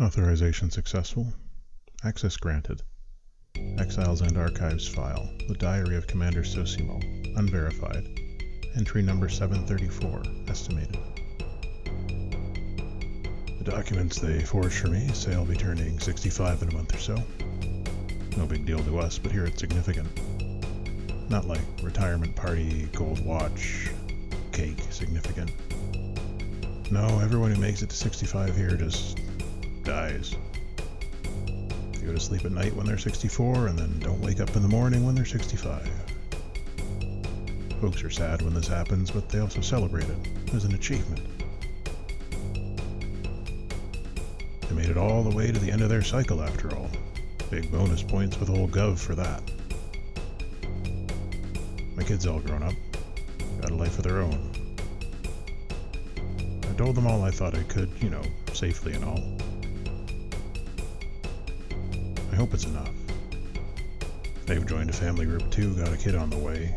Authorization 0.00 0.70
successful. 0.70 1.26
Access 2.04 2.38
granted. 2.38 2.80
Exiles 3.78 4.22
and 4.22 4.38
Archives 4.38 4.88
file. 4.88 5.28
The 5.46 5.54
Diary 5.54 5.94
of 5.94 6.06
Commander 6.06 6.42
Sosimo. 6.42 6.98
Unverified. 7.36 8.06
Entry 8.78 9.02
number 9.02 9.28
734. 9.28 10.22
Estimated. 10.48 10.96
The 13.58 13.70
documents 13.70 14.18
they 14.18 14.40
forged 14.40 14.78
for 14.78 14.88
me 14.88 15.06
say 15.12 15.34
I'll 15.34 15.44
be 15.44 15.54
turning 15.54 15.98
65 15.98 16.62
in 16.62 16.68
a 16.70 16.72
month 16.72 16.94
or 16.94 16.98
so. 16.98 17.22
No 18.38 18.46
big 18.46 18.64
deal 18.64 18.78
to 18.78 18.98
us, 19.00 19.18
but 19.18 19.32
here 19.32 19.44
it's 19.44 19.60
significant. 19.60 20.08
Not 21.28 21.44
like 21.44 21.60
retirement 21.82 22.34
party, 22.34 22.88
gold 22.94 23.22
watch, 23.26 23.90
cake 24.50 24.80
significant. 24.88 25.52
No, 26.90 27.20
everyone 27.20 27.52
who 27.52 27.60
makes 27.60 27.82
it 27.82 27.90
to 27.90 27.96
65 27.96 28.56
here 28.56 28.76
just 28.76 29.18
dies. 29.84 30.34
They 31.92 32.06
go 32.06 32.12
to 32.12 32.20
sleep 32.20 32.44
at 32.44 32.52
night 32.52 32.74
when 32.74 32.86
they're 32.86 32.98
64 32.98 33.68
and 33.68 33.78
then 33.78 33.98
don't 34.00 34.20
wake 34.20 34.40
up 34.40 34.54
in 34.56 34.62
the 34.62 34.68
morning 34.68 35.04
when 35.04 35.14
they're 35.14 35.24
65. 35.24 35.88
Folks 37.80 38.04
are 38.04 38.10
sad 38.10 38.42
when 38.42 38.52
this 38.52 38.68
happens, 38.68 39.10
but 39.10 39.28
they 39.28 39.38
also 39.38 39.60
celebrate 39.60 40.04
it 40.04 40.54
as 40.54 40.64
an 40.64 40.74
achievement. 40.74 41.20
They 44.68 44.74
made 44.74 44.88
it 44.88 44.96
all 44.96 45.22
the 45.22 45.34
way 45.34 45.50
to 45.50 45.58
the 45.58 45.70
end 45.72 45.82
of 45.82 45.88
their 45.88 46.02
cycle 46.02 46.42
after 46.42 46.74
all. 46.76 46.90
Big 47.50 47.72
bonus 47.72 48.02
points 48.02 48.38
with 48.38 48.50
old 48.50 48.70
Gov 48.70 48.98
for 48.98 49.14
that. 49.14 49.42
My 51.96 52.04
kids 52.04 52.26
all 52.26 52.40
grown 52.40 52.62
up, 52.62 52.74
got 53.60 53.70
a 53.70 53.74
life 53.74 53.98
of 53.98 54.04
their 54.04 54.18
own. 54.18 54.50
I 56.62 56.72
told 56.74 56.94
them 56.94 57.06
all 57.06 57.24
I 57.24 57.30
thought 57.30 57.54
I 57.54 57.62
could, 57.64 57.90
you 58.00 58.10
know, 58.10 58.22
safely 58.52 58.92
and 58.92 59.04
all. 59.04 59.22
Hope 62.40 62.54
it's 62.54 62.64
enough. 62.64 62.88
They've 64.46 64.64
joined 64.66 64.88
a 64.88 64.94
family 64.94 65.26
group 65.26 65.50
too, 65.50 65.74
got 65.74 65.92
a 65.92 65.96
kid 65.98 66.14
on 66.14 66.30
the 66.30 66.38
way. 66.38 66.74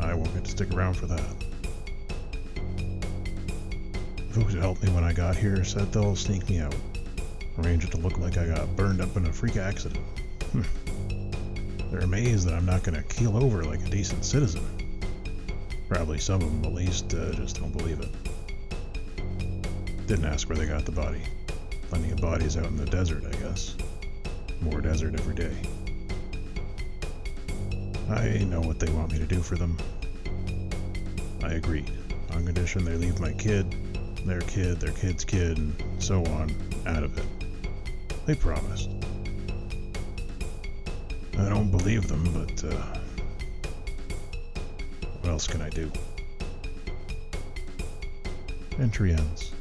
I 0.00 0.14
won't 0.14 0.34
get 0.34 0.44
to 0.46 0.50
stick 0.50 0.74
around 0.74 0.94
for 0.94 1.06
that. 1.06 1.44
Folks 4.32 4.52
who 4.52 4.58
helped 4.58 4.82
me 4.82 4.90
when 4.90 5.04
I 5.04 5.12
got 5.12 5.36
here 5.36 5.62
said 5.62 5.92
they'll 5.92 6.16
sneak 6.16 6.48
me 6.48 6.58
out. 6.58 6.74
Arrange 7.60 7.84
it 7.84 7.92
to 7.92 7.98
look 7.98 8.18
like 8.18 8.36
I 8.36 8.46
got 8.48 8.74
burned 8.74 9.00
up 9.00 9.16
in 9.16 9.24
a 9.26 9.32
freak 9.32 9.56
accident. 9.56 10.04
Hmm. 10.50 10.62
They're 11.92 12.00
amazed 12.00 12.48
that 12.48 12.54
I'm 12.54 12.66
not 12.66 12.82
going 12.82 13.00
to 13.00 13.04
keel 13.14 13.36
over 13.36 13.62
like 13.62 13.86
a 13.86 13.90
decent 13.90 14.24
citizen. 14.24 14.64
Probably 15.88 16.18
some 16.18 16.42
of 16.42 16.50
them, 16.50 16.64
at 16.64 16.74
least, 16.74 17.14
uh, 17.14 17.32
just 17.34 17.60
don't 17.60 17.76
believe 17.76 18.00
it. 18.00 18.10
Didn't 20.08 20.24
ask 20.24 20.48
where 20.48 20.58
they 20.58 20.66
got 20.66 20.84
the 20.84 20.90
body. 20.90 21.22
Plenty 21.88 22.10
of 22.10 22.20
bodies 22.20 22.56
out 22.56 22.66
in 22.66 22.76
the 22.76 22.84
desert, 22.84 23.24
I 23.26 23.30
guess. 23.38 23.74
More 24.60 24.80
desert 24.80 25.14
every 25.14 25.34
day. 25.34 25.56
I 28.10 28.44
know 28.44 28.60
what 28.60 28.78
they 28.78 28.90
want 28.90 29.12
me 29.12 29.18
to 29.18 29.26
do 29.26 29.40
for 29.40 29.56
them. 29.56 29.76
I 31.42 31.52
agreed, 31.52 31.90
on 32.32 32.44
condition 32.44 32.84
they 32.84 32.94
leave 32.94 33.20
my 33.20 33.32
kid, 33.32 33.74
their 34.26 34.40
kid, 34.40 34.80
their 34.80 34.92
kid's 34.92 35.24
kid, 35.24 35.58
and 35.58 36.02
so 36.02 36.24
on, 36.26 36.54
out 36.86 37.02
of 37.02 37.16
it. 37.16 37.24
They 38.26 38.34
promised. 38.34 38.90
I 41.38 41.48
don't 41.48 41.70
believe 41.70 42.08
them, 42.08 42.24
but, 42.34 42.64
uh, 42.64 42.98
what 45.20 45.30
else 45.30 45.46
can 45.46 45.62
I 45.62 45.70
do? 45.70 45.90
Entry 48.78 49.12
ends. 49.12 49.52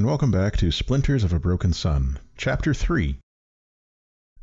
And 0.00 0.06
welcome 0.06 0.30
back 0.30 0.56
to 0.56 0.70
Splinters 0.70 1.24
of 1.24 1.34
a 1.34 1.38
Broken 1.38 1.74
Sun, 1.74 2.18
Chapter 2.38 2.72
3. 2.72 3.18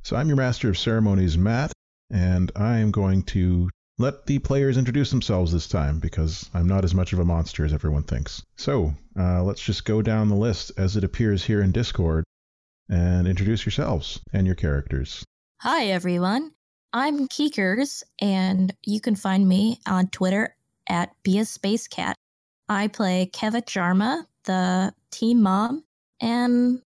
So 0.03 0.15
I'm 0.15 0.27
your 0.27 0.37
Master 0.37 0.69
of 0.69 0.77
Ceremonies, 0.77 1.35
Matt, 1.35 1.71
and 2.11 2.51
I 2.55 2.77
am 2.77 2.91
going 2.91 3.23
to 3.23 3.67
let 3.97 4.27
the 4.27 4.37
players 4.37 4.77
introduce 4.77 5.09
themselves 5.09 5.51
this 5.51 5.67
time 5.67 5.97
because 5.97 6.47
I'm 6.53 6.67
not 6.67 6.83
as 6.83 6.93
much 6.93 7.11
of 7.11 7.17
a 7.17 7.25
monster 7.25 7.65
as 7.65 7.73
everyone 7.73 8.03
thinks. 8.03 8.43
So 8.55 8.93
uh, 9.19 9.41
let's 9.41 9.63
just 9.63 9.83
go 9.83 10.03
down 10.03 10.29
the 10.29 10.35
list 10.35 10.73
as 10.77 10.95
it 10.95 11.03
appears 11.03 11.43
here 11.43 11.63
in 11.63 11.71
Discord 11.71 12.23
and 12.87 13.27
introduce 13.27 13.65
yourselves 13.65 14.21
and 14.31 14.45
your 14.45 14.55
characters. 14.55 15.25
Hi, 15.61 15.85
everyone. 15.87 16.51
I'm 16.93 17.27
Keekers, 17.27 18.03
and 18.21 18.75
you 18.85 19.01
can 19.01 19.15
find 19.15 19.47
me 19.47 19.79
on 19.87 20.09
Twitter 20.09 20.55
at 20.87 21.15
Be 21.23 21.39
a 21.39 21.45
Space 21.45 21.87
Cat. 21.87 22.15
I 22.69 22.89
play 22.89 23.31
Keva 23.33 23.63
Jarma, 23.63 24.23
the 24.43 24.93
team 25.11 25.41
mom, 25.41 25.83
and 26.21 26.81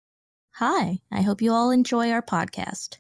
hi. 0.53 0.99
I 1.11 1.21
hope 1.21 1.41
you 1.41 1.51
all 1.51 1.71
enjoy 1.71 2.11
our 2.11 2.21
podcast. 2.21 2.97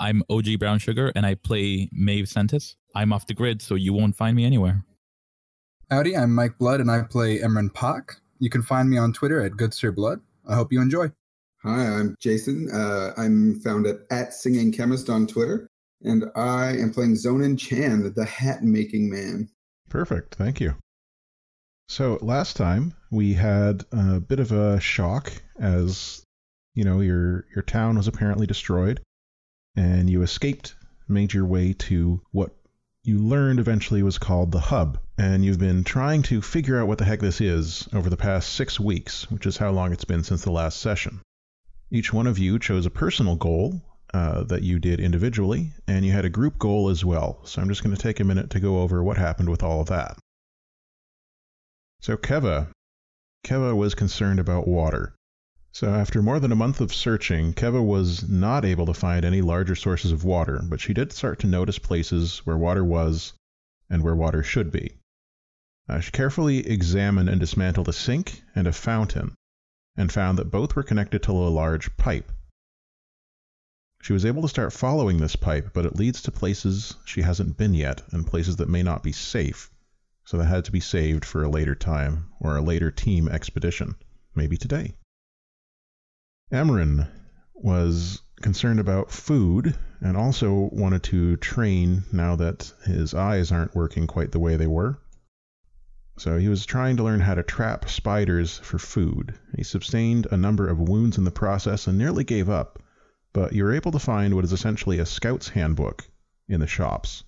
I'm 0.00 0.22
OG 0.30 0.58
Brown 0.58 0.78
Sugar 0.78 1.12
and 1.16 1.26
I 1.26 1.34
play 1.34 1.88
Maeve 1.92 2.26
Sentis. 2.26 2.76
I'm 2.94 3.12
off 3.12 3.26
the 3.26 3.34
grid, 3.34 3.60
so 3.60 3.74
you 3.74 3.92
won't 3.92 4.16
find 4.16 4.36
me 4.36 4.44
anywhere. 4.44 4.84
Howdy, 5.90 6.16
I'm 6.16 6.34
Mike 6.34 6.58
Blood 6.58 6.80
and 6.80 6.90
I 6.90 7.02
play 7.02 7.38
Emran 7.38 7.72
Pak. 7.72 8.16
You 8.38 8.50
can 8.50 8.62
find 8.62 8.88
me 8.88 8.98
on 8.98 9.12
Twitter 9.12 9.40
at 9.40 9.56
Good 9.56 9.74
Sir 9.74 9.90
Blood. 9.90 10.20
I 10.46 10.54
hope 10.54 10.72
you 10.72 10.80
enjoy. 10.80 11.10
Hi, 11.62 11.86
I'm 11.86 12.14
Jason. 12.20 12.70
Uh, 12.72 13.12
I'm 13.16 13.58
found 13.60 13.86
at, 13.86 13.96
at 14.10 14.32
Singing 14.32 14.70
Chemist 14.70 15.10
on 15.10 15.26
Twitter, 15.26 15.68
and 16.02 16.26
I 16.36 16.76
am 16.76 16.92
playing 16.92 17.14
Zonin 17.14 17.58
Chan, 17.58 18.12
the 18.14 18.24
hat 18.24 18.62
making 18.62 19.10
man. 19.10 19.48
Perfect. 19.88 20.36
Thank 20.36 20.60
you. 20.60 20.76
So 21.88 22.18
last 22.22 22.56
time 22.56 22.94
we 23.10 23.34
had 23.34 23.84
a 23.92 24.20
bit 24.20 24.40
of 24.40 24.52
a 24.52 24.80
shock 24.80 25.32
as 25.58 26.22
you 26.74 26.84
know 26.84 27.00
your 27.00 27.46
your 27.54 27.62
town 27.62 27.96
was 27.96 28.08
apparently 28.08 28.46
destroyed 28.46 29.00
and 29.76 30.10
you 30.10 30.22
escaped, 30.22 30.74
made 31.06 31.32
your 31.32 31.46
way 31.46 31.72
to 31.72 32.20
what 32.32 32.50
you 33.04 33.18
learned 33.18 33.60
eventually 33.60 34.02
was 34.02 34.18
called 34.18 34.50
the 34.50 34.60
hub. 34.60 34.98
And 35.16 35.44
you've 35.44 35.58
been 35.58 35.84
trying 35.84 36.22
to 36.24 36.42
figure 36.42 36.80
out 36.80 36.88
what 36.88 36.98
the 36.98 37.04
heck 37.04 37.20
this 37.20 37.40
is 37.40 37.88
over 37.92 38.10
the 38.10 38.16
past 38.16 38.50
six 38.54 38.80
weeks, 38.80 39.30
which 39.30 39.46
is 39.46 39.56
how 39.56 39.70
long 39.70 39.92
it's 39.92 40.04
been 40.04 40.24
since 40.24 40.42
the 40.42 40.50
last 40.50 40.80
session. 40.80 41.20
Each 41.90 42.12
one 42.12 42.26
of 42.26 42.38
you 42.38 42.58
chose 42.58 42.86
a 42.86 42.90
personal 42.90 43.36
goal 43.36 43.80
uh, 44.12 44.44
that 44.44 44.62
you 44.62 44.78
did 44.78 45.00
individually, 45.00 45.72
and 45.86 46.04
you 46.04 46.12
had 46.12 46.24
a 46.24 46.30
group 46.30 46.58
goal 46.58 46.88
as 46.88 47.04
well. 47.04 47.40
So 47.44 47.62
I'm 47.62 47.68
just 47.68 47.82
going 47.82 47.94
to 47.94 48.02
take 48.02 48.20
a 48.20 48.24
minute 48.24 48.50
to 48.50 48.60
go 48.60 48.80
over 48.80 49.02
what 49.02 49.16
happened 49.16 49.48
with 49.48 49.62
all 49.62 49.80
of 49.80 49.88
that. 49.88 50.18
So 52.00 52.16
Keva, 52.16 52.68
Keva 53.44 53.76
was 53.76 53.94
concerned 53.94 54.40
about 54.40 54.68
water. 54.68 55.14
So 55.72 55.94
after 55.94 56.22
more 56.22 56.40
than 56.40 56.50
a 56.50 56.56
month 56.56 56.80
of 56.80 56.92
searching, 56.92 57.52
Keva 57.54 57.84
was 57.84 58.28
not 58.28 58.64
able 58.64 58.86
to 58.86 58.94
find 58.94 59.24
any 59.24 59.42
larger 59.42 59.76
sources 59.76 60.12
of 60.12 60.24
water, 60.24 60.60
but 60.64 60.80
she 60.80 60.92
did 60.92 61.12
start 61.12 61.38
to 61.40 61.46
notice 61.46 61.78
places 61.78 62.38
where 62.38 62.58
water 62.58 62.84
was 62.84 63.34
and 63.88 64.02
where 64.02 64.16
water 64.16 64.42
should 64.42 64.70
be. 64.70 64.94
Uh, 65.88 66.00
she 66.00 66.10
carefully 66.10 66.66
examined 66.66 67.28
and 67.28 67.40
dismantled 67.40 67.88
a 67.88 67.92
sink 67.92 68.42
and 68.54 68.66
a 68.66 68.72
fountain, 68.72 69.34
and 69.96 70.12
found 70.12 70.36
that 70.38 70.50
both 70.50 70.74
were 70.74 70.82
connected 70.82 71.22
to 71.22 71.32
a 71.32 71.48
large 71.48 71.96
pipe. 71.96 72.32
She 74.02 74.12
was 74.12 74.24
able 74.24 74.42
to 74.42 74.48
start 74.48 74.72
following 74.72 75.18
this 75.18 75.36
pipe, 75.36 75.70
but 75.72 75.86
it 75.86 75.96
leads 75.96 76.22
to 76.22 76.32
places 76.32 76.94
she 77.04 77.22
hasn't 77.22 77.56
been 77.56 77.74
yet, 77.74 78.02
and 78.10 78.26
places 78.26 78.56
that 78.56 78.68
may 78.68 78.82
not 78.82 79.02
be 79.02 79.12
safe, 79.12 79.70
so 80.28 80.36
that 80.36 80.44
had 80.44 80.66
to 80.66 80.72
be 80.72 80.78
saved 80.78 81.24
for 81.24 81.42
a 81.42 81.48
later 81.48 81.74
time 81.74 82.26
or 82.38 82.54
a 82.54 82.60
later 82.60 82.90
team 82.90 83.30
expedition, 83.30 83.94
maybe 84.34 84.58
today. 84.58 84.94
Emran 86.52 87.08
was 87.54 88.20
concerned 88.42 88.78
about 88.78 89.10
food 89.10 89.74
and 90.02 90.18
also 90.18 90.68
wanted 90.70 91.02
to 91.02 91.38
train 91.38 92.04
now 92.12 92.36
that 92.36 92.70
his 92.84 93.14
eyes 93.14 93.50
aren't 93.50 93.74
working 93.74 94.06
quite 94.06 94.30
the 94.30 94.38
way 94.38 94.56
they 94.56 94.66
were. 94.66 94.98
So 96.18 96.36
he 96.36 96.50
was 96.50 96.66
trying 96.66 96.98
to 96.98 97.04
learn 97.04 97.20
how 97.20 97.36
to 97.36 97.42
trap 97.42 97.88
spiders 97.88 98.58
for 98.58 98.78
food. 98.78 99.32
He 99.56 99.64
sustained 99.64 100.26
a 100.30 100.36
number 100.36 100.68
of 100.68 100.78
wounds 100.78 101.16
in 101.16 101.24
the 101.24 101.30
process 101.30 101.86
and 101.86 101.96
nearly 101.96 102.24
gave 102.24 102.50
up, 102.50 102.82
but 103.32 103.54
you 103.54 103.64
were 103.64 103.72
able 103.72 103.92
to 103.92 103.98
find 103.98 104.34
what 104.34 104.44
is 104.44 104.52
essentially 104.52 104.98
a 104.98 105.06
scout's 105.06 105.48
handbook 105.48 106.06
in 106.48 106.60
the 106.60 106.66
shops 106.66 107.24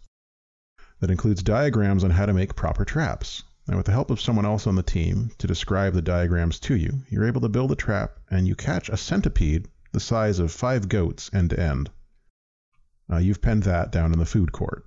that 1.01 1.11
includes 1.11 1.43
diagrams 1.43 2.05
on 2.05 2.11
how 2.11 2.27
to 2.27 2.33
make 2.33 2.55
proper 2.55 2.85
traps. 2.85 3.43
And 3.67 3.77
with 3.77 3.87
the 3.87 3.93
help 3.93 4.11
of 4.11 4.21
someone 4.21 4.47
else 4.47 4.67
on 4.67 4.75
the 4.75 4.83
team 4.83 5.31
to 5.39 5.47
describe 5.47 5.95
the 5.95 6.03
diagrams 6.03 6.59
to 6.61 6.77
you, 6.77 7.03
you're 7.09 7.27
able 7.27 7.41
to 7.41 7.49
build 7.49 7.73
a 7.73 7.77
trap 7.77 8.19
and 8.31 8.47
you 8.47 8.55
catch 8.55 8.89
a 8.89 8.97
centipede 8.97 9.69
the 9.93 10.01
size 10.01 10.39
of 10.39 10.53
five 10.53 10.89
goats 10.89 11.31
end 11.33 11.51
to 11.51 11.61
end. 11.61 11.91
Uh, 13.13 13.19
you've 13.19 13.43
penned 13.43 13.65
that 13.65 13.91
down 13.91 14.13
in 14.13 14.19
the 14.19 14.27
food 14.27 14.53
court. 14.53 14.85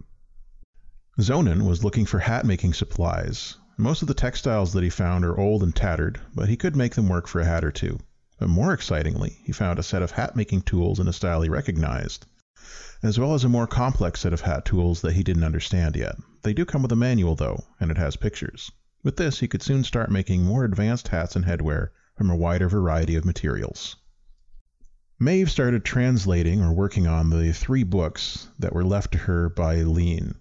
Zonin 1.19 1.68
was 1.68 1.83
looking 1.83 2.06
for 2.06 2.19
hat 2.19 2.45
making 2.45 2.74
supplies, 2.74 3.57
Most 3.77 4.01
of 4.01 4.07
the 4.07 4.13
textiles 4.13 4.74
that 4.74 4.83
he 4.83 4.89
found 4.89 5.25
are 5.25 5.39
old 5.39 5.62
and 5.62 5.75
tattered, 5.75 6.19
but 6.33 6.50
he 6.50 6.57
could 6.57 6.75
make 6.75 6.95
them 6.95 7.10
work 7.10 7.27
for 7.27 7.42
a 7.42 7.45
hat 7.45 7.63
or 7.63 7.71
two. 7.71 8.00
But 8.39 8.50
more 8.50 8.74
excitingly, 8.74 9.39
he 9.44 9.51
found 9.51 9.77
a 9.77 9.83
set 9.83 10.01
of 10.01 10.12
hat 10.12 10.36
making 10.36 10.62
tools 10.63 11.00
in 11.00 11.07
a 11.07 11.13
style 11.13 11.42
he 11.42 11.50
recognized, 11.50 12.25
as 13.01 13.19
well 13.19 13.33
as 13.33 13.44
a 13.44 13.50
more 13.50 13.68
complex 13.68 14.21
set 14.21 14.31
of 14.33 14.42
hat 14.42 14.63
tools 14.63 15.01
that 15.01 15.13
he 15.13 15.24
didn't 15.24 15.44
understand 15.44 15.95
yet. 15.95 16.15
They 16.44 16.54
do 16.54 16.65
come 16.65 16.81
with 16.81 16.92
a 16.92 16.95
manual, 16.95 17.36
though, 17.36 17.65
and 17.80 17.92
it 17.92 17.98
has 17.98 18.15
pictures. 18.15 18.71
With 19.04 19.18
this, 19.18 19.39
he 19.39 19.50
could 19.50 19.62
soon 19.62 19.83
start 19.83 20.10
making 20.10 20.45
more 20.45 20.63
advanced 20.63 21.10
hats 21.10 21.36
and 21.36 21.44
headwear 21.44 21.89
from 22.15 22.30
a 22.30 22.38
wider 22.38 22.69
variety 22.69 23.15
of 23.15 23.25
materials. 23.25 23.98
Maeve 25.19 25.51
started 25.51 25.83
translating 25.83 26.62
or 26.62 26.74
working 26.74 27.06
on 27.06 27.30
the 27.30 27.51
three 27.51 27.83
books 27.83 28.48
that 28.60 28.74
were 28.74 28.86
left 28.86 29.12
to 29.12 29.18
her 29.18 29.50
by 29.50 29.81
Lean. 29.81 30.36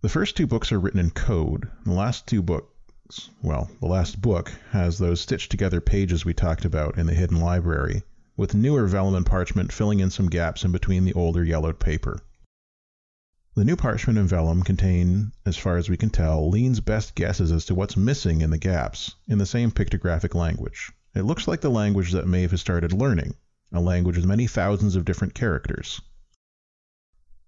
The 0.00 0.08
first 0.08 0.36
two 0.36 0.46
books 0.46 0.72
are 0.72 0.80
written 0.80 1.00
in 1.00 1.10
code. 1.10 1.70
The 1.84 1.92
last 1.92 2.26
two 2.26 2.42
books, 2.42 3.30
well, 3.42 3.70
the 3.80 3.86
last 3.86 4.20
book 4.20 4.52
has 4.70 4.98
those 4.98 5.20
stitched 5.20 5.50
together 5.50 5.80
pages 5.80 6.24
we 6.24 6.34
talked 6.34 6.64
about 6.64 6.98
in 6.98 7.06
the 7.06 7.14
hidden 7.14 7.40
library, 7.40 8.02
with 8.36 8.54
newer 8.54 8.86
vellum 8.86 9.14
and 9.14 9.26
parchment 9.26 9.72
filling 9.72 10.00
in 10.00 10.10
some 10.10 10.28
gaps 10.28 10.64
in 10.64 10.72
between 10.72 11.04
the 11.04 11.12
older 11.12 11.44
yellowed 11.44 11.78
paper. 11.78 12.20
The 13.54 13.64
new 13.64 13.76
parchment 13.76 14.18
and 14.18 14.28
vellum 14.28 14.62
contain, 14.62 15.32
as 15.44 15.58
far 15.58 15.76
as 15.76 15.90
we 15.90 15.98
can 15.98 16.08
tell, 16.08 16.48
Lean's 16.48 16.80
best 16.80 17.14
guesses 17.14 17.52
as 17.52 17.66
to 17.66 17.74
what's 17.74 17.98
missing 17.98 18.40
in 18.40 18.48
the 18.48 18.56
gaps 18.56 19.14
in 19.28 19.36
the 19.36 19.44
same 19.44 19.70
pictographic 19.70 20.34
language. 20.34 20.90
It 21.14 21.22
looks 21.22 21.46
like 21.46 21.60
the 21.60 21.68
language 21.68 22.12
that 22.12 22.26
Maeve 22.26 22.52
has 22.52 22.62
started 22.62 22.94
learning, 22.94 23.34
a 23.70 23.80
language 23.80 24.16
with 24.16 24.24
many 24.24 24.46
thousands 24.46 24.96
of 24.96 25.04
different 25.04 25.34
characters. 25.34 26.00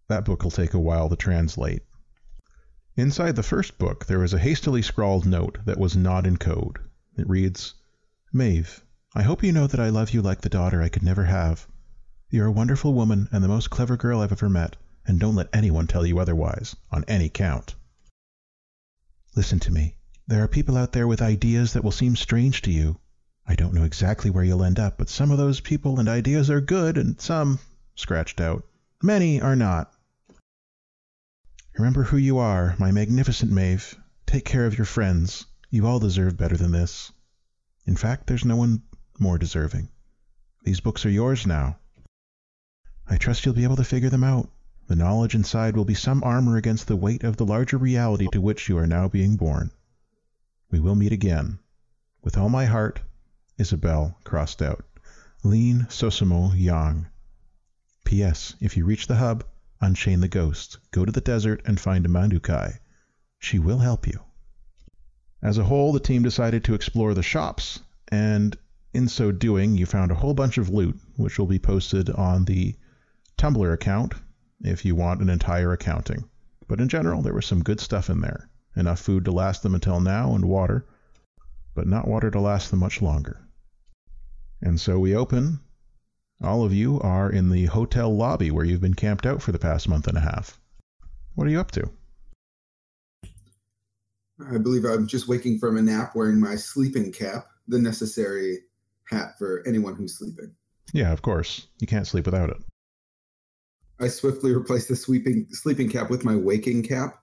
That 0.08 0.26
book 0.26 0.44
will 0.44 0.50
take 0.50 0.74
a 0.74 0.78
while 0.78 1.08
to 1.08 1.16
translate. 1.16 1.82
Inside 2.96 3.36
the 3.36 3.42
first 3.42 3.78
book, 3.78 4.04
there 4.04 4.22
is 4.22 4.34
a 4.34 4.38
hastily 4.38 4.82
scrawled 4.82 5.24
note 5.24 5.56
that 5.64 5.78
was 5.78 5.96
not 5.96 6.26
in 6.26 6.36
code. 6.36 6.76
It 7.16 7.26
reads 7.26 7.72
Maeve, 8.30 8.83
I 9.16 9.22
hope 9.22 9.44
you 9.44 9.52
know 9.52 9.68
that 9.68 9.78
I 9.78 9.90
love 9.90 10.10
you 10.10 10.22
like 10.22 10.40
the 10.40 10.48
daughter 10.48 10.82
I 10.82 10.88
could 10.88 11.04
never 11.04 11.24
have. 11.24 11.68
You're 12.30 12.46
a 12.48 12.52
wonderful 12.52 12.94
woman 12.94 13.28
and 13.30 13.44
the 13.44 13.48
most 13.48 13.70
clever 13.70 13.96
girl 13.96 14.20
I've 14.20 14.32
ever 14.32 14.48
met, 14.48 14.74
and 15.06 15.20
don't 15.20 15.36
let 15.36 15.48
anyone 15.52 15.86
tell 15.86 16.04
you 16.04 16.18
otherwise, 16.18 16.74
on 16.90 17.04
any 17.06 17.28
count. 17.28 17.76
Listen 19.36 19.60
to 19.60 19.70
me. 19.70 19.94
There 20.26 20.42
are 20.42 20.48
people 20.48 20.76
out 20.76 20.90
there 20.90 21.06
with 21.06 21.22
ideas 21.22 21.74
that 21.74 21.84
will 21.84 21.92
seem 21.92 22.16
strange 22.16 22.62
to 22.62 22.72
you. 22.72 22.98
I 23.46 23.54
don't 23.54 23.72
know 23.72 23.84
exactly 23.84 24.30
where 24.30 24.42
you'll 24.42 24.64
end 24.64 24.80
up, 24.80 24.98
but 24.98 25.08
some 25.08 25.30
of 25.30 25.38
those 25.38 25.60
people 25.60 26.00
and 26.00 26.08
ideas 26.08 26.50
are 26.50 26.60
good, 26.60 26.98
and 26.98 27.20
some, 27.20 27.60
scratched 27.94 28.40
out, 28.40 28.64
many 29.00 29.40
are 29.40 29.54
not. 29.54 29.92
Remember 31.78 32.02
who 32.02 32.16
you 32.16 32.38
are, 32.38 32.74
my 32.80 32.90
magnificent 32.90 33.52
Maeve. 33.52 33.96
Take 34.26 34.44
care 34.44 34.66
of 34.66 34.76
your 34.76 34.86
friends. 34.86 35.46
You 35.70 35.86
all 35.86 36.00
deserve 36.00 36.36
better 36.36 36.56
than 36.56 36.72
this. 36.72 37.12
In 37.86 37.94
fact, 37.94 38.26
there's 38.26 38.44
no 38.44 38.56
one 38.56 38.82
more 39.18 39.38
deserving. 39.38 39.88
These 40.62 40.80
books 40.80 41.04
are 41.06 41.10
yours 41.10 41.46
now. 41.46 41.78
I 43.06 43.16
trust 43.16 43.44
you'll 43.44 43.54
be 43.54 43.64
able 43.64 43.76
to 43.76 43.84
figure 43.84 44.10
them 44.10 44.24
out. 44.24 44.50
The 44.86 44.96
knowledge 44.96 45.34
inside 45.34 45.76
will 45.76 45.84
be 45.84 45.94
some 45.94 46.22
armor 46.24 46.56
against 46.56 46.86
the 46.86 46.96
weight 46.96 47.24
of 47.24 47.36
the 47.36 47.46
larger 47.46 47.78
reality 47.78 48.28
to 48.32 48.40
which 48.40 48.68
you 48.68 48.76
are 48.78 48.86
now 48.86 49.08
being 49.08 49.36
born. 49.36 49.70
We 50.70 50.80
will 50.80 50.94
meet 50.94 51.12
again. 51.12 51.58
With 52.22 52.36
all 52.36 52.48
my 52.48 52.64
heart, 52.64 53.00
Isabel 53.58 54.18
crossed 54.24 54.60
out. 54.60 54.84
Lean 55.42 55.86
Sosimo 55.88 56.52
Yang. 56.56 57.06
P.S. 58.04 58.54
If 58.60 58.76
you 58.76 58.84
reach 58.84 59.06
the 59.06 59.16
hub, 59.16 59.44
unchain 59.80 60.20
the 60.20 60.28
ghost. 60.28 60.78
Go 60.90 61.04
to 61.04 61.12
the 61.12 61.20
desert 61.20 61.62
and 61.64 61.78
find 61.78 62.04
a 62.04 62.08
Mandukai. 62.08 62.78
She 63.38 63.58
will 63.58 63.78
help 63.78 64.06
you. 64.06 64.20
As 65.42 65.58
a 65.58 65.64
whole, 65.64 65.92
the 65.92 66.00
team 66.00 66.22
decided 66.22 66.64
to 66.64 66.74
explore 66.74 67.12
the 67.12 67.22
shops, 67.22 67.80
and 68.08 68.56
in 68.94 69.08
so 69.08 69.32
doing, 69.32 69.76
you 69.76 69.86
found 69.86 70.12
a 70.12 70.14
whole 70.14 70.34
bunch 70.34 70.56
of 70.56 70.70
loot, 70.70 70.96
which 71.16 71.38
will 71.38 71.46
be 71.46 71.58
posted 71.58 72.08
on 72.10 72.44
the 72.44 72.76
Tumblr 73.36 73.72
account 73.72 74.14
if 74.60 74.84
you 74.84 74.94
want 74.94 75.20
an 75.20 75.28
entire 75.28 75.72
accounting. 75.72 76.24
But 76.68 76.80
in 76.80 76.88
general, 76.88 77.20
there 77.20 77.34
was 77.34 77.44
some 77.44 77.62
good 77.62 77.80
stuff 77.80 78.08
in 78.08 78.20
there. 78.20 78.48
Enough 78.76 79.00
food 79.00 79.24
to 79.24 79.32
last 79.32 79.62
them 79.62 79.74
until 79.74 80.00
now, 80.00 80.34
and 80.34 80.44
water, 80.44 80.86
but 81.74 81.86
not 81.86 82.08
water 82.08 82.30
to 82.30 82.40
last 82.40 82.70
them 82.70 82.80
much 82.80 83.02
longer. 83.02 83.40
And 84.62 84.80
so 84.80 84.98
we 84.98 85.14
open. 85.14 85.60
All 86.42 86.64
of 86.64 86.72
you 86.72 87.00
are 87.00 87.30
in 87.30 87.50
the 87.50 87.66
hotel 87.66 88.14
lobby 88.14 88.50
where 88.50 88.64
you've 88.64 88.80
been 88.80 88.94
camped 88.94 89.26
out 89.26 89.42
for 89.42 89.52
the 89.52 89.58
past 89.58 89.88
month 89.88 90.06
and 90.06 90.16
a 90.16 90.20
half. 90.20 90.58
What 91.34 91.46
are 91.46 91.50
you 91.50 91.60
up 91.60 91.72
to? 91.72 91.90
I 94.40 94.58
believe 94.58 94.84
I'm 94.84 95.06
just 95.06 95.28
waking 95.28 95.58
from 95.58 95.76
a 95.76 95.82
nap 95.82 96.14
wearing 96.14 96.40
my 96.40 96.56
sleeping 96.56 97.12
cap, 97.12 97.46
the 97.68 97.78
necessary 97.78 98.60
hat 99.08 99.38
for 99.38 99.62
anyone 99.66 99.94
who's 99.94 100.18
sleeping. 100.18 100.54
Yeah, 100.92 101.12
of 101.12 101.22
course. 101.22 101.66
You 101.80 101.86
can't 101.86 102.06
sleep 102.06 102.26
without 102.26 102.50
it. 102.50 102.56
I 104.00 104.08
swiftly 104.08 104.52
replace 104.52 104.86
the 104.86 104.96
sleeping 104.96 105.46
sleeping 105.50 105.88
cap 105.88 106.10
with 106.10 106.24
my 106.24 106.36
waking 106.36 106.82
cap 106.82 107.22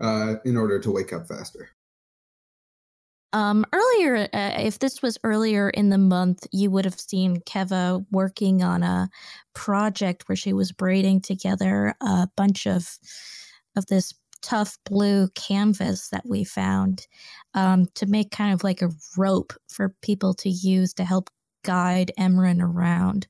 uh, 0.00 0.34
in 0.44 0.56
order 0.56 0.78
to 0.80 0.90
wake 0.90 1.12
up 1.12 1.28
faster. 1.28 1.70
Um, 3.32 3.66
earlier, 3.72 4.28
uh, 4.32 4.52
if 4.56 4.78
this 4.78 5.02
was 5.02 5.18
earlier 5.22 5.68
in 5.68 5.90
the 5.90 5.98
month, 5.98 6.46
you 6.50 6.70
would 6.70 6.86
have 6.86 6.98
seen 6.98 7.40
Keva 7.40 8.04
working 8.10 8.62
on 8.62 8.82
a 8.82 9.10
project 9.54 10.28
where 10.28 10.36
she 10.36 10.54
was 10.54 10.72
braiding 10.72 11.20
together 11.20 11.94
a 12.00 12.28
bunch 12.36 12.66
of 12.66 12.98
of 13.76 13.86
this 13.86 14.14
tough 14.42 14.76
blue 14.84 15.28
canvas 15.34 16.08
that 16.10 16.24
we 16.26 16.44
found 16.44 17.06
um, 17.54 17.86
to 17.94 18.06
make 18.06 18.30
kind 18.30 18.52
of 18.52 18.64
like 18.64 18.82
a 18.82 18.90
rope 19.16 19.52
for 19.68 19.94
people 20.02 20.34
to 20.34 20.48
use 20.48 20.94
to 20.94 21.04
help 21.04 21.30
guide 21.64 22.12
Emran 22.18 22.62
around. 22.62 23.26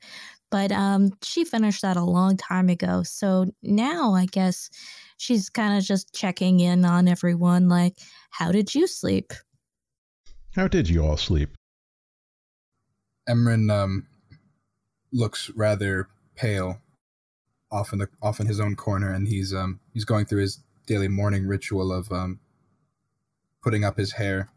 But 0.50 0.72
um, 0.72 1.10
she 1.22 1.44
finished 1.44 1.82
that 1.82 1.96
a 1.96 2.04
long 2.04 2.36
time 2.36 2.68
ago. 2.68 3.02
So 3.02 3.46
now 3.62 4.14
I 4.14 4.26
guess 4.26 4.70
she's 5.18 5.50
kind 5.50 5.76
of 5.76 5.84
just 5.84 6.14
checking 6.14 6.60
in 6.60 6.84
on 6.84 7.08
everyone 7.08 7.68
like, 7.68 7.98
how 8.30 8.50
did 8.50 8.74
you 8.74 8.86
sleep? 8.86 9.32
How 10.54 10.68
did 10.68 10.88
you 10.88 11.04
all 11.04 11.16
sleep? 11.16 11.50
Emran 13.28 13.70
um, 13.70 14.06
looks 15.12 15.50
rather 15.54 16.08
pale, 16.34 16.80
off 17.70 17.92
in 17.92 17.98
the 17.98 18.08
off 18.22 18.40
in 18.40 18.46
his 18.46 18.60
own 18.60 18.74
corner, 18.74 19.12
and 19.12 19.28
he's 19.28 19.52
um 19.52 19.80
he's 19.92 20.06
going 20.06 20.24
through 20.24 20.40
his 20.40 20.60
daily 20.88 21.06
morning 21.06 21.46
ritual 21.46 21.92
of 21.92 22.10
um 22.10 22.40
putting 23.62 23.84
up 23.84 23.98
his 23.98 24.12
hair. 24.12 24.48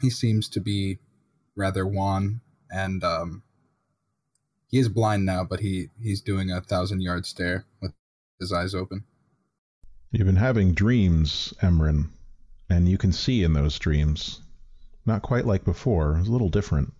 He 0.00 0.08
seems 0.08 0.48
to 0.48 0.60
be 0.60 0.98
rather 1.54 1.86
wan, 1.86 2.40
and 2.70 3.04
um 3.04 3.42
he 4.68 4.78
is 4.78 4.88
blind 4.88 5.26
now, 5.26 5.44
but 5.44 5.60
he 5.60 5.90
he's 6.00 6.22
doing 6.22 6.50
a 6.50 6.62
thousand 6.62 7.02
yard 7.02 7.26
stare 7.26 7.66
with 7.80 7.92
his 8.40 8.52
eyes 8.52 8.74
open. 8.74 9.04
You've 10.10 10.26
been 10.26 10.36
having 10.36 10.72
dreams, 10.72 11.52
Emran, 11.60 12.08
and 12.70 12.88
you 12.88 12.96
can 12.96 13.12
see 13.12 13.44
in 13.44 13.52
those 13.52 13.78
dreams. 13.78 14.40
Not 15.04 15.22
quite 15.22 15.44
like 15.44 15.64
before, 15.64 16.16
a 16.16 16.22
little 16.22 16.48
different. 16.48 16.94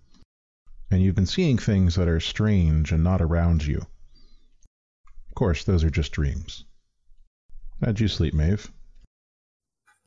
And 0.91 1.03
you've 1.03 1.15
been 1.15 1.27
seeing 1.27 1.57
things 1.57 1.95
that 1.95 2.09
are 2.09 2.21
strange 2.21 2.93
and 2.93 3.03
not 3.03 3.23
around 3.23 3.65
you. 3.65 3.87
Of 5.29 5.35
course, 5.35 5.65
those 5.65 5.83
are 5.83 5.91
just 5.91 6.13
dreams. 6.13 6.65
How'd 7.83 8.01
you 8.01 8.09
sleep, 8.09 8.35
Maeve? 8.35 8.71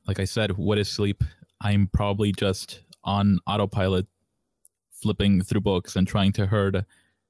Like 0.08 0.20
I 0.20 0.26
said, 0.26 0.58
what 0.58 0.78
is 0.78 0.90
sleep? 0.90 1.24
I'm 1.62 1.88
probably 1.92 2.32
just 2.32 2.82
on 3.04 3.40
autopilot, 3.48 4.08
flipping 4.92 5.42
through 5.42 5.62
books 5.62 5.96
and 5.96 6.08
trying 6.08 6.32
to 6.34 6.46
herd 6.46 6.86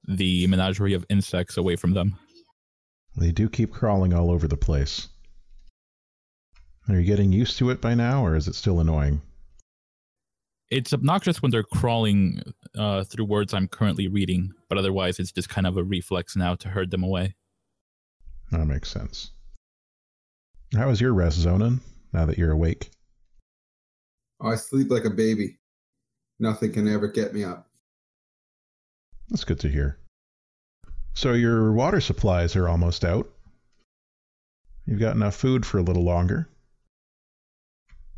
the 0.08 0.48
menagerie 0.48 0.94
of 0.94 1.06
insects 1.10 1.58
away 1.58 1.76
from 1.76 1.94
them. 1.94 2.18
They 3.16 3.32
do 3.32 3.50
keep 3.50 3.72
crawling 3.72 4.14
all 4.14 4.30
over 4.30 4.48
the 4.48 4.58
place. 4.58 5.08
Are 6.88 6.96
you 6.96 7.04
getting 7.04 7.32
used 7.34 7.58
to 7.58 7.70
it 7.72 7.82
by 7.82 7.96
now, 7.96 8.26
or 8.26 8.36
is 8.36 8.48
it 8.48 8.56
still 8.56 8.80
annoying? 8.80 9.22
It's 10.70 10.94
obnoxious 10.94 11.42
when 11.42 11.52
they're 11.52 11.64
crawling 11.64 12.42
uh, 12.78 13.04
through 13.04 13.26
words 13.26 13.54
I'm 13.54 13.68
currently 13.68 14.08
reading, 14.08 14.52
but 14.70 14.78
otherwise 14.78 15.20
it's 15.20 15.32
just 15.32 15.50
kind 15.50 15.66
of 15.66 15.78
a 15.78 15.84
reflex 15.84 16.36
now 16.36 16.56
to 16.56 16.70
herd 16.70 16.92
them 16.92 17.04
away. 17.04 17.36
That 18.52 18.66
makes 18.66 18.90
sense. 18.90 19.32
How 20.76 20.88
was 20.88 21.00
your 21.00 21.14
rest, 21.14 21.40
Zonin, 21.40 21.80
now 22.12 22.26
that 22.26 22.38
you're 22.38 22.52
awake? 22.52 22.90
I 24.42 24.56
sleep 24.56 24.92
like 24.92 25.06
a 25.06 25.10
baby. 25.10 25.58
Nothing 26.40 26.74
can 26.74 26.88
ever 26.88 27.08
get 27.08 27.34
me 27.34 27.44
up. 27.44 27.68
That's 29.30 29.44
good 29.44 29.60
to 29.62 29.70
hear. 29.70 29.98
So 31.16 31.34
your 31.34 31.72
water 31.72 32.02
supplies 32.02 32.56
are 32.56 32.68
almost 32.68 33.04
out. 33.04 33.30
You've 34.86 35.00
got 35.00 35.16
enough 35.16 35.36
food 35.36 35.66
for 35.66 35.80
a 35.80 35.84
little 35.84 36.04
longer. 36.04 36.48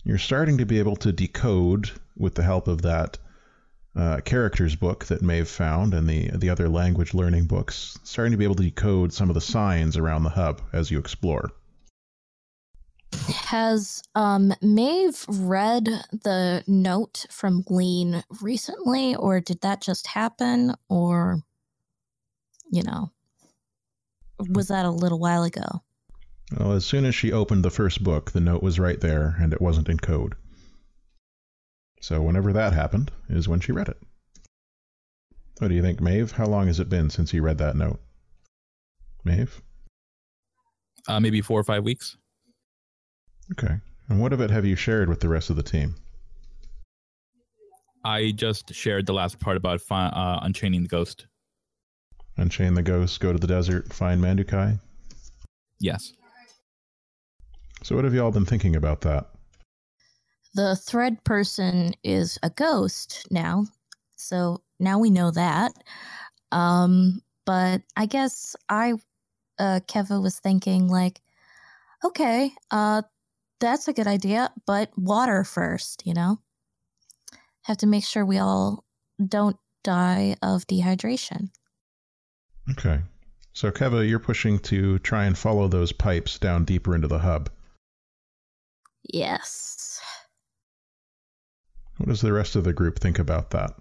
You're 0.03 0.17
starting 0.17 0.57
to 0.57 0.65
be 0.65 0.79
able 0.79 0.95
to 0.97 1.11
decode 1.11 1.91
with 2.17 2.35
the 2.35 2.43
help 2.43 2.67
of 2.67 2.81
that 2.81 3.17
uh, 3.95 4.21
characters 4.21 4.75
book 4.75 5.05
that 5.05 5.21
Maeve 5.21 5.47
found 5.47 5.93
and 5.93 6.07
the 6.07 6.29
the 6.31 6.49
other 6.49 6.69
language 6.69 7.13
learning 7.13 7.45
books, 7.45 7.97
starting 8.03 8.31
to 8.31 8.37
be 8.37 8.43
able 8.43 8.55
to 8.55 8.63
decode 8.63 9.13
some 9.13 9.29
of 9.29 9.33
the 9.33 9.41
signs 9.41 9.97
around 9.97 10.23
the 10.23 10.29
hub 10.29 10.61
as 10.73 10.91
you 10.91 10.99
explore. 10.99 11.51
Has 13.11 14.01
um 14.15 14.53
Maeve 14.61 15.25
read 15.27 15.85
the 16.11 16.63
note 16.67 17.25
from 17.31 17.63
Lean 17.67 18.23
recently, 18.41 19.15
or 19.15 19.39
did 19.39 19.61
that 19.61 19.81
just 19.81 20.07
happen, 20.07 20.75
or 20.89 21.41
you 22.71 22.83
know, 22.83 23.11
was 24.49 24.67
that 24.67 24.85
a 24.85 24.91
little 24.91 25.19
while 25.19 25.43
ago? 25.43 25.81
Well, 26.57 26.73
as 26.73 26.85
soon 26.85 27.05
as 27.05 27.13
she 27.13 27.31
opened 27.31 27.63
the 27.63 27.69
first 27.69 28.03
book, 28.03 28.31
the 28.31 28.39
note 28.39 28.63
was 28.63 28.79
right 28.79 28.99
there, 28.99 29.35
and 29.39 29.53
it 29.53 29.61
wasn't 29.61 29.89
in 29.89 29.99
code. 29.99 30.35
So 32.01 32.21
whenever 32.21 32.53
that 32.53 32.73
happened 32.73 33.11
is 33.29 33.47
when 33.47 33.59
she 33.59 33.71
read 33.71 33.89
it. 33.89 33.97
What 35.59 35.67
do 35.67 35.75
you 35.75 35.81
think, 35.81 35.99
Maeve? 35.99 36.31
How 36.31 36.45
long 36.45 36.67
has 36.67 36.79
it 36.79 36.89
been 36.89 37.09
since 37.09 37.33
you 37.33 37.41
read 37.41 37.57
that 37.57 37.75
note? 37.75 37.99
Maeve? 39.25 39.61
Uh, 41.07 41.19
maybe 41.19 41.41
four 41.41 41.59
or 41.59 41.63
five 41.63 41.83
weeks. 41.83 42.17
Okay. 43.51 43.75
And 44.07 44.19
what 44.19 44.33
of 44.33 44.41
it 44.41 44.49
have 44.49 44.65
you 44.65 44.75
shared 44.75 45.09
with 45.09 45.19
the 45.19 45.29
rest 45.29 45.49
of 45.49 45.55
the 45.55 45.63
team? 45.63 45.95
I 48.03 48.31
just 48.31 48.73
shared 48.73 49.05
the 49.05 49.13
last 49.13 49.39
part 49.39 49.57
about 49.57 49.81
fi- 49.81 50.07
uh, 50.07 50.39
unchaining 50.41 50.83
the 50.83 50.87
ghost. 50.87 51.27
Unchain 52.37 52.73
the 52.73 52.81
ghost, 52.81 53.19
go 53.19 53.33
to 53.33 53.39
the 53.39 53.47
desert, 53.47 53.91
find 53.91 54.21
Mandukai? 54.21 54.79
Yes. 55.79 56.13
So 57.83 57.95
what 57.95 58.05
have 58.05 58.13
you 58.13 58.23
all 58.23 58.31
been 58.31 58.45
thinking 58.45 58.75
about 58.75 59.01
that? 59.01 59.27
The 60.55 60.75
thread 60.75 61.23
person 61.23 61.93
is 62.03 62.39
a 62.41 62.49
ghost 62.49 63.27
now, 63.29 63.65
so 64.15 64.61
now 64.79 64.97
we 64.97 65.09
know 65.09 65.31
that. 65.31 65.73
Um, 66.51 67.21
but 67.45 67.81
I 67.95 68.05
guess 68.05 68.55
I, 68.67 68.93
uh, 69.59 69.81
Keva 69.87 70.21
was 70.21 70.39
thinking 70.39 70.87
like, 70.87 71.21
okay, 72.03 72.51
uh, 72.71 73.03
that's 73.59 73.87
a 73.87 73.93
good 73.93 74.07
idea, 74.07 74.51
but 74.65 74.91
water 74.97 75.43
first, 75.43 76.05
you 76.05 76.13
know? 76.13 76.39
Have 77.63 77.77
to 77.77 77.87
make 77.87 78.05
sure 78.05 78.25
we 78.25 78.37
all 78.39 78.85
don't 79.23 79.57
die 79.83 80.35
of 80.41 80.65
dehydration. 80.67 81.49
Okay. 82.71 83.01
So, 83.53 83.71
Keva, 83.71 84.07
you're 84.07 84.19
pushing 84.19 84.59
to 84.59 84.99
try 84.99 85.25
and 85.25 85.37
follow 85.37 85.67
those 85.67 85.91
pipes 85.91 86.39
down 86.39 86.65
deeper 86.65 86.95
into 86.95 87.07
the 87.07 87.19
hub. 87.19 87.49
Yes. 89.03 89.99
What 91.97 92.09
does 92.09 92.21
the 92.21 92.31
rest 92.31 92.55
of 92.55 92.63
the 92.63 92.73
group 92.73 92.99
think 92.99 93.19
about 93.19 93.49
that? 93.51 93.71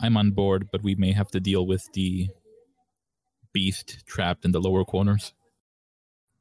I'm 0.00 0.16
on 0.16 0.30
board, 0.30 0.68
but 0.72 0.82
we 0.82 0.94
may 0.94 1.12
have 1.12 1.30
to 1.32 1.40
deal 1.40 1.66
with 1.66 1.86
the 1.92 2.28
beast 3.52 4.04
trapped 4.06 4.44
in 4.44 4.52
the 4.52 4.60
lower 4.60 4.84
corners. 4.84 5.32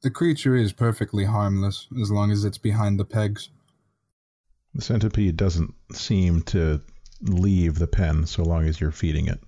The 0.01 0.09
creature 0.09 0.55
is 0.55 0.71
perfectly 0.71 1.25
harmless 1.25 1.87
as 2.01 2.09
long 2.09 2.31
as 2.31 2.45
it's 2.45 2.57
behind 2.57 2.99
the 2.99 3.05
pegs. 3.05 3.49
The 4.73 4.81
centipede 4.81 5.35
doesn't 5.35 5.73
seem 5.93 6.41
to 6.43 6.81
leave 7.21 7.79
the 7.79 7.87
pen 7.87 8.25
so 8.25 8.43
long 8.43 8.65
as 8.65 8.79
you're 8.79 8.91
feeding 8.91 9.27
it. 9.27 9.41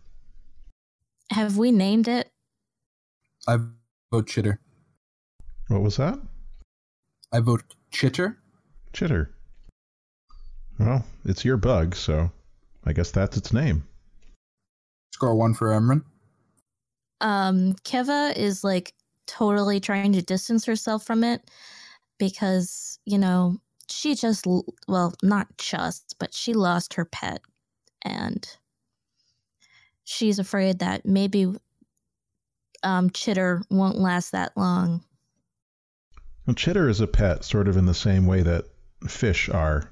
Have 1.32 1.58
we 1.58 1.72
named 1.72 2.10
it? 2.10 2.30
I 3.48 3.60
vote 4.12 4.28
chitter. 4.28 4.60
What 5.70 5.82
was 5.82 5.96
that? 5.98 6.20
I 7.32 7.40
vote 7.40 7.64
chitter. 7.92 8.38
Chitter. 8.92 9.32
Well, 10.78 11.06
it's 11.24 11.46
your 11.46 11.56
bug, 11.56 11.96
so 11.96 12.32
I 12.84 12.92
guess 12.92 13.12
that's 13.12 13.38
its 13.38 13.54
name. 13.54 13.88
Score 15.14 15.36
one 15.36 15.54
for 15.54 15.70
Emran. 15.70 16.04
Um, 17.22 17.76
Keva 17.86 18.36
is 18.36 18.64
like 18.64 18.94
totally 19.28 19.80
trying 19.80 20.14
to 20.14 20.22
distance 20.22 20.66
herself 20.66 21.06
from 21.06 21.24
it 21.24 21.50
because, 22.18 23.00
you 23.06 23.18
know, 23.18 23.58
she 23.90 24.16
just, 24.16 24.46
well, 24.88 25.14
not 25.22 25.48
just, 25.58 26.16
but 26.20 26.34
she 26.34 26.54
lost 26.54 26.94
her 26.94 27.06
pet. 27.06 27.42
And 28.04 28.48
she's 30.04 30.40
afraid 30.40 30.80
that 30.80 31.06
maybe 31.06 31.54
um, 32.84 33.10
Chitter 33.12 33.64
won't 33.70 33.98
last 33.98 34.32
that 34.32 34.56
long. 34.56 35.04
Well, 36.46 36.56
chitter 36.56 36.90
is 36.90 37.02
a 37.02 37.08
pet, 37.08 37.44
sort 37.44 37.68
of 37.68 37.78
in 37.78 37.86
the 37.86 37.94
same 37.94 38.26
way 38.26 38.42
that 38.42 38.66
fish 39.08 39.48
are. 39.50 39.92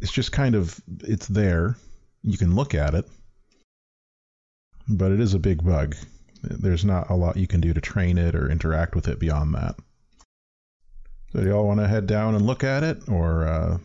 It's 0.00 0.12
just 0.12 0.32
kind 0.32 0.54
of 0.54 0.80
it's 1.00 1.26
there. 1.26 1.76
You 2.22 2.38
can 2.38 2.54
look 2.54 2.74
at 2.74 2.94
it, 2.94 3.08
but 4.88 5.10
it 5.10 5.20
is 5.20 5.34
a 5.34 5.38
big 5.38 5.64
bug. 5.64 5.96
There's 6.48 6.84
not 6.84 7.10
a 7.10 7.14
lot 7.14 7.36
you 7.36 7.46
can 7.46 7.60
do 7.60 7.72
to 7.72 7.80
train 7.80 8.18
it 8.18 8.34
or 8.34 8.50
interact 8.50 8.94
with 8.94 9.08
it 9.08 9.18
beyond 9.18 9.54
that. 9.54 9.76
So, 11.32 11.40
do 11.40 11.48
y'all 11.48 11.66
want 11.66 11.80
to 11.80 11.88
head 11.88 12.06
down 12.06 12.34
and 12.34 12.46
look 12.46 12.62
at 12.62 12.84
it, 12.84 13.08
or 13.08 13.46
uh, 13.46 13.78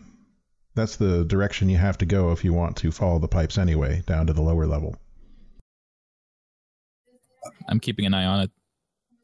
that's 0.74 0.96
the 0.96 1.24
direction 1.24 1.68
you 1.68 1.78
have 1.78 1.98
to 1.98 2.06
go 2.06 2.30
if 2.30 2.44
you 2.44 2.52
want 2.52 2.76
to 2.78 2.92
follow 2.92 3.18
the 3.18 3.28
pipes 3.28 3.58
anyway, 3.58 4.02
down 4.06 4.26
to 4.26 4.32
the 4.32 4.42
lower 4.42 4.66
level? 4.66 4.96
I'm 7.68 7.80
keeping 7.80 8.06
an 8.06 8.14
eye 8.14 8.24
on 8.24 8.40
it. 8.40 8.50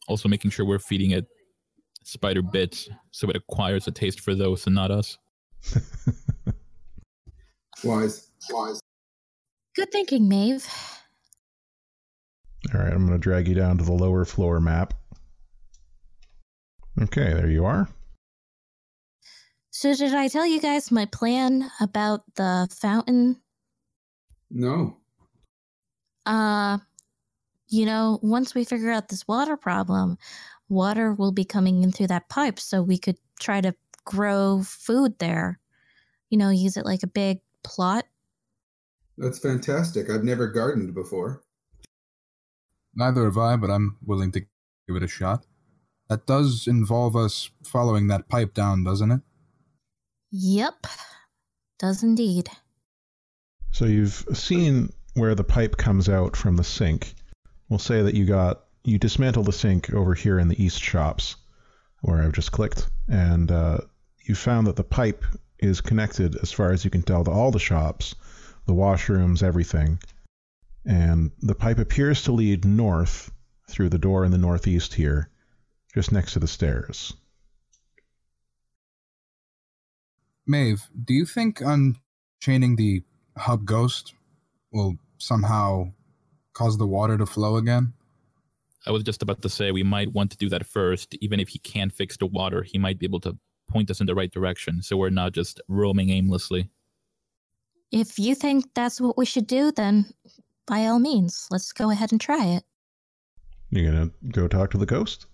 Also 0.09 0.29
making 0.29 0.51
sure 0.51 0.65
we're 0.65 0.79
feeding 0.79 1.11
it 1.13 1.27
spider 2.05 2.41
bits 2.41 2.89
so 3.11 3.29
it 3.29 3.37
acquires 3.37 3.87
a 3.89 3.91
taste 3.91 4.21
for 4.21 4.35
those 4.35 4.67
and 4.67 4.75
not 4.75 4.91
us. 4.91 5.19
Wise. 7.85 8.31
Wise. 8.51 8.81
Good 9.75 9.91
thinking, 9.93 10.29
Maeve. 10.29 10.67
All 12.75 12.81
right, 12.81 12.93
I'm 12.93 13.07
going 13.07 13.19
to 13.19 13.23
drag 13.23 13.47
you 13.47 13.55
down 13.55 13.79
to 13.79 13.85
the 13.85 13.93
lower 13.93 14.25
floor 14.25 14.61
map. 14.61 14.95
Okay, 17.01 17.33
there 17.33 17.51
you 17.51 17.65
are. 17.65 17.89
So, 19.71 19.95
did 19.95 20.15
I 20.15 20.29
tell 20.29 20.47
you 20.47 20.61
guys 20.61 20.91
my 20.91 21.05
plan 21.05 21.71
about 21.81 22.23
the 22.35 22.67
fountain? 22.73 23.41
No. 24.51 24.97
Uh, 26.25 26.79
you 27.69 27.85
know, 27.85 28.19
once 28.23 28.55
we 28.55 28.65
figure 28.65 28.91
out 28.91 29.09
this 29.09 29.29
water 29.29 29.57
problem, 29.57 30.19
water 30.69 31.13
will 31.13 31.33
be 31.33 31.45
coming 31.45 31.83
in 31.83 31.93
through 31.93 32.09
that 32.09 32.29
pipe, 32.29 32.59
so 32.59 32.83
we 32.83 32.99
could 32.99 33.19
try 33.39 33.61
to 33.61 33.75
grow 34.05 34.63
food 34.65 35.19
there. 35.19 35.61
You 36.31 36.39
know, 36.39 36.51
use 36.51 36.77
it 36.77 36.87
like 36.87 37.03
a 37.03 37.09
big 37.09 37.41
plot. 37.63 38.07
That's 39.19 39.39
fantastic. 39.39 40.11
I've 40.11 40.25
never 40.25 40.49
gardened 40.49 40.95
before. 40.95 41.43
Neither 42.97 43.25
have 43.25 43.39
I, 43.39 43.57
but 43.57 43.71
I'm 43.71 43.99
willing 44.05 44.33
to 44.33 44.41
give 44.41 44.97
it 44.97 45.03
a 45.03 45.09
shot. 45.09 45.45
That 46.09 46.27
does 46.27 46.67
involve 46.67 47.15
us 47.15 47.51
following 47.65 48.09
that 48.09 48.29
pipe 48.29 48.55
down, 48.55 48.85
doesn't 48.85 49.11
it? 49.11 49.21
Yep, 50.31 50.87
does 51.79 52.03
indeed. 52.03 52.49
So 53.73 53.85
you've 53.85 54.25
seen 54.33 54.93
where 55.15 55.35
the 55.35 55.45
pipe 55.45 55.77
comes 55.77 56.09
out 56.09 56.37
from 56.37 56.57
the 56.57 56.65
sink. 56.65 57.15
We'll 57.69 57.79
say 57.79 58.03
that 58.03 58.15
you 58.15 58.25
got 58.25 58.65
you 58.85 58.99
dismantle 58.99 59.43
the 59.43 59.53
sink 59.53 59.93
over 59.93 60.15
here 60.15 60.39
in 60.39 60.49
the 60.49 60.63
east 60.63 60.81
shops, 60.81 61.37
where 62.03 62.23
I've 62.23 62.33
just 62.33 62.53
clicked, 62.53 62.89
and 63.09 63.51
uh, 63.51 63.79
you 64.25 64.35
found 64.35 64.67
that 64.69 64.77
the 64.77 64.85
pipe 64.85 65.25
is 65.59 65.81
connected, 65.81 66.37
as 66.37 66.53
far 66.53 66.71
as 66.71 66.85
you 66.85 66.91
can 66.91 67.03
tell, 67.03 67.25
to 67.25 67.31
all 67.31 67.51
the 67.51 67.59
shops, 67.59 68.15
the 68.67 68.75
washrooms, 68.75 69.43
everything. 69.43 69.99
And 70.87 71.33
the 71.41 71.55
pipe 71.55 71.79
appears 71.79 72.23
to 72.23 72.33
lead 72.33 72.65
north 72.65 73.33
through 73.69 73.89
the 73.89 73.99
door 73.99 74.25
in 74.25 74.31
the 74.31 74.39
northeast 74.39 74.95
here, 74.95 75.29
just 75.93 76.13
next 76.13 76.35
to 76.35 76.39
the 76.39 76.47
stairs. 76.47 77.13
Maeve, 80.47 80.89
do 81.05 81.13
you 81.13 81.27
think 81.27 81.61
unchaining 81.61 82.77
the 82.77 83.03
hub 83.37 83.65
ghost 83.65 84.15
will 84.71 84.95
somehow 85.19 85.93
cause 86.53 86.79
the 86.79 86.87
water 86.87 87.19
to 87.19 87.27
flow 87.27 87.57
again? 87.57 87.93
I 88.87 88.93
was 88.93 89.03
just 89.03 89.23
about 89.23 89.43
to 89.43 89.49
say 89.49 89.73
we 89.73 89.83
might 89.83 90.13
want 90.13 90.31
to 90.31 90.37
do 90.37 90.49
that 90.51 90.65
first. 90.65 91.17
Even 91.21 91.41
if 91.41 91.49
he 91.49 91.59
can't 91.59 91.93
fix 91.93 92.17
the 92.17 92.27
water, 92.27 92.63
he 92.63 92.79
might 92.79 93.01
be 93.01 93.07
able 93.07 93.21
to 93.21 93.37
point 93.69 93.91
us 93.91 94.01
in 94.01 94.07
the 94.07 94.15
right 94.15 94.31
direction 94.31 94.81
so 94.81 94.97
we're 94.97 95.11
not 95.11 95.33
just 95.33 95.61
roaming 95.67 96.11
aimlessly. 96.11 96.71
If 97.91 98.19
you 98.19 98.37
think 98.37 98.67
that's 98.75 99.01
what 99.01 99.19
we 99.19 99.27
should 99.27 99.49
do, 99.49 99.73
then 99.73 100.07
by 100.67 100.87
all 100.87 100.99
means, 100.99 101.47
let's 101.51 101.73
go 101.73 101.91
ahead 101.91 102.13
and 102.13 102.21
try 102.21 102.45
it. 102.47 102.65
You 103.71 103.85
gonna 103.85 104.11
go 104.31 104.49
talk 104.49 104.71
to 104.73 104.79
the 104.79 104.87
ghost? 104.87 105.27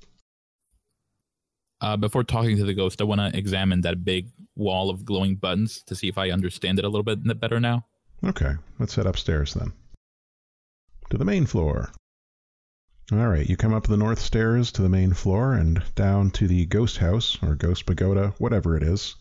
Uh, 1.81 1.97
before 1.97 2.23
talking 2.23 2.57
to 2.57 2.65
the 2.65 2.75
ghost, 2.75 3.01
I 3.01 3.05
want 3.05 3.21
to 3.21 3.37
examine 3.37 3.81
that 3.81 4.05
big 4.05 4.29
wall 4.55 4.89
of 4.89 5.05
glowing 5.05 5.35
buttons 5.35 5.83
to 5.87 5.97
see 5.97 6.09
if 6.09 6.17
I 6.17 6.31
understand 6.31 6.79
it 6.79 6.85
a 6.85 6.89
little 6.89 7.03
bit 7.03 7.41
better 7.41 7.59
now. 7.59 7.85
Okay, 8.25 8.53
let's 8.79 8.95
head 8.95 9.07
upstairs 9.07 9.55
then. 9.55 9.73
To 11.11 11.19
the 11.19 11.25
main 11.25 11.45
floor. 11.45 11.91
All 13.11 13.27
right, 13.27 13.47
you 13.47 13.57
come 13.57 13.75
up 13.75 13.89
the 13.89 13.97
north 13.97 14.21
stairs 14.21 14.71
to 14.73 14.83
the 14.83 14.89
main 14.89 15.13
floor 15.13 15.55
and 15.55 15.83
down 15.97 16.31
to 16.33 16.47
the 16.47 16.67
ghost 16.67 16.99
house 16.99 17.37
or 17.43 17.57
ghost 17.57 17.85
pagoda, 17.85 18.33
whatever 18.39 18.77
it 18.77 18.85
is. 18.85 19.17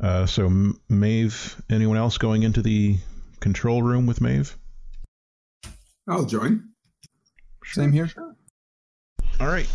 Uh, 0.00 0.24
so, 0.26 0.72
Maeve, 0.88 1.62
anyone 1.70 1.98
else 1.98 2.16
going 2.18 2.42
into 2.42 2.62
the 2.62 2.96
control 3.42 3.82
room 3.82 4.06
with 4.06 4.20
Maeve? 4.20 4.56
I'll 6.08 6.24
join. 6.24 6.70
Same 7.64 7.92
here. 7.92 8.08
Sure. 8.08 8.34
All 9.40 9.48
right. 9.48 9.68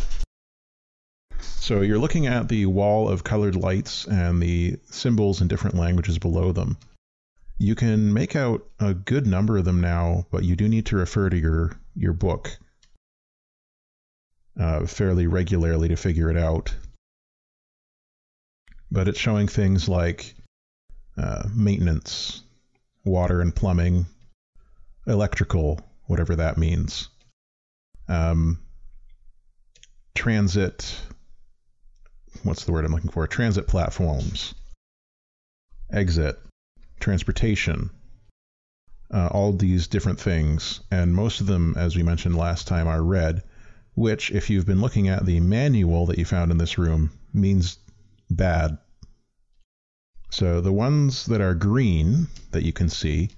So 1.40 1.82
you're 1.82 1.98
looking 1.98 2.26
at 2.26 2.48
the 2.48 2.66
wall 2.66 3.08
of 3.08 3.22
colored 3.22 3.54
lights 3.54 4.06
and 4.06 4.42
the 4.42 4.78
symbols 4.90 5.42
in 5.42 5.48
different 5.48 5.76
languages 5.76 6.18
below 6.18 6.52
them. 6.52 6.78
You 7.58 7.74
can 7.74 8.12
make 8.12 8.34
out 8.34 8.66
a 8.80 8.94
good 8.94 9.26
number 9.26 9.58
of 9.58 9.64
them 9.64 9.80
now, 9.80 10.26
but 10.30 10.44
you 10.44 10.56
do 10.56 10.68
need 10.68 10.86
to 10.86 10.96
refer 10.96 11.28
to 11.28 11.36
your 11.36 11.72
your 11.94 12.12
book 12.12 12.56
uh, 14.58 14.86
fairly 14.86 15.26
regularly 15.26 15.88
to 15.88 15.96
figure 15.96 16.30
it 16.30 16.36
out. 16.36 16.74
But 18.90 19.08
it's 19.08 19.18
showing 19.18 19.48
things 19.48 19.88
like 19.88 20.34
uh, 21.18 21.48
maintenance, 21.54 22.42
water 23.08 23.40
and 23.40 23.54
plumbing, 23.54 24.06
electrical, 25.06 25.80
whatever 26.06 26.36
that 26.36 26.58
means, 26.58 27.08
um, 28.08 28.58
transit. 30.14 31.00
What's 32.42 32.64
the 32.64 32.72
word 32.72 32.84
I'm 32.84 32.92
looking 32.92 33.10
for? 33.10 33.26
Transit 33.26 33.66
platforms, 33.66 34.54
exit, 35.92 36.38
transportation, 37.00 37.90
uh, 39.12 39.28
all 39.28 39.52
these 39.52 39.88
different 39.88 40.20
things. 40.20 40.80
And 40.90 41.14
most 41.14 41.40
of 41.40 41.46
them, 41.46 41.74
as 41.76 41.96
we 41.96 42.02
mentioned 42.02 42.36
last 42.36 42.66
time, 42.66 42.86
are 42.86 43.02
red, 43.02 43.42
which, 43.94 44.30
if 44.30 44.50
you've 44.50 44.66
been 44.66 44.80
looking 44.80 45.08
at 45.08 45.24
the 45.24 45.40
manual 45.40 46.06
that 46.06 46.18
you 46.18 46.24
found 46.24 46.50
in 46.50 46.58
this 46.58 46.78
room, 46.78 47.10
means 47.32 47.78
bad. 48.30 48.78
So 50.30 50.60
the 50.60 50.72
ones 50.72 51.26
that 51.26 51.40
are 51.40 51.54
green 51.54 52.28
that 52.50 52.64
you 52.64 52.72
can 52.72 52.88
see, 52.88 53.30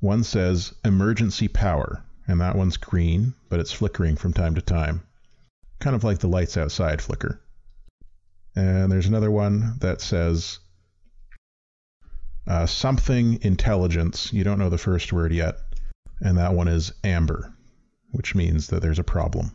one 0.00 0.22
says 0.24 0.74
emergency 0.84 1.48
power, 1.48 2.02
and 2.26 2.40
that 2.40 2.56
one's 2.56 2.76
green, 2.76 3.34
but 3.48 3.60
it's 3.60 3.72
flickering 3.72 4.16
from 4.16 4.32
time 4.32 4.54
to 4.54 4.62
time. 4.62 5.02
Kind 5.80 5.96
of 5.96 6.04
like 6.04 6.18
the 6.18 6.28
lights 6.28 6.56
outside 6.56 7.00
flicker. 7.00 7.40
And 8.54 8.90
there's 8.90 9.06
another 9.06 9.30
one 9.30 9.78
that 9.80 10.00
says 10.00 10.58
uh, 12.46 12.66
something 12.66 13.40
intelligence. 13.42 14.32
You 14.32 14.44
don't 14.44 14.58
know 14.58 14.70
the 14.70 14.78
first 14.78 15.12
word 15.12 15.32
yet. 15.32 15.56
And 16.20 16.38
that 16.38 16.54
one 16.54 16.66
is 16.68 16.92
amber, 17.04 17.54
which 18.10 18.34
means 18.34 18.68
that 18.68 18.82
there's 18.82 18.98
a 18.98 19.04
problem. 19.04 19.52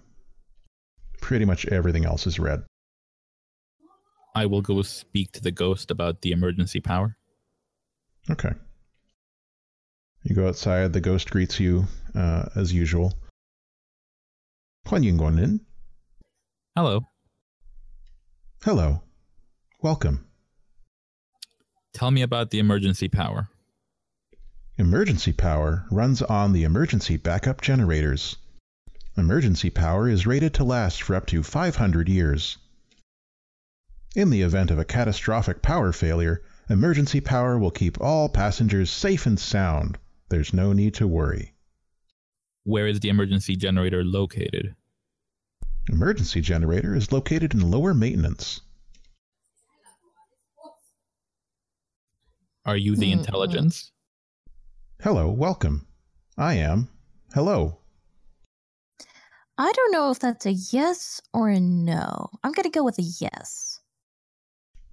Pretty 1.19 1.45
much 1.45 1.65
everything 1.65 2.05
else 2.05 2.25
is 2.25 2.39
red. 2.39 2.63
I 4.35 4.45
will 4.47 4.61
go 4.61 4.81
speak 4.81 5.31
to 5.33 5.41
the 5.41 5.51
ghost 5.51 5.91
about 5.91 6.21
the 6.21 6.31
emergency 6.31 6.79
power. 6.79 7.17
Okay. 8.29 8.53
You 10.23 10.35
go 10.35 10.47
outside. 10.47 10.93
The 10.93 11.01
ghost 11.01 11.29
greets 11.29 11.59
you 11.59 11.85
uh, 12.15 12.45
as 12.55 12.73
usual. 12.73 13.13
in. 15.37 15.59
Hello. 16.75 17.01
Hello. 18.63 19.01
Welcome. 19.81 20.25
Tell 21.93 22.09
me 22.09 22.21
about 22.21 22.49
the 22.49 22.59
emergency 22.59 23.09
power. 23.09 23.49
Emergency 24.77 25.33
power 25.33 25.85
runs 25.91 26.21
on 26.23 26.53
the 26.53 26.63
emergency 26.63 27.17
backup 27.17 27.61
generators. 27.61 28.37
Emergency 29.15 29.69
power 29.69 30.09
is 30.09 30.25
rated 30.25 30.55
to 30.55 30.63
last 30.63 31.03
for 31.03 31.15
up 31.15 31.27
to 31.27 31.43
500 31.43 32.09
years. 32.09 32.57
In 34.15 34.29
the 34.29 34.43
event 34.43 34.69
of 34.69 34.77
a 34.77 34.85
catastrophic 34.85 35.63
power 35.63 35.91
failure, 35.91 36.43
emergency 36.69 37.19
power 37.19 37.57
will 37.57 37.71
keep 37.71 37.99
all 37.99 38.29
passengers 38.29 38.91
safe 38.91 39.25
and 39.25 39.39
sound. 39.39 39.97
There's 40.29 40.53
no 40.53 40.71
need 40.71 40.93
to 40.95 41.07
worry. 41.07 41.55
Where 42.63 42.85
is 42.85 42.99
the 42.99 43.09
emergency 43.09 43.55
generator 43.55 44.03
located? 44.03 44.75
Emergency 45.89 46.41
generator 46.41 46.93
is 46.93 47.11
located 47.11 47.55
in 47.55 47.71
lower 47.71 47.95
maintenance. 47.95 48.61
Are 52.65 52.77
you 52.77 52.95
the 52.95 53.11
hmm, 53.11 53.19
intelligence? 53.19 53.91
Hmm. 54.45 55.03
Hello, 55.05 55.31
welcome. 55.31 55.87
I 56.37 56.53
am. 56.53 56.87
Hello. 57.33 57.79
I 59.57 59.71
don't 59.71 59.91
know 59.91 60.11
if 60.11 60.19
that's 60.19 60.45
a 60.45 60.53
yes 60.53 61.19
or 61.33 61.49
a 61.49 61.59
no. 61.59 62.29
I'm 62.43 62.51
going 62.51 62.63
to 62.63 62.69
go 62.69 62.83
with 62.83 62.99
a 62.99 63.03
yes. 63.19 63.72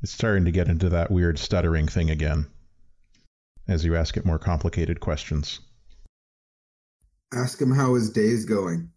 It's 0.02 0.12
starting 0.12 0.46
to 0.46 0.50
get 0.50 0.68
into 0.68 0.88
that 0.90 1.10
weird 1.10 1.38
stuttering 1.38 1.86
thing 1.86 2.10
again 2.10 2.46
as 3.68 3.84
you 3.84 3.96
ask 3.96 4.16
it 4.16 4.24
more 4.24 4.38
complicated 4.38 5.00
questions. 5.00 5.60
Ask 7.32 7.60
him 7.60 7.70
how 7.70 7.94
his 7.94 8.10
day's 8.10 8.44
going. 8.44 8.90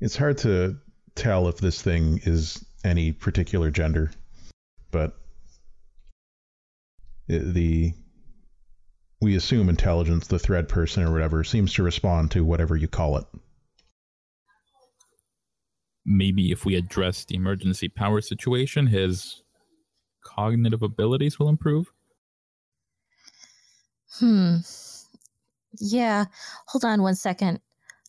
It's 0.00 0.16
hard 0.16 0.38
to 0.38 0.76
tell 1.14 1.48
if 1.48 1.58
this 1.58 1.80
thing 1.80 2.20
is 2.24 2.64
any 2.82 3.12
particular 3.12 3.70
gender, 3.70 4.10
but 4.90 5.16
the 7.28 7.92
we 9.20 9.36
assume 9.36 9.68
intelligence, 9.68 10.26
the 10.26 10.38
thread 10.38 10.68
person 10.68 11.02
or 11.04 11.12
whatever, 11.12 11.44
seems 11.44 11.74
to 11.74 11.82
respond 11.82 12.30
to 12.30 12.44
whatever 12.44 12.74
you 12.74 12.88
call 12.88 13.18
it. 13.18 13.26
Maybe 16.06 16.50
if 16.50 16.64
we 16.64 16.74
address 16.74 17.26
the 17.26 17.36
emergency 17.36 17.88
power 17.88 18.22
situation, 18.22 18.86
his 18.86 19.42
cognitive 20.22 20.82
abilities 20.82 21.38
will 21.38 21.48
improve. 21.48 21.92
Hmm. 24.18 24.56
Yeah. 25.78 26.26
Hold 26.66 26.84
on 26.84 27.02
one 27.02 27.14
second. 27.14 27.60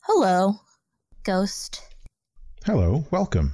Hello, 0.04 0.56
ghost. 1.24 1.82
Hello, 2.66 3.06
welcome. 3.12 3.54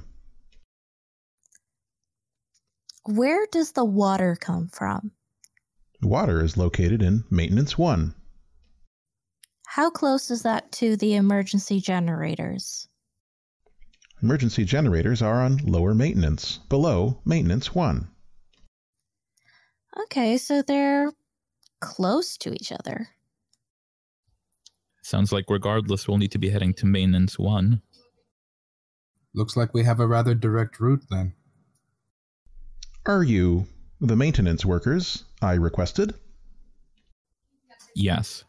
Where 3.04 3.46
does 3.52 3.72
the 3.72 3.84
water 3.84 4.36
come 4.38 4.68
from? 4.68 5.12
Water 6.02 6.42
is 6.42 6.56
located 6.56 7.02
in 7.02 7.24
Maintenance 7.30 7.76
1. 7.76 8.14
How 9.66 9.90
close 9.90 10.30
is 10.30 10.42
that 10.42 10.72
to 10.72 10.96
the 10.96 11.14
emergency 11.14 11.80
generators? 11.80 12.88
Emergency 14.22 14.64
generators 14.64 15.22
are 15.22 15.42
on 15.42 15.58
lower 15.58 15.94
maintenance, 15.94 16.58
below 16.68 17.20
Maintenance 17.24 17.74
1. 17.74 18.08
Okay, 20.00 20.38
so 20.38 20.62
they're 20.62 21.12
close 21.80 22.36
to 22.38 22.52
each 22.52 22.72
other. 22.72 23.08
Sounds 25.02 25.32
like 25.32 25.46
regardless, 25.48 26.06
we'll 26.06 26.18
need 26.18 26.32
to 26.32 26.38
be 26.38 26.50
heading 26.50 26.74
to 26.74 26.86
Maintenance 26.86 27.38
1. 27.38 27.80
Looks 29.34 29.56
like 29.56 29.74
we 29.74 29.84
have 29.84 30.00
a 30.00 30.06
rather 30.06 30.34
direct 30.34 30.80
route 30.80 31.04
then. 31.10 31.32
Are 33.06 33.22
you 33.22 33.66
the 34.00 34.16
maintenance 34.16 34.64
workers 34.64 35.24
I 35.40 35.54
requested? 35.54 36.14
Yes. 37.94 38.44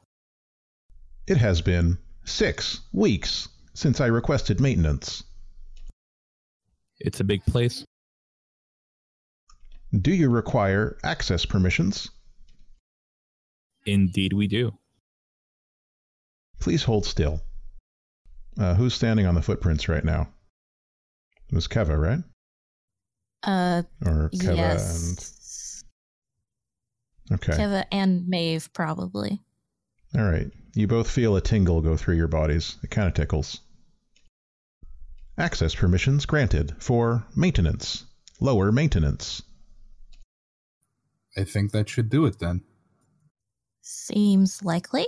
It 1.28 1.38
has 1.38 1.62
been 1.62 1.98
six 2.26 2.82
weeks 2.92 3.48
since 3.74 4.02
I 4.02 4.08
requested 4.08 4.60
maintenance. 4.60 5.24
It's 7.00 7.20
a 7.20 7.24
big 7.24 7.44
place. 7.46 7.86
Do 9.98 10.12
you 10.14 10.30
require 10.30 10.98
access 11.04 11.46
permissions? 11.46 12.10
Indeed, 13.86 14.34
we 14.34 14.48
do. 14.48 14.78
Please 16.60 16.84
hold 16.84 17.06
still. 17.06 17.42
Uh, 18.58 18.76
who's 18.76 18.94
standing 18.94 19.26
on 19.26 19.36
the 19.36 19.42
footprints 19.42 19.88
right 19.88 20.04
now? 20.04 20.28
It 21.52 21.56
was 21.56 21.68
Keva, 21.68 22.00
right? 22.00 22.20
Uh, 23.42 23.84
Or 24.06 24.30
Keva 24.34 24.56
yes. 24.58 25.84
and 27.30 27.40
okay. 27.40 27.54
Keva 27.54 27.86
and 27.92 28.28
Maeve, 28.28 28.72
probably. 28.74 29.40
All 30.16 30.30
right. 30.30 30.52
You 30.76 30.88
both 30.88 31.10
feel 31.10 31.36
a 31.36 31.42
tingle 31.42 31.82
go 31.82 31.98
through 31.98 32.16
your 32.16 32.28
bodies. 32.28 32.78
It 32.84 32.92
kind 32.92 33.08
of 33.08 33.14
tickles. 33.14 33.62
Access 35.38 35.74
permissions 35.74 36.26
granted 36.26 36.76
for 36.80 37.26
maintenance. 37.36 38.06
Lower 38.42 38.72
maintenance. 38.72 39.42
I 41.40 41.46
think 41.46 41.72
that 41.72 41.88
should 41.88 42.10
do 42.10 42.26
it 42.26 42.38
then. 42.40 42.62
Seems 43.82 44.62
likely. 44.62 45.06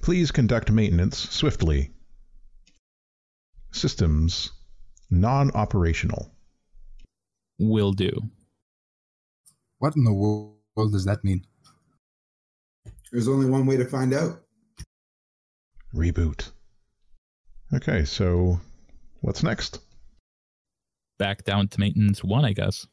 Please 0.00 0.30
conduct 0.30 0.70
maintenance 0.70 1.18
swiftly. 1.18 1.90
Systems 3.72 4.52
non 5.10 5.50
operational. 5.50 6.32
Will 7.58 7.92
do. 7.92 8.10
What 9.80 9.96
in 9.96 10.04
the 10.04 10.12
world 10.14 10.56
does 10.92 11.04
that 11.04 11.22
mean? 11.22 11.44
There's 13.12 13.28
only 13.28 13.46
one 13.46 13.66
way 13.66 13.76
to 13.76 13.84
find 13.84 14.14
out. 14.14 14.40
Reboot. 15.94 16.50
Okay, 17.74 18.06
so 18.06 18.58
what's 19.20 19.42
next? 19.42 19.80
Back 21.18 21.44
down 21.44 21.68
to 21.68 21.80
Maintenance 21.80 22.24
1, 22.24 22.46
I 22.46 22.54
guess. 22.54 22.86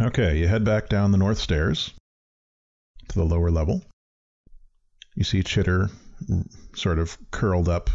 Okay, 0.00 0.38
you 0.38 0.48
head 0.48 0.64
back 0.64 0.88
down 0.88 1.12
the 1.12 1.18
north 1.18 1.38
stairs 1.38 1.92
to 3.08 3.18
the 3.18 3.24
lower 3.24 3.50
level. 3.50 3.82
You 5.14 5.24
see 5.24 5.42
Chitter 5.42 5.90
sort 6.74 6.98
of 6.98 7.16
curled 7.30 7.68
up 7.68 7.90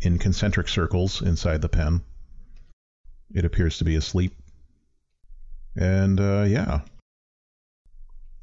in 0.00 0.18
concentric 0.18 0.68
circles 0.68 1.22
inside 1.22 1.62
the 1.62 1.68
pen. 1.68 2.02
It 3.34 3.44
appears 3.44 3.78
to 3.78 3.84
be 3.84 3.96
asleep. 3.96 4.34
And 5.76 6.20
uh, 6.20 6.44
yeah, 6.46 6.80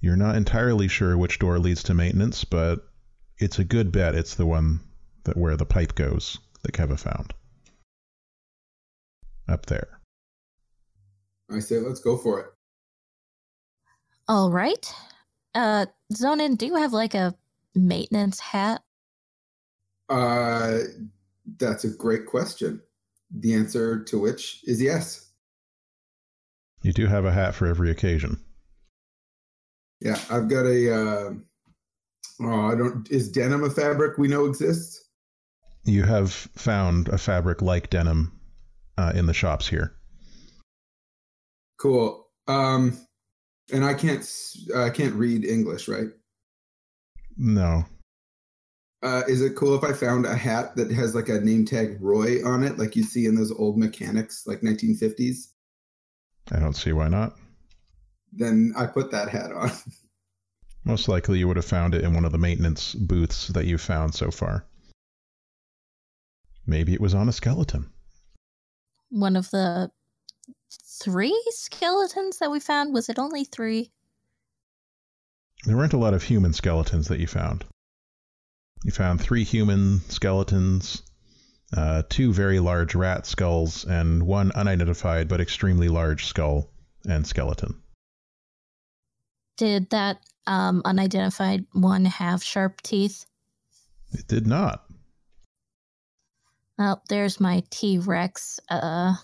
you're 0.01 0.15
not 0.15 0.35
entirely 0.35 0.87
sure 0.87 1.17
which 1.17 1.39
door 1.39 1.59
leads 1.59 1.83
to 1.83 1.93
maintenance, 1.93 2.43
but 2.43 2.87
it's 3.37 3.59
a 3.59 3.63
good 3.63 3.91
bet 3.91 4.15
it's 4.15 4.35
the 4.35 4.45
one 4.45 4.79
that 5.23 5.37
where 5.37 5.57
the 5.57 5.65
pipe 5.65 5.95
goes 5.95 6.39
that 6.63 6.71
Keva 6.71 6.97
found. 6.99 7.33
Up 9.47 9.65
there. 9.65 9.99
I 11.51 11.59
say 11.59 11.79
let's 11.79 11.99
go 11.99 12.17
for 12.17 12.39
it. 12.39 12.47
All 14.29 14.51
right. 14.51 14.93
Uh, 15.55 15.87
Zonin, 16.13 16.55
do 16.55 16.67
you 16.67 16.75
have 16.75 16.93
like 16.93 17.15
a 17.15 17.33
maintenance 17.73 18.39
hat? 18.39 18.83
Uh, 20.07 20.81
that's 21.57 21.83
a 21.83 21.89
great 21.89 22.27
question. 22.27 22.79
The 23.31 23.55
answer 23.55 24.03
to 24.03 24.19
which 24.19 24.61
is 24.65 24.79
yes. 24.79 25.31
You 26.83 26.93
do 26.93 27.07
have 27.07 27.25
a 27.25 27.31
hat 27.31 27.55
for 27.55 27.65
every 27.65 27.89
occasion. 27.89 28.39
Yeah, 29.99 30.19
I've 30.29 30.47
got 30.47 30.65
a. 30.67 30.93
Uh, 30.93 31.33
oh, 32.41 32.71
I 32.71 32.75
don't. 32.75 33.09
Is 33.09 33.31
denim 33.31 33.63
a 33.63 33.69
fabric 33.71 34.19
we 34.19 34.27
know 34.27 34.45
exists? 34.45 35.05
You 35.85 36.03
have 36.03 36.31
found 36.31 37.09
a 37.09 37.17
fabric 37.17 37.63
like 37.63 37.89
denim 37.89 38.39
uh, 38.95 39.11
in 39.15 39.25
the 39.25 39.33
shops 39.33 39.67
here. 39.67 39.95
Cool. 41.79 42.27
Um, 42.47 42.97
and 43.71 43.83
I 43.85 43.93
can't. 43.93 44.19
s- 44.19 44.67
I 44.75 44.89
can't 44.89 45.13
read 45.15 45.45
English, 45.45 45.87
right? 45.87 46.07
No, 47.37 47.85
Uh, 49.01 49.23
is 49.29 49.41
it 49.41 49.55
cool 49.55 49.75
if 49.75 49.83
I 49.83 49.93
found 49.93 50.25
a 50.25 50.35
hat 50.35 50.75
that 50.75 50.91
has 50.91 51.15
like 51.15 51.29
a 51.29 51.39
name 51.39 51.63
tag 51.65 51.97
Roy 52.01 52.45
on 52.45 52.63
it, 52.63 52.77
like 52.77 52.97
you 52.97 53.03
see 53.03 53.25
in 53.27 53.35
those 53.35 53.51
old 53.51 53.77
mechanics, 53.77 54.45
like 54.45 54.59
1950s? 54.61 55.53
I 56.51 56.59
don't 56.59 56.73
see 56.75 56.91
why 56.91 57.07
not. 57.07 57.37
Then 58.33 58.73
I 58.75 58.87
put 58.87 59.11
that 59.11 59.29
hat 59.29 59.51
on. 59.53 59.71
Most 60.83 61.07
likely 61.07 61.39
you 61.39 61.47
would 61.47 61.55
have 61.57 61.65
found 61.65 61.93
it 61.95 62.03
in 62.03 62.13
one 62.13 62.25
of 62.25 62.31
the 62.33 62.37
maintenance 62.37 62.93
booths 62.93 63.47
that 63.49 63.65
you've 63.65 63.81
found 63.81 64.13
so 64.15 64.31
far. 64.31 64.65
Maybe 66.65 66.93
it 66.93 67.01
was 67.01 67.13
on 67.13 67.29
a 67.29 67.33
skeleton. 67.33 67.89
One 69.09 69.35
of 69.35 69.49
the 69.51 69.91
three 70.71 71.39
skeletons 71.49 72.39
that 72.39 72.51
we 72.51 72.59
found? 72.59 72.93
Was 72.93 73.09
it 73.09 73.19
only 73.19 73.43
three? 73.43 73.91
There 75.65 75.75
weren't 75.75 75.93
a 75.93 75.97
lot 75.97 76.13
of 76.13 76.23
human 76.23 76.53
skeletons 76.53 77.07
that 77.07 77.19
you 77.19 77.27
found. 77.27 77.65
You 78.83 78.91
found 78.91 79.19
three 79.19 79.43
human 79.43 79.99
skeletons, 80.09 81.03
uh, 81.75 82.03
two 82.09 82.31
very 82.31 82.59
large 82.59 82.95
rat 82.95 83.25
skulls, 83.25 83.83
and 83.83 84.23
one 84.23 84.51
unidentified 84.53 85.27
but 85.27 85.41
extremely 85.41 85.89
large 85.89 86.25
skull 86.25 86.69
and 87.05 87.27
skeleton. 87.27 87.81
Did 89.57 89.89
that 89.89 90.21
um, 90.47 90.81
unidentified 90.85 91.65
one 91.73 92.05
have 92.05 92.41
sharp 92.41 92.81
teeth? 92.81 93.25
It 94.13 94.27
did 94.27 94.47
not. 94.47 94.85
Well, 96.77 97.03
there's 97.09 97.41
my 97.41 97.63
T 97.69 97.97
Rex 97.97 98.61
uh, 98.69 99.15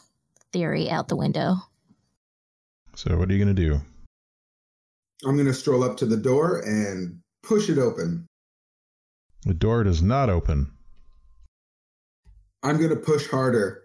theory 0.56 0.90
out 0.90 1.10
the 1.10 1.18
window. 1.18 1.58
So 2.96 3.18
what 3.18 3.30
are 3.30 3.34
you 3.34 3.44
going 3.44 3.54
to 3.54 3.62
do? 3.62 3.82
I'm 5.26 5.36
going 5.36 5.48
to 5.48 5.54
stroll 5.54 5.84
up 5.84 5.98
to 5.98 6.06
the 6.06 6.16
door 6.16 6.60
and 6.60 7.20
push 7.44 7.70
it 7.70 7.78
open. 7.78 8.26
The 9.44 9.54
door 9.54 9.84
does 9.84 10.02
not 10.02 10.30
open. 10.30 10.72
I'm 12.64 12.78
going 12.78 12.92
to 12.92 12.96
push 12.96 13.28
harder. 13.28 13.84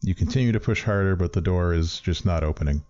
You 0.00 0.14
continue 0.14 0.52
to 0.52 0.60
push 0.60 0.84
harder, 0.84 1.16
but 1.16 1.32
the 1.32 1.40
door 1.40 1.74
is 1.74 1.98
just 1.98 2.24
not 2.24 2.44
opening. 2.44 2.84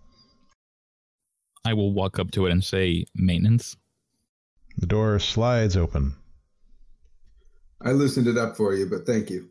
I 1.65 1.73
will 1.73 1.91
walk 1.91 2.19
up 2.19 2.29
to 2.31 2.45
it 2.45 2.51
and 2.51 2.63
say, 2.63 3.05
maintenance. 3.15 3.75
The 4.77 4.85
door 4.85 5.17
slides 5.17 5.75
open. 5.75 6.13
I 7.81 7.93
loosened 7.93 8.27
it 8.27 8.37
up 8.37 8.55
for 8.55 8.75
you, 8.75 8.85
but 8.85 9.07
thank 9.07 9.31
you. 9.31 9.49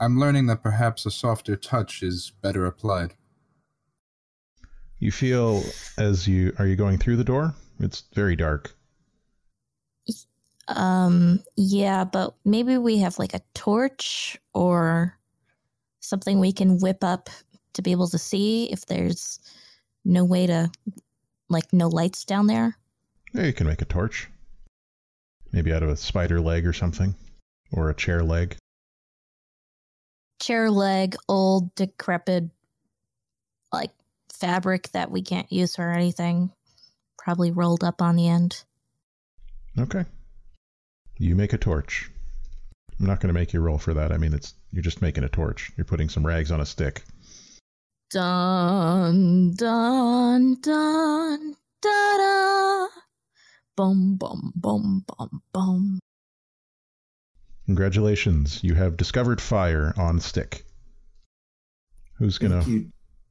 I'm 0.00 0.18
learning 0.18 0.46
that 0.46 0.62
perhaps 0.62 1.06
a 1.06 1.10
softer 1.10 1.56
touch 1.56 2.02
is 2.02 2.32
better 2.42 2.66
applied. 2.66 3.14
You 4.98 5.12
feel 5.12 5.62
as 5.98 6.26
you 6.26 6.52
are 6.58 6.66
you 6.66 6.76
going 6.76 6.98
through 6.98 7.16
the 7.16 7.24
door? 7.24 7.54
It's 7.80 8.04
very 8.12 8.36
dark. 8.36 8.74
Um, 10.68 11.42
yeah, 11.56 12.04
but 12.04 12.34
maybe 12.44 12.78
we 12.78 12.98
have 12.98 13.18
like 13.18 13.34
a 13.34 13.42
torch 13.54 14.38
or 14.54 15.18
something 16.00 16.38
we 16.38 16.52
can 16.52 16.78
whip 16.78 17.04
up 17.04 17.28
to 17.74 17.82
be 17.82 17.92
able 17.92 18.08
to 18.08 18.18
see 18.18 18.70
if 18.70 18.86
there's 18.86 19.40
no 20.04 20.24
way 20.24 20.46
to, 20.46 20.70
like, 21.48 21.72
no 21.72 21.88
lights 21.88 22.24
down 22.24 22.46
there. 22.46 22.76
Yeah, 23.32 23.44
you 23.44 23.52
can 23.52 23.66
make 23.66 23.82
a 23.82 23.86
torch. 23.86 24.28
Maybe 25.52 25.72
out 25.72 25.82
of 25.82 25.88
a 25.88 25.96
spider 25.96 26.40
leg 26.40 26.66
or 26.66 26.72
something, 26.72 27.14
or 27.72 27.90
a 27.90 27.94
chair 27.94 28.22
leg. 28.22 28.56
Chair 30.40 30.70
leg, 30.70 31.16
old, 31.28 31.74
decrepit, 31.74 32.50
like 33.72 33.92
fabric 34.32 34.90
that 34.92 35.10
we 35.10 35.22
can't 35.22 35.50
use 35.50 35.78
or 35.78 35.90
anything. 35.90 36.50
Probably 37.18 37.50
rolled 37.50 37.84
up 37.84 38.02
on 38.02 38.16
the 38.16 38.28
end. 38.28 38.62
Okay. 39.78 40.04
You 41.18 41.34
make 41.34 41.52
a 41.52 41.58
torch. 41.58 42.10
I'm 43.00 43.06
not 43.06 43.20
going 43.20 43.28
to 43.28 43.38
make 43.38 43.52
you 43.52 43.60
roll 43.60 43.78
for 43.78 43.94
that. 43.94 44.12
I 44.12 44.18
mean, 44.18 44.34
it's 44.34 44.54
you're 44.72 44.82
just 44.82 45.02
making 45.02 45.24
a 45.24 45.28
torch. 45.28 45.72
You're 45.76 45.84
putting 45.84 46.08
some 46.08 46.26
rags 46.26 46.52
on 46.52 46.60
a 46.60 46.66
stick. 46.66 47.02
Dun 48.10 49.54
dun 49.54 50.60
dun 50.60 51.56
da 51.82 52.16
da. 52.16 52.86
Boom 53.76 54.16
boom 54.16 54.52
boom 54.54 55.04
boom 55.06 55.42
boom. 55.52 56.00
Congratulations, 57.66 58.62
you 58.62 58.74
have 58.74 58.96
discovered 58.96 59.40
fire 59.40 59.94
on 59.96 60.20
stick. 60.20 60.64
Who's 62.18 62.38
gonna 62.38 62.64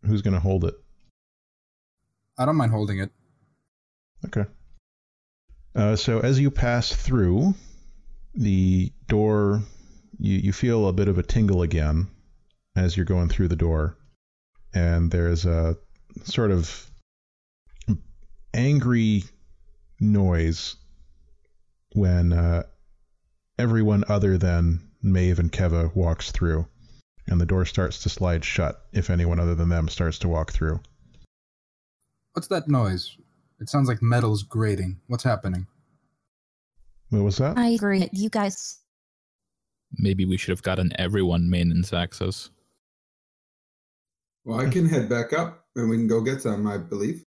Who's 0.05 0.21
gonna 0.21 0.39
hold 0.39 0.65
it? 0.65 0.75
I 2.37 2.45
don't 2.45 2.55
mind 2.55 2.71
holding 2.71 2.99
it. 2.99 3.11
Okay. 4.25 4.45
Uh, 5.75 5.95
so 5.95 6.19
as 6.19 6.39
you 6.39 6.51
pass 6.51 6.93
through 6.93 7.53
the 8.35 8.91
door, 9.07 9.61
you, 10.19 10.37
you 10.37 10.53
feel 10.53 10.87
a 10.87 10.93
bit 10.93 11.07
of 11.07 11.17
a 11.17 11.23
tingle 11.23 11.61
again 11.61 12.07
as 12.75 12.97
you're 12.97 13.05
going 13.05 13.29
through 13.29 13.47
the 13.47 13.55
door. 13.55 13.97
And 14.73 15.11
there's 15.11 15.45
a 15.45 15.77
sort 16.23 16.51
of 16.51 16.89
angry 18.53 19.23
noise 19.99 20.75
when 21.93 22.33
uh, 22.33 22.63
everyone 23.63 24.03
other 24.09 24.37
than 24.37 24.81
Maeve 25.01 25.39
and 25.39 25.51
Keva 25.51 25.95
walks 25.95 26.31
through. 26.31 26.67
And 27.27 27.39
the 27.39 27.45
door 27.45 27.65
starts 27.65 28.03
to 28.03 28.09
slide 28.09 28.43
shut 28.43 28.85
if 28.91 29.09
anyone 29.09 29.39
other 29.39 29.55
than 29.55 29.69
them 29.69 29.87
starts 29.87 30.19
to 30.19 30.27
walk 30.27 30.51
through. 30.51 30.81
What's 32.33 32.49
that 32.49 32.67
noise? 32.67 33.15
It 33.61 33.69
sounds 33.69 33.87
like 33.87 34.01
metal's 34.01 34.43
grating. 34.43 34.99
What's 35.07 35.23
happening? 35.23 35.67
What 37.09 37.23
was 37.23 37.37
that? 37.37 37.57
I 37.57 37.69
agree. 37.69 38.09
You 38.11 38.29
guys, 38.29 38.83
Maybe 39.97 40.25
we 40.25 40.37
should 40.37 40.51
have 40.51 40.63
gotten 40.63 40.91
everyone 40.97 41.49
maintenance 41.49 41.93
access. 41.93 42.49
Well, 44.43 44.59
I 44.59 44.69
can 44.69 44.89
head 44.89 45.07
back 45.07 45.33
up 45.33 45.65
and 45.75 45.89
we 45.89 45.97
can 45.97 46.07
go 46.07 46.21
get 46.21 46.41
some, 46.41 46.67
I 46.67 46.77
believe. 46.77 47.23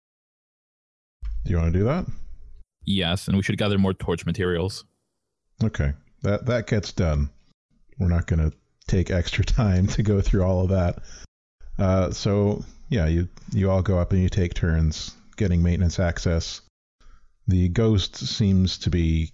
Do 1.44 1.50
you 1.50 1.56
want 1.56 1.72
to 1.72 1.78
do 1.78 1.84
that? 1.86 2.06
Yes, 2.84 3.28
and 3.28 3.36
we 3.36 3.42
should 3.42 3.58
gather 3.58 3.78
more 3.78 3.94
torch 3.94 4.26
materials. 4.26 4.84
Okay, 5.62 5.92
that 6.22 6.46
that 6.46 6.66
gets 6.66 6.92
done. 6.92 7.30
We're 7.98 8.08
not 8.08 8.26
going 8.26 8.50
to 8.50 8.56
take 8.86 9.10
extra 9.10 9.44
time 9.62 9.86
to 9.88 10.02
go 10.02 10.20
through 10.20 10.42
all 10.42 10.62
of 10.62 10.70
that. 10.70 11.02
Uh, 11.78 12.10
so 12.10 12.64
yeah, 12.88 13.06
you 13.06 13.28
you 13.52 13.70
all 13.70 13.82
go 13.82 13.98
up 13.98 14.12
and 14.12 14.22
you 14.22 14.28
take 14.28 14.54
turns 14.54 15.14
getting 15.36 15.62
maintenance 15.62 15.98
access. 15.98 16.60
The 17.48 17.68
ghost 17.68 18.16
seems 18.16 18.78
to 18.78 18.90
be. 18.90 19.32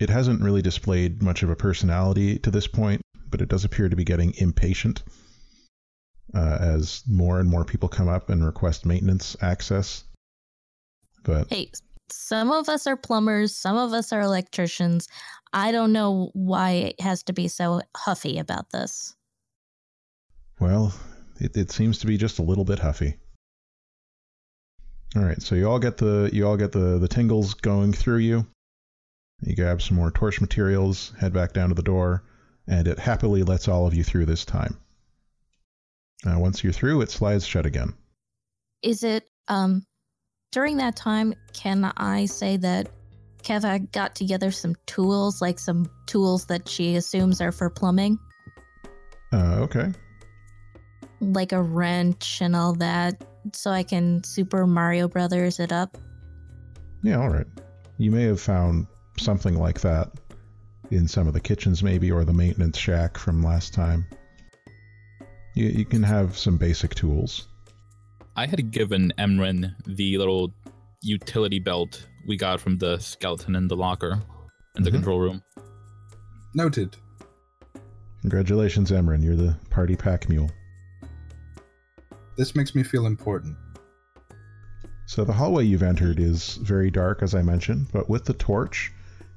It 0.00 0.10
hasn't 0.10 0.42
really 0.42 0.62
displayed 0.62 1.22
much 1.22 1.42
of 1.42 1.50
a 1.50 1.56
personality 1.56 2.38
to 2.40 2.50
this 2.50 2.66
point, 2.66 3.02
but 3.28 3.42
it 3.42 3.48
does 3.48 3.64
appear 3.64 3.88
to 3.88 3.96
be 3.96 4.04
getting 4.04 4.34
impatient 4.38 5.02
uh, 6.34 6.56
as 6.60 7.02
more 7.06 7.38
and 7.38 7.48
more 7.48 7.64
people 7.64 7.88
come 7.88 8.08
up 8.08 8.30
and 8.30 8.44
request 8.44 8.86
maintenance 8.86 9.36
access. 9.42 10.04
But 11.22 11.48
hey, 11.50 11.70
some 12.12 12.50
of 12.50 12.68
us 12.68 12.86
are 12.86 12.96
plumbers, 12.96 13.54
some 13.54 13.76
of 13.76 13.92
us 13.92 14.12
are 14.12 14.20
electricians. 14.20 15.08
I 15.52 15.72
don't 15.72 15.92
know 15.92 16.30
why 16.34 16.70
it 16.70 17.00
has 17.00 17.22
to 17.24 17.32
be 17.32 17.48
so 17.48 17.80
huffy 17.96 18.38
about 18.38 18.70
this. 18.70 19.14
Well, 20.60 20.94
it, 21.40 21.56
it 21.56 21.70
seems 21.70 21.98
to 21.98 22.06
be 22.06 22.16
just 22.16 22.38
a 22.38 22.42
little 22.42 22.64
bit 22.64 22.78
huffy. 22.78 23.16
All 25.16 25.22
right, 25.22 25.42
so 25.42 25.56
you 25.56 25.68
all 25.68 25.80
get 25.80 25.96
the 25.96 26.30
you 26.32 26.46
all 26.46 26.56
get 26.56 26.70
the 26.70 26.98
the 26.98 27.08
tingles 27.08 27.54
going 27.54 27.92
through 27.92 28.18
you. 28.18 28.46
You 29.42 29.56
grab 29.56 29.82
some 29.82 29.96
more 29.96 30.10
torch 30.10 30.40
materials, 30.40 31.12
head 31.18 31.32
back 31.32 31.52
down 31.52 31.70
to 31.70 31.74
the 31.74 31.82
door, 31.82 32.22
and 32.68 32.86
it 32.86 32.98
happily 32.98 33.42
lets 33.42 33.66
all 33.66 33.86
of 33.86 33.94
you 33.94 34.04
through 34.04 34.26
this 34.26 34.44
time. 34.44 34.78
Now, 36.24 36.38
once 36.38 36.62
you're 36.62 36.72
through, 36.72 37.00
it 37.00 37.10
slides 37.10 37.46
shut 37.46 37.66
again. 37.66 37.94
Is 38.82 39.02
it 39.02 39.28
um 39.48 39.84
during 40.50 40.76
that 40.78 40.96
time 40.96 41.34
can 41.52 41.92
I 41.96 42.26
say 42.26 42.56
that 42.58 42.88
Keva 43.42 43.90
got 43.92 44.14
together 44.14 44.50
some 44.50 44.74
tools, 44.86 45.40
like 45.40 45.58
some 45.58 45.90
tools 46.06 46.46
that 46.46 46.68
she 46.68 46.96
assumes 46.96 47.40
are 47.40 47.52
for 47.52 47.70
plumbing, 47.70 48.18
Uh, 49.32 49.56
okay. 49.60 49.92
like 51.20 51.52
a 51.52 51.62
wrench 51.62 52.40
and 52.42 52.54
all 52.54 52.74
that, 52.74 53.24
so 53.52 53.70
I 53.70 53.82
can 53.82 54.22
Super 54.24 54.66
Mario 54.66 55.08
Brothers 55.08 55.60
it 55.60 55.72
up? 55.72 55.96
Yeah, 57.02 57.20
all 57.20 57.30
right. 57.30 57.46
You 57.96 58.10
may 58.10 58.24
have 58.24 58.40
found 58.40 58.86
something 59.18 59.58
like 59.58 59.80
that 59.80 60.10
in 60.90 61.06
some 61.08 61.26
of 61.26 61.32
the 61.32 61.40
kitchens, 61.40 61.82
maybe, 61.82 62.10
or 62.10 62.24
the 62.24 62.32
maintenance 62.32 62.76
shack 62.76 63.16
from 63.16 63.42
last 63.42 63.72
time. 63.72 64.04
You, 65.54 65.66
you 65.66 65.84
can 65.84 66.02
have 66.02 66.36
some 66.36 66.56
basic 66.58 66.94
tools. 66.94 67.48
I 68.40 68.46
had 68.46 68.70
given 68.70 69.12
Emran 69.18 69.74
the 69.84 70.16
little 70.16 70.50
utility 71.02 71.58
belt 71.58 72.08
we 72.26 72.38
got 72.38 72.58
from 72.58 72.78
the 72.78 72.98
skeleton 72.98 73.54
in 73.54 73.68
the 73.68 73.76
locker 73.76 74.18
in 74.76 74.82
the 74.82 74.88
Mhm. 74.88 74.94
control 74.94 75.20
room. 75.20 75.42
Noted. 76.54 76.96
Congratulations, 78.22 78.90
Emran. 78.92 79.22
You're 79.22 79.36
the 79.36 79.58
party 79.68 79.94
pack 79.94 80.30
mule. 80.30 80.50
This 82.38 82.56
makes 82.56 82.74
me 82.74 82.82
feel 82.82 83.04
important. 83.04 83.58
So 85.04 85.22
the 85.22 85.34
hallway 85.34 85.66
you've 85.66 85.82
entered 85.82 86.18
is 86.18 86.56
very 86.62 86.90
dark, 86.90 87.22
as 87.22 87.34
I 87.34 87.42
mentioned, 87.42 87.88
but 87.92 88.08
with 88.08 88.24
the 88.24 88.32
torch, 88.32 88.90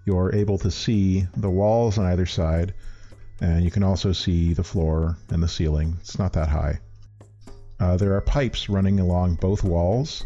you're 0.06 0.34
able 0.34 0.58
to 0.60 0.72
see 0.72 1.28
the 1.36 1.50
walls 1.50 1.98
on 1.98 2.06
either 2.06 2.26
side, 2.26 2.74
and 3.42 3.66
you 3.66 3.72
can 3.72 3.84
also 3.84 4.14
see 4.14 4.54
the 4.54 4.64
floor 4.64 5.18
and 5.30 5.44
the 5.44 5.50
ceiling. 5.50 5.98
It's 6.00 6.18
not 6.18 6.32
that 6.34 6.48
high. 6.48 6.80
Uh, 7.84 7.98
there 7.98 8.14
are 8.14 8.22
pipes 8.22 8.70
running 8.70 9.02
along 9.02 9.36
both 9.36 9.62
walls, 9.62 10.24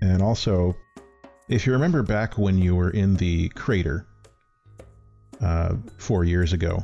and 0.00 0.22
also, 0.22 0.74
if 1.50 1.66
you 1.66 1.72
remember 1.74 2.02
back 2.02 2.38
when 2.38 2.56
you 2.56 2.74
were 2.74 2.88
in 2.88 3.14
the 3.16 3.50
crater 3.50 4.06
uh, 5.42 5.74
four 5.98 6.24
years 6.24 6.54
ago, 6.54 6.82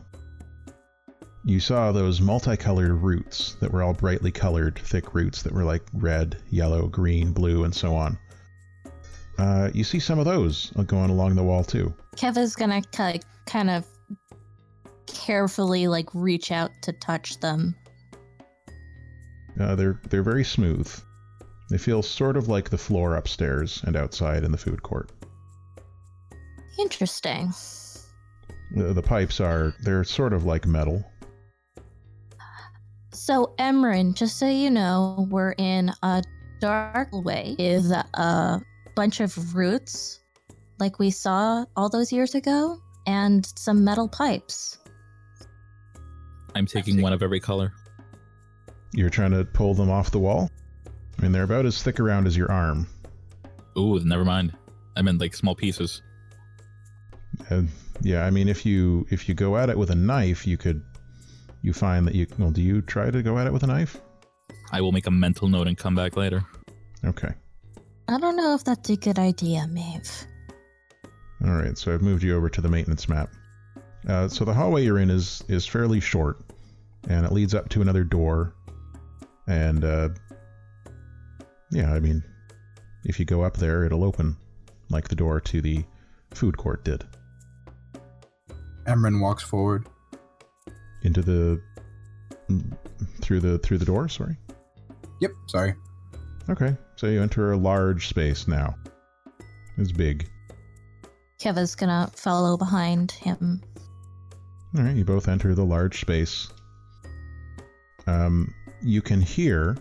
you 1.46 1.58
saw 1.58 1.92
those 1.92 2.20
multicolored 2.20 3.00
roots 3.00 3.54
that 3.54 3.72
were 3.72 3.82
all 3.82 3.94
brightly 3.94 4.30
colored, 4.30 4.78
thick 4.78 5.14
roots 5.14 5.42
that 5.42 5.52
were 5.52 5.64
like 5.64 5.82
red, 5.94 6.36
yellow, 6.50 6.88
green, 6.88 7.32
blue, 7.32 7.64
and 7.64 7.74
so 7.74 7.96
on. 7.96 8.18
Uh, 9.38 9.70
you 9.72 9.82
see 9.82 9.98
some 9.98 10.18
of 10.18 10.26
those 10.26 10.72
going 10.88 11.08
along 11.08 11.36
the 11.36 11.42
wall 11.42 11.64
too. 11.64 11.92
Keva's 12.16 12.54
gonna 12.54 12.82
ki- 12.92 13.22
kind 13.46 13.70
of 13.70 13.86
carefully 15.06 15.88
like 15.88 16.10
reach 16.12 16.52
out 16.52 16.70
to 16.82 16.92
touch 16.92 17.40
them. 17.40 17.74
Uh, 19.60 19.74
they're 19.74 20.00
they're 20.08 20.22
very 20.22 20.44
smooth. 20.44 20.90
They 21.70 21.78
feel 21.78 22.02
sort 22.02 22.36
of 22.36 22.48
like 22.48 22.70
the 22.70 22.78
floor 22.78 23.16
upstairs 23.16 23.82
and 23.86 23.96
outside 23.96 24.44
in 24.44 24.52
the 24.52 24.58
food 24.58 24.82
court. 24.82 25.10
Interesting. 26.78 27.52
The, 28.74 28.92
the 28.92 29.02
pipes 29.02 29.40
are 29.40 29.74
they're 29.82 30.04
sort 30.04 30.32
of 30.32 30.44
like 30.44 30.66
metal. 30.66 31.04
So, 33.12 33.54
Emran, 33.58 34.14
just 34.14 34.38
so 34.38 34.48
you 34.48 34.70
know, 34.70 35.28
we're 35.30 35.54
in 35.58 35.92
a 36.02 36.22
dark 36.60 37.08
way 37.12 37.54
with 37.58 37.90
a 37.92 38.60
bunch 38.96 39.20
of 39.20 39.54
roots, 39.54 40.20
like 40.80 40.98
we 40.98 41.10
saw 41.10 41.64
all 41.76 41.88
those 41.88 42.12
years 42.12 42.34
ago, 42.34 42.80
and 43.06 43.46
some 43.56 43.84
metal 43.84 44.08
pipes. 44.08 44.78
I'm 46.54 46.66
taking 46.66 47.00
one 47.00 47.12
of 47.12 47.22
every 47.22 47.40
color. 47.40 47.72
You're 48.92 49.10
trying 49.10 49.30
to 49.32 49.44
pull 49.44 49.74
them 49.74 49.90
off 49.90 50.10
the 50.10 50.18
wall. 50.18 50.50
I 51.18 51.22
mean, 51.22 51.32
they're 51.32 51.44
about 51.44 51.66
as 51.66 51.82
thick 51.82 52.00
around 52.00 52.26
as 52.26 52.36
your 52.36 52.50
arm. 52.50 52.86
Ooh, 53.78 53.98
never 54.00 54.24
mind. 54.24 54.54
I 54.96 55.02
meant 55.02 55.20
like 55.20 55.34
small 55.34 55.54
pieces. 55.54 56.02
And 57.48 57.68
yeah, 58.02 58.24
I 58.24 58.30
mean, 58.30 58.48
if 58.48 58.66
you 58.66 59.06
if 59.10 59.28
you 59.28 59.34
go 59.34 59.56
at 59.56 59.70
it 59.70 59.78
with 59.78 59.90
a 59.90 59.94
knife, 59.94 60.46
you 60.46 60.56
could 60.56 60.82
you 61.62 61.72
find 61.72 62.06
that 62.06 62.14
you 62.14 62.26
well. 62.38 62.50
Do 62.50 62.60
you 62.60 62.82
try 62.82 63.10
to 63.10 63.22
go 63.22 63.38
at 63.38 63.46
it 63.46 63.52
with 63.52 63.62
a 63.62 63.66
knife? 63.66 64.00
I 64.70 64.80
will 64.80 64.92
make 64.92 65.06
a 65.06 65.10
mental 65.10 65.48
note 65.48 65.68
and 65.68 65.76
come 65.76 65.94
back 65.94 66.16
later. 66.16 66.44
Okay. 67.04 67.32
I 68.08 68.18
don't 68.18 68.36
know 68.36 68.54
if 68.54 68.64
that's 68.64 68.90
a 68.90 68.96
good 68.96 69.18
idea, 69.18 69.66
Maeve. 69.68 70.26
All 71.44 71.52
right, 71.52 71.76
so 71.76 71.92
I've 71.92 72.02
moved 72.02 72.22
you 72.22 72.36
over 72.36 72.48
to 72.48 72.60
the 72.60 72.68
maintenance 72.68 73.08
map. 73.08 73.30
Uh, 74.06 74.28
so 74.28 74.44
the 74.44 74.54
hallway 74.54 74.84
you're 74.84 74.98
in 74.98 75.10
is 75.10 75.42
is 75.48 75.66
fairly 75.66 76.00
short, 76.00 76.40
and 77.08 77.24
it 77.24 77.32
leads 77.32 77.54
up 77.54 77.68
to 77.70 77.82
another 77.82 78.04
door. 78.04 78.54
And 79.46 79.84
uh, 79.84 80.10
yeah, 81.70 81.92
I 81.92 82.00
mean, 82.00 82.22
if 83.04 83.18
you 83.18 83.24
go 83.24 83.42
up 83.42 83.56
there, 83.56 83.84
it'll 83.84 84.04
open 84.04 84.36
like 84.90 85.08
the 85.08 85.16
door 85.16 85.40
to 85.40 85.60
the 85.60 85.84
food 86.34 86.56
court 86.56 86.84
did 86.84 87.04
Emran 88.86 89.20
walks 89.20 89.42
forward. 89.42 89.86
into 91.02 91.22
the 91.22 91.60
through 93.20 93.40
the 93.40 93.58
through 93.58 93.78
the 93.78 93.84
door. 93.84 94.08
Sorry. 94.08 94.36
Yep, 95.20 95.30
sorry. 95.46 95.74
Okay, 96.50 96.76
so 96.96 97.06
you 97.06 97.22
enter 97.22 97.52
a 97.52 97.56
large 97.56 98.08
space 98.08 98.48
now. 98.48 98.74
It's 99.78 99.92
big. 99.92 100.28
Keva's 101.40 101.74
gonna 101.74 102.10
follow 102.14 102.56
behind 102.56 103.12
him. 103.12 103.62
All 104.76 104.82
right, 104.82 104.96
you 104.96 105.04
both 105.04 105.28
enter 105.28 105.54
the 105.54 105.64
large 105.64 106.00
space. 106.00 106.48
Um, 108.06 108.52
you 108.82 109.02
can 109.02 109.20
hear 109.20 109.76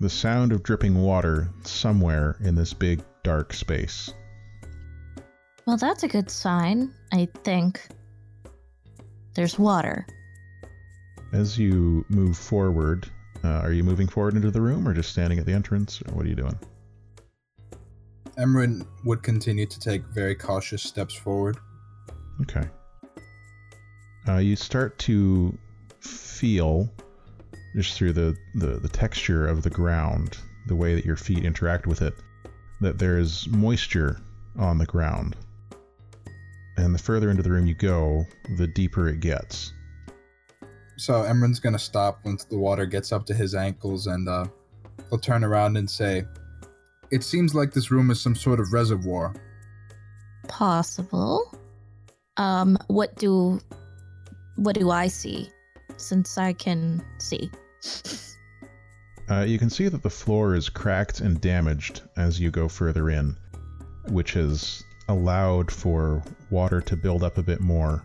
the 0.00 0.08
sound 0.08 0.52
of 0.52 0.62
dripping 0.62 1.02
water 1.02 1.48
somewhere 1.64 2.36
in 2.40 2.54
this 2.54 2.72
big 2.72 3.02
dark 3.22 3.52
space. 3.52 4.12
Well, 5.66 5.76
that's 5.76 6.02
a 6.02 6.08
good 6.08 6.30
sign, 6.30 6.94
I 7.12 7.28
think. 7.44 7.80
There's 9.34 9.58
water. 9.58 10.06
As 11.32 11.58
you 11.58 12.06
move 12.08 12.38
forward, 12.38 13.10
uh, 13.44 13.60
are 13.60 13.72
you 13.72 13.84
moving 13.84 14.08
forward 14.08 14.34
into 14.34 14.50
the 14.50 14.60
room 14.60 14.88
or 14.88 14.94
just 14.94 15.10
standing 15.10 15.38
at 15.38 15.46
the 15.46 15.52
entrance? 15.52 16.00
Or 16.02 16.14
what 16.14 16.26
are 16.26 16.28
you 16.28 16.34
doing? 16.34 16.58
Emran 18.38 18.86
would 19.04 19.22
continue 19.22 19.66
to 19.66 19.80
take 19.80 20.02
very 20.06 20.34
cautious 20.34 20.82
steps 20.82 21.14
forward. 21.14 21.58
Okay. 22.42 22.66
Uh, 24.28 24.36
you 24.38 24.56
start 24.56 24.98
to 25.00 25.56
feel, 26.00 26.88
just 27.76 27.94
through 27.94 28.12
the, 28.12 28.36
the, 28.54 28.78
the 28.78 28.88
texture 28.88 29.46
of 29.46 29.62
the 29.62 29.70
ground, 29.70 30.38
the 30.66 30.76
way 30.76 30.94
that 30.94 31.04
your 31.04 31.16
feet 31.16 31.44
interact 31.44 31.86
with 31.86 32.02
it, 32.02 32.14
that 32.80 32.98
there's 32.98 33.48
moisture 33.48 34.20
on 34.58 34.78
the 34.78 34.86
ground. 34.86 35.36
And 36.76 36.94
the 36.94 36.98
further 36.98 37.30
into 37.30 37.42
the 37.42 37.50
room 37.50 37.66
you 37.66 37.74
go, 37.74 38.24
the 38.56 38.66
deeper 38.66 39.08
it 39.08 39.20
gets. 39.20 39.72
So 40.96 41.22
Emran's 41.22 41.60
gonna 41.60 41.78
stop 41.78 42.20
once 42.24 42.44
the 42.44 42.58
water 42.58 42.86
gets 42.86 43.12
up 43.12 43.26
to 43.26 43.34
his 43.34 43.54
ankles 43.54 44.06
and 44.06 44.28
uh, 44.28 44.46
he'll 45.10 45.18
turn 45.18 45.44
around 45.44 45.76
and 45.76 45.88
say, 45.88 46.24
It 47.10 47.22
seems 47.22 47.54
like 47.54 47.72
this 47.72 47.90
room 47.90 48.10
is 48.10 48.20
some 48.20 48.34
sort 48.34 48.60
of 48.60 48.72
reservoir. 48.72 49.34
Possible. 50.48 51.56
Um, 52.36 52.78
what 52.88 53.16
do 53.16 53.60
what 54.56 54.74
do 54.74 54.90
I 54.90 55.06
see? 55.06 55.50
Since 55.98 56.38
I 56.38 56.52
can 56.54 57.04
see. 57.18 57.50
Uh, 59.30 59.42
you 59.42 59.58
can 59.58 59.68
see 59.68 59.88
that 59.88 60.02
the 60.02 60.08
floor 60.08 60.54
is 60.54 60.70
cracked 60.70 61.20
and 61.20 61.40
damaged 61.40 62.00
as 62.16 62.40
you 62.40 62.50
go 62.50 62.66
further 62.66 63.10
in, 63.10 63.36
which 64.08 64.32
has 64.32 64.82
allowed 65.08 65.70
for 65.70 66.22
water 66.50 66.80
to 66.80 66.96
build 66.96 67.22
up 67.22 67.36
a 67.36 67.42
bit 67.42 67.60
more 67.60 68.04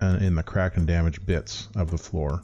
uh, 0.00 0.18
in 0.20 0.34
the 0.34 0.42
cracked 0.42 0.76
and 0.76 0.86
damaged 0.86 1.26
bits 1.26 1.68
of 1.76 1.90
the 1.90 1.98
floor. 1.98 2.40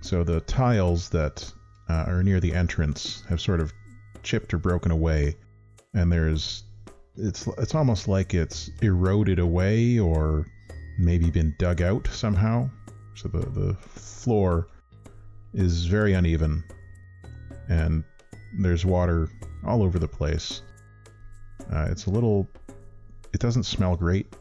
So 0.00 0.24
the 0.24 0.40
tiles 0.40 1.10
that 1.10 1.52
uh, 1.88 2.04
are 2.06 2.22
near 2.22 2.40
the 2.40 2.54
entrance 2.54 3.24
have 3.28 3.40
sort 3.40 3.60
of 3.60 3.72
chipped 4.22 4.54
or 4.54 4.58
broken 4.58 4.90
away, 4.90 5.36
and 5.92 6.10
there's 6.10 6.64
it's 7.16 7.46
it's 7.58 7.74
almost 7.74 8.08
like 8.08 8.32
it's 8.32 8.70
eroded 8.80 9.38
away 9.38 9.98
or 9.98 10.46
maybe 10.98 11.30
been 11.30 11.54
dug 11.58 11.82
out 11.82 12.08
somehow. 12.10 12.70
So 13.20 13.28
the 13.28 13.40
the 13.50 13.74
floor 13.74 14.68
is 15.52 15.84
very 15.84 16.14
uneven, 16.14 16.64
and 17.68 18.02
there's 18.58 18.86
water 18.86 19.28
all 19.66 19.82
over 19.82 19.98
the 19.98 20.08
place. 20.08 20.62
Uh, 21.70 21.88
it's 21.90 22.06
a 22.06 22.10
little. 22.10 22.48
It 23.34 23.40
doesn't 23.40 23.64
smell 23.64 23.94
great. 23.94 24.34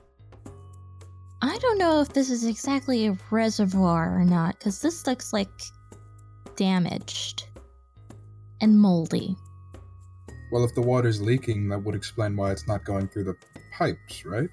I 1.42 1.58
don't 1.58 1.78
know 1.78 2.00
if 2.00 2.14
this 2.14 2.30
is 2.30 2.46
exactly 2.46 3.08
a 3.08 3.18
reservoir 3.32 4.18
or 4.18 4.24
not, 4.24 4.58
because 4.58 4.82
this 4.82 5.06
looks 5.06 5.34
like 5.34 5.50
damaged 6.56 7.48
and 8.62 8.80
moldy. 8.80 9.36
Well, 10.54 10.64
if 10.64 10.74
the 10.74 10.82
water's 10.82 11.22
leaking, 11.22 11.68
that 11.68 11.84
would 11.84 11.96
explain 11.96 12.38
why 12.38 12.52
it's 12.52 12.66
not 12.66 12.86
going 12.86 13.10
through 13.10 13.26
the 13.26 13.36
pipes, 13.78 14.26
right? 14.26 14.50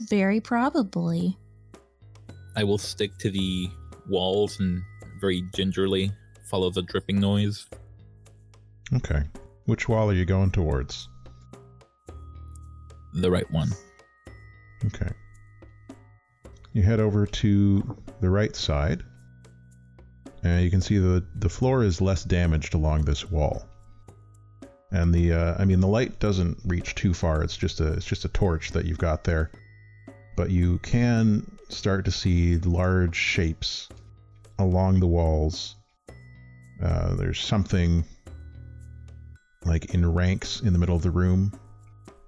Very 0.00 0.38
probably. 0.38 1.38
I 2.56 2.64
will 2.64 2.78
stick 2.78 3.16
to 3.18 3.30
the 3.30 3.70
walls 4.08 4.58
and 4.60 4.82
very 5.20 5.42
gingerly 5.54 6.10
follow 6.50 6.70
the 6.70 6.82
dripping 6.82 7.20
noise. 7.20 7.66
Okay. 8.94 9.22
Which 9.66 9.88
wall 9.88 10.10
are 10.10 10.14
you 10.14 10.24
going 10.24 10.50
towards? 10.50 11.08
The 13.14 13.30
right 13.30 13.50
one. 13.50 13.68
Okay. 14.86 15.10
You 16.72 16.82
head 16.82 17.00
over 17.00 17.26
to 17.26 17.96
the 18.20 18.30
right 18.30 18.54
side, 18.54 19.02
and 20.42 20.62
you 20.62 20.70
can 20.70 20.80
see 20.80 20.98
the 20.98 21.26
the 21.36 21.48
floor 21.48 21.82
is 21.82 22.00
less 22.00 22.22
damaged 22.22 22.74
along 22.74 23.04
this 23.04 23.30
wall. 23.30 23.66
And 24.92 25.12
the 25.12 25.32
uh, 25.32 25.54
I 25.58 25.64
mean 25.64 25.80
the 25.80 25.88
light 25.88 26.20
doesn't 26.20 26.58
reach 26.66 26.94
too 26.94 27.14
far. 27.14 27.42
It's 27.42 27.56
just 27.56 27.80
a 27.80 27.94
it's 27.94 28.04
just 28.04 28.24
a 28.24 28.28
torch 28.28 28.72
that 28.72 28.84
you've 28.84 28.98
got 28.98 29.24
there, 29.24 29.50
but 30.36 30.50
you 30.50 30.78
can 30.78 31.55
start 31.68 32.04
to 32.04 32.10
see 32.10 32.58
large 32.58 33.16
shapes 33.16 33.88
along 34.58 35.00
the 35.00 35.06
walls. 35.06 35.76
Uh, 36.82 37.14
there's 37.16 37.40
something 37.40 38.04
like 39.64 39.94
in 39.94 40.12
ranks 40.12 40.60
in 40.60 40.72
the 40.72 40.78
middle 40.78 40.96
of 40.96 41.02
the 41.02 41.10
room, 41.10 41.52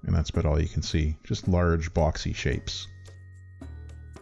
and 0.07 0.15
that's 0.15 0.31
about 0.31 0.47
all 0.47 0.61
you 0.61 0.69
can 0.69 0.83
see. 0.83 1.17
Just 1.25 1.49
large 1.49 1.93
boxy 1.93 2.35
shapes. 2.35 2.87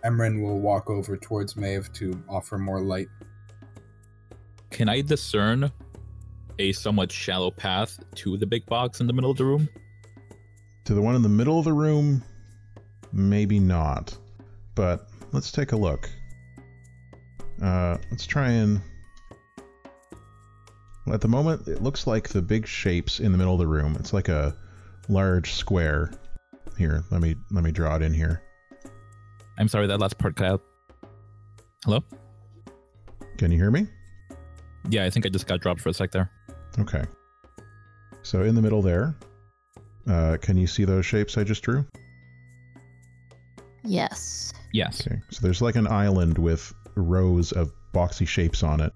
Emran 0.05 0.43
will 0.43 0.61
walk 0.61 0.91
over 0.91 1.17
towards 1.17 1.57
Maeve 1.57 1.93
to 1.95 2.23
offer 2.29 2.59
more 2.59 2.81
light. 2.81 3.09
Can 4.71 4.89
I 4.89 5.01
discern 5.01 5.73
a 6.59 6.73
somewhat 6.73 7.11
shallow 7.11 7.51
path 7.51 7.99
to 8.17 8.37
the 8.37 8.47
big 8.47 8.67
box 8.67 9.01
in 9.01 9.07
the 9.07 9.13
middle 9.13 9.31
of 9.31 9.37
the 9.37 9.45
room? 9.45 9.69
To 10.85 10.95
the 10.95 11.03
one 11.03 11.17
in 11.17 11.23
the 11.23 11.29
middle 11.29 11.59
of 11.59 11.65
the 11.65 11.73
room, 11.73 12.23
maybe 13.13 13.59
not. 13.59 14.17
But 14.77 15.09
let's 15.33 15.51
take 15.51 15.73
a 15.73 15.77
look. 15.77 16.09
Uh, 17.61 17.97
let's 18.11 18.27
try 18.27 18.51
and. 18.51 18.81
At 21.13 21.21
the 21.21 21.29
moment, 21.29 21.67
it 21.67 21.83
looks 21.83 22.07
like 22.07 22.29
the 22.29 22.43
big 22.43 22.67
shapes 22.67 23.19
in 23.19 23.33
the 23.33 23.39
middle 23.39 23.55
of 23.55 23.59
the 23.59 23.67
room. 23.67 23.97
It's 23.99 24.13
like 24.13 24.29
a 24.29 24.55
large 25.09 25.55
square. 25.55 26.13
Here, 26.77 27.03
let 27.11 27.21
me 27.21 27.35
let 27.51 27.65
me 27.65 27.73
draw 27.73 27.97
it 27.97 28.03
in 28.03 28.13
here. 28.13 28.43
I'm 29.59 29.69
sorry, 29.69 29.87
that 29.87 29.99
last 29.99 30.19
part 30.19 30.37
cut 30.37 30.47
out. 30.47 30.63
Hello? 31.85 32.05
Can 33.39 33.51
you 33.51 33.59
hear 33.59 33.71
me? 33.71 33.87
Yeah, 34.91 35.05
I 35.05 35.11
think 35.11 35.25
I 35.25 35.31
just 35.31 35.47
got 35.47 35.61
dropped 35.61 35.81
for 35.81 35.89
a 35.89 35.95
sec 35.95 36.11
there. 36.11 36.31
Okay. 36.79 37.05
So 38.23 38.43
in 38.43 38.55
the 38.55 38.63
middle 38.63 38.83
there, 38.83 39.15
uh, 40.09 40.37
can 40.41 40.57
you 40.59 40.67
see 40.67 40.85
those 40.85 41.07
shapes 41.07 41.39
I 41.39 41.45
just 41.45 41.63
drew? 41.63 41.87
Yes. 43.85 44.53
Yes. 44.77 45.07
Okay. 45.07 45.23
So 45.31 45.41
there's 45.41 45.63
like 45.63 45.77
an 45.77 45.87
island 45.87 46.37
with 46.37 46.75
rows 46.97 47.51
of 47.53 47.73
boxy 47.95 48.29
shapes 48.29 48.63
on 48.63 48.83
it, 48.83 48.93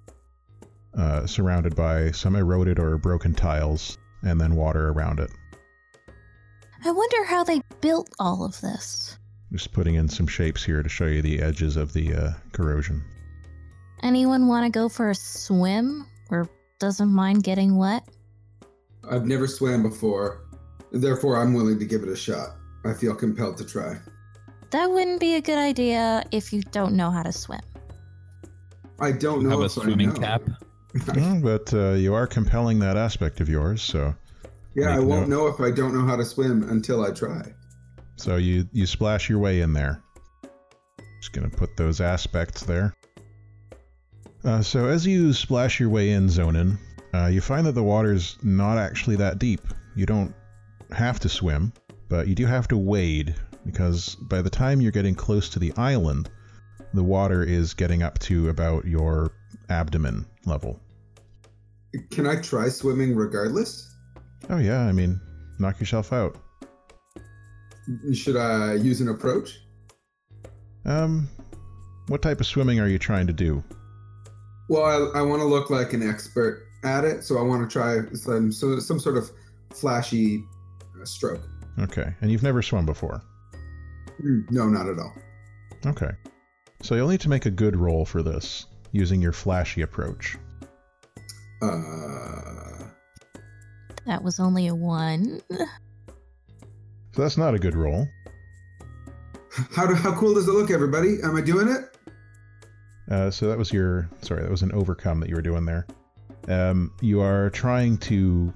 uh, 0.94 1.26
surrounded 1.26 1.74
by 1.74 2.10
some 2.10 2.36
eroded 2.36 2.78
or 2.78 2.98
broken 2.98 3.32
tiles, 3.32 3.96
and 4.22 4.38
then 4.38 4.56
water 4.56 4.90
around 4.90 5.20
it. 5.20 5.30
I 6.84 6.90
wonder 6.90 7.24
how 7.24 7.44
they 7.44 7.62
built 7.80 8.10
all 8.18 8.44
of 8.44 8.60
this. 8.60 9.18
Just 9.52 9.72
putting 9.72 9.94
in 9.94 10.06
some 10.06 10.26
shapes 10.26 10.62
here 10.62 10.82
to 10.82 10.88
show 10.88 11.06
you 11.06 11.22
the 11.22 11.40
edges 11.40 11.76
of 11.76 11.94
the 11.94 12.14
uh, 12.14 12.30
corrosion. 12.52 13.02
Anyone 14.02 14.48
want 14.48 14.66
to 14.66 14.70
go 14.70 14.90
for 14.90 15.08
a 15.08 15.14
swim 15.14 16.06
or 16.30 16.46
doesn't 16.78 17.08
mind 17.08 17.42
getting 17.42 17.78
wet? 17.78 18.06
I've 19.10 19.24
never 19.24 19.46
swam 19.46 19.82
before, 19.82 20.42
therefore 20.92 21.40
I'm 21.40 21.54
willing 21.54 21.78
to 21.78 21.86
give 21.86 22.02
it 22.02 22.10
a 22.10 22.16
shot. 22.16 22.56
I 22.84 22.92
feel 22.92 23.14
compelled 23.14 23.56
to 23.58 23.64
try. 23.64 23.98
That 24.70 24.90
wouldn't 24.90 25.20
be 25.20 25.34
a 25.34 25.40
good 25.40 25.58
idea 25.58 26.24
if 26.30 26.52
you 26.52 26.62
don't 26.62 26.94
know 26.94 27.10
how 27.10 27.22
to 27.22 27.32
swim. 27.32 27.60
I 29.00 29.12
don't 29.12 29.42
know 29.42 29.50
have 29.50 29.60
a 29.60 29.64
if 29.64 29.78
I 29.78 29.82
swimming 29.82 30.10
know. 30.10 30.20
cap. 30.20 30.42
Mm, 30.92 31.40
but 31.40 31.72
uh, 31.72 31.92
you 31.92 32.14
are 32.14 32.26
compelling 32.26 32.80
that 32.80 32.96
aspect 32.96 33.40
of 33.40 33.48
yours, 33.48 33.80
so 33.80 34.12
yeah, 34.74 34.92
I 34.92 34.98
won't 34.98 35.28
note. 35.28 35.28
know 35.28 35.46
if 35.46 35.60
I 35.60 35.70
don't 35.70 35.94
know 35.94 36.04
how 36.04 36.16
to 36.16 36.24
swim 36.24 36.68
until 36.68 37.04
I 37.04 37.12
try. 37.12 37.42
so 38.16 38.34
you 38.36 38.68
you 38.72 38.86
splash 38.86 39.28
your 39.30 39.38
way 39.38 39.60
in 39.60 39.72
there. 39.72 40.02
Just 41.20 41.32
gonna 41.32 41.48
put 41.48 41.76
those 41.76 42.00
aspects 42.00 42.64
there. 42.64 42.92
Uh, 44.44 44.62
so 44.62 44.86
as 44.86 45.06
you 45.06 45.32
splash 45.32 45.78
your 45.78 45.90
way 45.90 46.10
in, 46.10 46.26
Zonin, 46.26 46.76
uh, 47.14 47.26
you 47.26 47.40
find 47.40 47.64
that 47.66 47.76
the 47.76 47.84
water's 47.84 48.36
not 48.42 48.76
actually 48.76 49.14
that 49.16 49.38
deep. 49.38 49.60
You 49.94 50.06
don't 50.06 50.34
have 50.90 51.20
to 51.20 51.28
swim, 51.28 51.72
but 52.08 52.26
you 52.26 52.34
do 52.34 52.46
have 52.46 52.66
to 52.66 52.76
wade 52.76 53.36
because 53.70 54.16
by 54.16 54.42
the 54.42 54.50
time 54.50 54.80
you're 54.80 54.92
getting 54.92 55.14
close 55.14 55.48
to 55.50 55.58
the 55.58 55.72
island, 55.76 56.28
the 56.92 57.04
water 57.04 57.42
is 57.42 57.74
getting 57.74 58.02
up 58.02 58.18
to 58.18 58.48
about 58.48 58.84
your 58.84 59.32
abdomen 59.68 60.26
level. 60.44 60.80
Can 62.10 62.26
I 62.26 62.40
try 62.40 62.68
swimming 62.68 63.14
regardless? 63.14 63.94
Oh 64.48 64.58
yeah, 64.58 64.80
I 64.80 64.92
mean, 64.92 65.20
knock 65.58 65.78
yourself 65.80 66.12
out. 66.12 66.36
Should 68.12 68.36
I 68.36 68.74
use 68.74 69.00
an 69.00 69.08
approach? 69.08 69.58
Um, 70.84 71.28
what 72.08 72.22
type 72.22 72.40
of 72.40 72.46
swimming 72.46 72.80
are 72.80 72.88
you 72.88 72.98
trying 72.98 73.26
to 73.26 73.32
do? 73.32 73.62
Well, 74.68 75.12
I, 75.14 75.20
I 75.20 75.22
want 75.22 75.40
to 75.42 75.46
look 75.46 75.70
like 75.70 75.92
an 75.92 76.08
expert 76.08 76.66
at 76.84 77.04
it, 77.04 77.24
so 77.24 77.38
I 77.38 77.42
want 77.42 77.68
to 77.68 77.72
try 77.72 77.98
some 78.14 78.52
some 78.52 78.98
sort 79.00 79.16
of 79.16 79.30
flashy 79.72 80.44
stroke. 81.04 81.42
Okay, 81.78 82.14
and 82.20 82.30
you've 82.30 82.42
never 82.42 82.62
swum 82.62 82.86
before. 82.86 83.22
Mm, 84.24 84.50
No, 84.50 84.68
not 84.68 84.88
at 84.88 84.98
all. 84.98 85.14
Okay. 85.86 86.10
So 86.82 86.94
you'll 86.94 87.08
need 87.08 87.20
to 87.20 87.28
make 87.28 87.46
a 87.46 87.50
good 87.50 87.76
roll 87.76 88.04
for 88.04 88.22
this 88.22 88.66
using 88.92 89.20
your 89.22 89.32
flashy 89.32 89.82
approach. 89.82 90.36
Uh, 91.62 92.84
That 94.06 94.22
was 94.22 94.40
only 94.40 94.66
a 94.68 94.74
one. 94.74 95.40
So 97.12 97.22
that's 97.22 97.36
not 97.36 97.54
a 97.54 97.58
good 97.58 97.74
roll. 97.74 98.06
how 99.72 99.86
do, 99.86 99.94
how 99.94 100.14
cool 100.16 100.34
does 100.34 100.46
it 100.48 100.52
look, 100.52 100.70
everybody? 100.70 101.18
Am 101.22 101.36
I 101.36 101.40
doing 101.40 101.68
it? 101.68 101.84
Uh, 103.10 103.30
so 103.30 103.48
that 103.48 103.58
was 103.58 103.72
your 103.72 104.08
sorry, 104.22 104.42
that 104.42 104.50
was 104.50 104.62
an 104.62 104.70
overcome 104.72 105.18
that 105.20 105.28
you 105.28 105.34
were 105.34 105.42
doing 105.42 105.64
there. 105.64 105.86
Um, 106.48 106.92
you 107.00 107.20
are 107.20 107.50
trying 107.50 107.98
to 107.98 108.52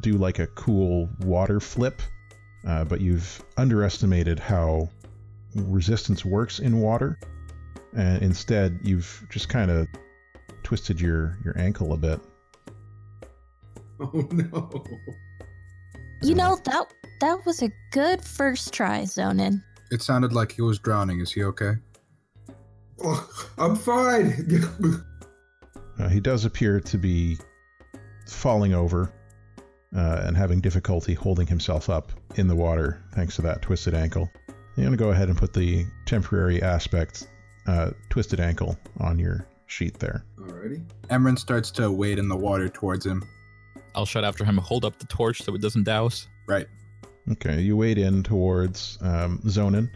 do 0.00 0.12
like 0.12 0.38
a 0.38 0.46
cool 0.48 1.08
water 1.20 1.58
flip, 1.60 2.00
uh, 2.66 2.84
but 2.84 3.00
you've 3.00 3.42
underestimated 3.56 4.38
how 4.38 4.88
resistance 5.56 6.24
works 6.24 6.58
in 6.58 6.80
water, 6.80 7.18
and 7.96 8.22
instead 8.22 8.78
you've 8.82 9.26
just 9.30 9.48
kind 9.48 9.70
of 9.70 9.88
twisted 10.62 11.00
your 11.00 11.38
your 11.44 11.58
ankle 11.58 11.92
a 11.92 11.96
bit. 11.96 12.20
Oh 13.98 14.28
no! 14.30 14.84
You 16.22 16.34
know 16.34 16.58
that 16.64 16.86
that 17.20 17.46
was 17.46 17.62
a 17.62 17.70
good 17.92 18.22
first 18.22 18.74
try, 18.74 19.02
Zonin. 19.04 19.62
It 19.90 20.02
sounded 20.02 20.34
like 20.34 20.52
he 20.52 20.60
was 20.60 20.78
drowning. 20.78 21.20
Is 21.20 21.32
he 21.32 21.44
okay? 21.44 21.72
Oh, 23.02 23.46
I'm 23.58 23.76
fine. 23.76 25.02
Uh, 25.98 26.10
he 26.10 26.20
does 26.20 26.44
appear 26.44 26.78
to 26.78 26.98
be 26.98 27.38
falling 28.26 28.74
over 28.74 29.10
uh, 29.96 30.20
and 30.24 30.36
having 30.36 30.60
difficulty 30.60 31.14
holding 31.14 31.46
himself 31.46 31.88
up 31.88 32.12
in 32.34 32.46
the 32.48 32.54
water 32.54 33.02
thanks 33.14 33.36
to 33.36 33.42
that 33.42 33.62
twisted 33.62 33.94
ankle. 33.94 34.30
I'm 34.76 34.82
going 34.84 34.90
to 34.92 34.96
go 34.96 35.10
ahead 35.10 35.28
and 35.28 35.38
put 35.38 35.52
the 35.52 35.86
temporary 36.04 36.62
aspect 36.62 37.28
uh, 37.66 37.90
twisted 38.10 38.40
ankle 38.40 38.78
on 39.00 39.18
your 39.18 39.46
sheet 39.66 39.98
there. 39.98 40.24
Alrighty. 40.38 40.84
Emran 41.08 41.38
starts 41.38 41.70
to 41.72 41.90
wade 41.90 42.18
in 42.18 42.28
the 42.28 42.36
water 42.36 42.68
towards 42.68 43.06
him. 43.06 43.24
I'll 43.94 44.06
shout 44.06 44.24
after 44.24 44.44
him, 44.44 44.58
hold 44.58 44.84
up 44.84 44.98
the 44.98 45.06
torch 45.06 45.42
so 45.42 45.54
it 45.54 45.62
doesn't 45.62 45.84
douse. 45.84 46.28
Right. 46.46 46.66
Okay, 47.32 47.60
you 47.60 47.76
wade 47.76 47.98
in 47.98 48.22
towards 48.22 48.98
um, 49.00 49.40
Zonin. 49.46 49.90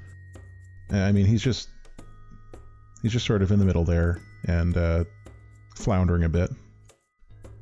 Uh, 0.93 0.99
I 0.99 1.13
mean, 1.13 1.27
he's 1.27 1.43
just 1.43 1.69
he's 3.03 3.13
just 3.13 3.27
sort 3.27 3.43
of 3.43 3.53
in 3.53 3.59
the 3.59 3.65
middle 3.65 3.85
there 3.85 4.21
and 4.47 4.77
uh, 4.77 5.05
floundering 5.77 6.25
a 6.25 6.29
bit, 6.29 6.51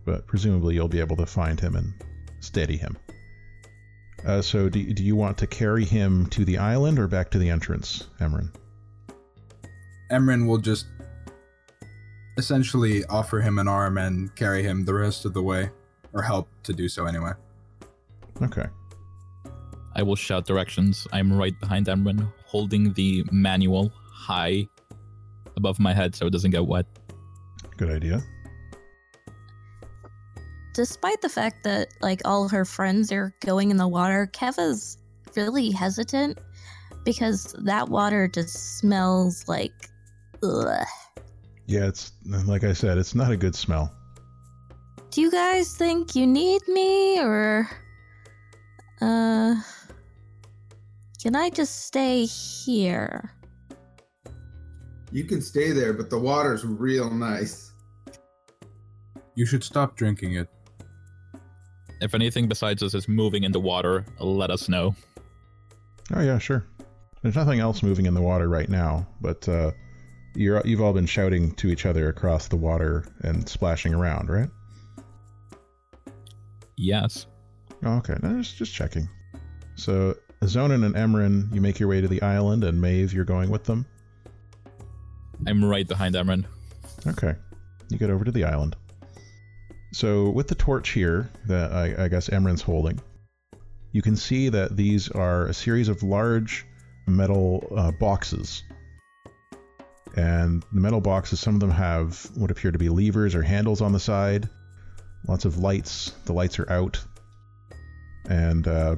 but 0.07 0.27
presumably 0.27 0.75
you'll 0.75 0.89
be 0.89 1.01
able 1.01 1.17
to 1.17 1.27
find 1.27 1.61
him 1.61 1.77
and 1.77 1.93
steady 2.41 2.77
him. 2.77 2.97
Uh, 4.27 4.43
so, 4.43 4.69
do, 4.69 4.93
do 4.93 5.03
you 5.03 5.17
want 5.17 5.39
to 5.39 5.47
carry 5.47 5.85
him 5.85 6.27
to 6.27 6.45
the 6.45 6.59
island 6.59 6.99
or 6.99 7.07
back 7.07 7.31
to 7.31 7.39
the 7.39 7.49
entrance, 7.49 8.09
Emran? 8.21 8.53
Emran 10.11 10.47
will 10.47 10.59
just 10.59 10.87
essentially 12.37 13.05
offer 13.07 13.41
him 13.41 13.59
an 13.59 13.69
arm 13.69 13.99
and 13.99 14.35
carry 14.37 14.63
him 14.63 14.85
the 14.85 14.95
rest 14.95 15.25
of 15.25 15.35
the 15.35 15.43
way, 15.43 15.71
or 16.13 16.23
help 16.23 16.49
to 16.63 16.73
do 16.73 16.89
so 16.89 17.07
anyway. 17.07 17.33
Okay. 18.43 18.67
I 19.95 20.03
will 20.03 20.17
shout 20.17 20.47
directions. 20.47 21.07
I'm 21.13 21.33
right 21.33 21.59
behind 21.59 21.87
Emran, 21.87 22.33
holding 22.47 22.93
the 22.93 23.25
manual 23.33 23.93
high 24.13 24.69
above 25.57 25.81
my 25.81 25.93
head 25.93 26.15
so 26.15 26.27
it 26.27 26.31
doesn't 26.31 26.53
get 26.53 26.65
wet. 26.65 26.87
Good 27.77 27.91
idea. 27.91 28.23
Despite 30.79 31.23
the 31.23 31.29
fact 31.29 31.65
that 31.65 31.89
like 32.01 32.23
all 32.25 32.49
her 32.49 32.65
friends 32.65 33.11
are 33.11 33.35
going 33.41 33.73
in 33.73 33.79
the 33.79 33.89
water, 33.89 34.31
Keva's 34.33 34.97
really 35.35 35.73
hesitant 35.73 36.39
because 37.05 37.53
that 37.65 37.89
water 37.89 38.29
just 38.29 38.79
smells 38.79 39.49
like 39.49 39.73
ugh. 40.41 40.87
Yeah, 41.67 41.89
it's 41.89 42.13
like 42.25 42.63
I 42.63 42.75
said, 42.75 42.97
it's 42.97 43.17
not 43.17 43.33
a 43.33 43.37
good 43.37 43.57
smell. 43.57 43.93
Do 45.11 45.21
you 45.21 45.33
guys 45.33 45.75
think 45.75 46.15
you 46.15 46.29
need 46.29 46.63
me 46.69 47.19
or 47.23 47.69
uh 49.01 49.57
can 51.21 51.35
I 51.35 51.51
just 51.51 51.87
stay 51.87 52.25
here? 52.25 53.33
You 55.11 55.25
can 55.25 55.43
stay 55.43 55.73
there, 55.73 55.93
but 55.93 56.09
the 56.09 56.21
water's 56.21 56.65
real 56.65 57.11
nice. 57.11 57.73
You 59.35 59.45
should 59.45 59.65
stop 59.65 59.97
drinking 59.97 60.35
it. 60.35 60.49
If 62.01 62.15
anything 62.15 62.49
besides 62.49 62.83
us 62.83 62.95
is 62.95 63.09
moving 63.09 63.45
in 63.45 63.53
the 63.53 63.61
water, 63.61 64.05
let 64.21 64.51
us 64.51 64.69
know. 64.69 64.95
Oh 66.15 66.21
yeah, 66.21 66.39
sure. 66.39 66.65
There's 67.23 67.35
nothing 67.35 67.61
else 67.61 67.83
moving 67.83 68.07
in 68.07 68.15
the 68.15 68.23
water 68.23 68.49
right 68.49 68.69
now, 68.69 69.07
but 69.21 69.49
uh, 69.49 69.73
you're 70.35 70.63
you've 70.65 70.81
all 70.81 70.93
been 70.93 71.07
shouting 71.07 71.53
to 71.57 71.69
each 71.69 71.85
other 71.85 72.09
across 72.09 72.49
the 72.49 72.57
water 72.57 73.05
and 73.23 73.49
splashing 73.49 73.93
around, 73.93 74.31
right? 74.31 74.49
Yes. 76.77 77.27
Oh, 77.85 77.97
okay, 77.97 78.17
no, 78.23 78.41
just 78.41 78.57
just 78.57 78.73
checking. 78.73 79.09
So 79.75 80.17
Zonin 80.43 80.85
and 80.85 80.95
Emran, 80.95 81.53
you 81.53 81.61
make 81.61 81.81
your 81.81 81.89
way 81.89 82.01
to 82.01 82.09
the 82.09 82.23
island, 82.23 82.63
and 82.63 82.81
Maeve, 82.81 83.13
you're 83.13 83.25
going 83.25 83.51
with 83.51 83.65
them. 83.65 83.85
I'm 85.47 85.65
right 85.65 85.87
behind 85.87 86.15
Emran. 86.15 86.45
Okay, 87.07 87.35
you 87.89 87.99
get 87.99 88.11
over 88.11 88.25
to 88.25 88.31
the 88.31 88.45
island. 88.45 88.77
So 89.93 90.31
with 90.31 90.49
the 90.49 90.55
torch 90.55 90.91
here 90.91 91.31
that 91.47 91.73
I, 91.73 92.05
I 92.05 92.09
guess 92.09 92.29
Emran's 92.29 92.63
holding, 92.63 93.01
you 93.93 94.03
can 94.03 94.17
see 94.17 94.51
that 94.51 94.77
these 94.77 95.11
are 95.11 95.47
a 95.47 95.55
series 95.55 95.89
of 95.89 96.03
large 96.03 96.67
metal 97.07 97.67
uh, 97.75 97.91
boxes. 97.93 98.63
And 100.15 100.65
the 100.73 100.81
metal 100.81 101.01
boxes, 101.01 101.41
some 101.41 101.55
of 101.55 101.61
them 101.61 101.71
have 101.71 102.31
what 102.35 102.51
appear 102.51 102.71
to 102.71 102.79
be 102.79 102.89
levers 102.89 103.35
or 103.35 103.43
handles 103.43 103.81
on 103.81 103.93
the 103.93 104.01
side. 104.01 104.49
Lots 105.27 105.45
of 105.45 105.59
lights. 105.59 106.13
The 106.27 106.33
lights 106.33 106.59
are 106.59 106.71
out. 106.71 107.03
And 108.29 108.67
uh, 108.69 108.97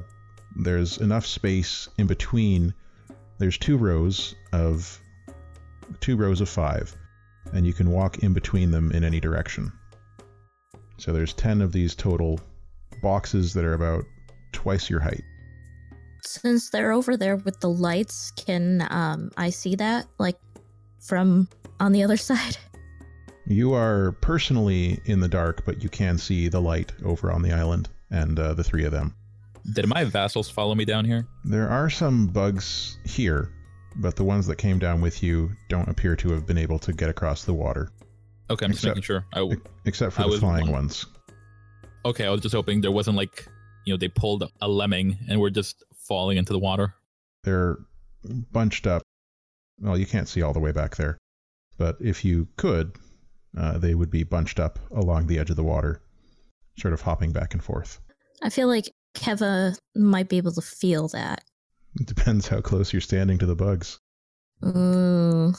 there's 0.55 0.97
enough 0.97 1.25
space 1.25 1.87
in 1.97 2.07
between. 2.07 2.73
There's 3.37 3.57
two 3.57 3.77
rows 3.77 4.35
of 4.51 4.99
two 5.99 6.17
rows 6.17 6.41
of 6.41 6.49
five, 6.49 6.95
and 7.53 7.65
you 7.65 7.73
can 7.73 7.89
walk 7.91 8.19
in 8.19 8.33
between 8.33 8.71
them 8.71 8.91
in 8.91 9.03
any 9.03 9.19
direction. 9.19 9.71
So 11.01 11.11
there's 11.11 11.33
ten 11.33 11.61
of 11.61 11.71
these 11.71 11.95
total 11.95 12.39
boxes 13.01 13.55
that 13.55 13.65
are 13.65 13.73
about 13.73 14.03
twice 14.51 14.87
your 14.87 14.99
height. 14.99 15.23
Since 16.21 16.69
they're 16.69 16.91
over 16.91 17.17
there 17.17 17.37
with 17.37 17.59
the 17.59 17.69
lights, 17.69 18.29
can 18.37 18.85
um 18.91 19.31
I 19.35 19.49
see 19.49 19.73
that 19.77 20.05
like 20.19 20.37
from 20.99 21.47
on 21.79 21.91
the 21.91 22.03
other 22.03 22.17
side? 22.29 22.55
You 23.47 23.73
are 23.73 24.11
personally 24.21 24.99
in 25.05 25.21
the 25.21 25.27
dark, 25.27 25.65
but 25.65 25.81
you 25.81 25.89
can 25.89 26.19
see 26.19 26.47
the 26.49 26.61
light 26.61 26.91
over 27.03 27.31
on 27.31 27.41
the 27.41 27.51
island 27.51 27.89
and 28.11 28.37
uh, 28.37 28.53
the 28.53 28.63
three 28.63 28.85
of 28.85 28.91
them. 28.91 29.15
Did 29.73 29.87
my 29.87 30.03
vassals 30.03 30.51
follow 30.51 30.75
me 30.75 30.85
down 30.85 31.03
here? 31.03 31.25
There 31.43 31.67
are 31.67 31.89
some 31.89 32.27
bugs 32.27 32.99
here, 33.05 33.51
but 33.95 34.15
the 34.15 34.23
ones 34.23 34.45
that 34.45 34.57
came 34.57 34.77
down 34.77 35.01
with 35.01 35.23
you 35.23 35.51
don't 35.67 35.89
appear 35.89 36.15
to 36.17 36.31
have 36.33 36.45
been 36.45 36.59
able 36.59 36.77
to 36.79 36.93
get 36.93 37.09
across 37.09 37.43
the 37.43 37.53
water, 37.55 37.89
Okay, 38.51 38.65
I'm 38.65 38.71
just 38.71 38.85
making 38.85 39.01
sure. 39.03 39.25
I, 39.33 39.49
except 39.85 40.13
for 40.13 40.21
I 40.21 40.23
the 40.25 40.29
was 40.31 40.39
flying 40.41 40.65
one. 40.65 40.73
ones. 40.73 41.05
okay, 42.05 42.25
I 42.25 42.29
was 42.29 42.41
just 42.41 42.53
hoping 42.53 42.81
there 42.81 42.91
wasn't 42.91 43.15
like, 43.17 43.47
you 43.85 43.93
know, 43.93 43.97
they 43.97 44.09
pulled 44.09 44.43
a 44.61 44.67
lemming 44.67 45.17
and 45.29 45.39
we're 45.39 45.49
just 45.49 45.83
falling 46.07 46.37
into 46.37 46.51
the 46.53 46.59
water. 46.59 46.93
They're 47.43 47.77
bunched 48.51 48.87
up. 48.87 49.03
Well, 49.79 49.97
you 49.97 50.05
can't 50.05 50.27
see 50.27 50.41
all 50.41 50.53
the 50.53 50.59
way 50.59 50.71
back 50.71 50.95
there, 50.97 51.17
but 51.77 51.97
if 52.01 52.23
you 52.25 52.47
could, 52.57 52.97
uh, 53.57 53.77
they 53.77 53.95
would 53.95 54.11
be 54.11 54.23
bunched 54.23 54.59
up 54.59 54.77
along 54.91 55.27
the 55.27 55.39
edge 55.39 55.49
of 55.49 55.55
the 55.55 55.63
water, 55.63 56.01
sort 56.77 56.93
of 56.93 57.01
hopping 57.01 57.31
back 57.31 57.53
and 57.53 57.63
forth. 57.63 57.99
I 58.43 58.49
feel 58.49 58.67
like 58.67 58.91
Keva 59.15 59.77
might 59.95 60.29
be 60.29 60.37
able 60.37 60.51
to 60.51 60.61
feel 60.61 61.07
that. 61.09 61.43
It 61.99 62.05
depends 62.07 62.47
how 62.47 62.61
close 62.61 62.93
you're 62.93 63.01
standing 63.01 63.37
to 63.39 63.45
the 63.45 63.55
bugs. 63.55 63.99
Ooh. 64.65 65.53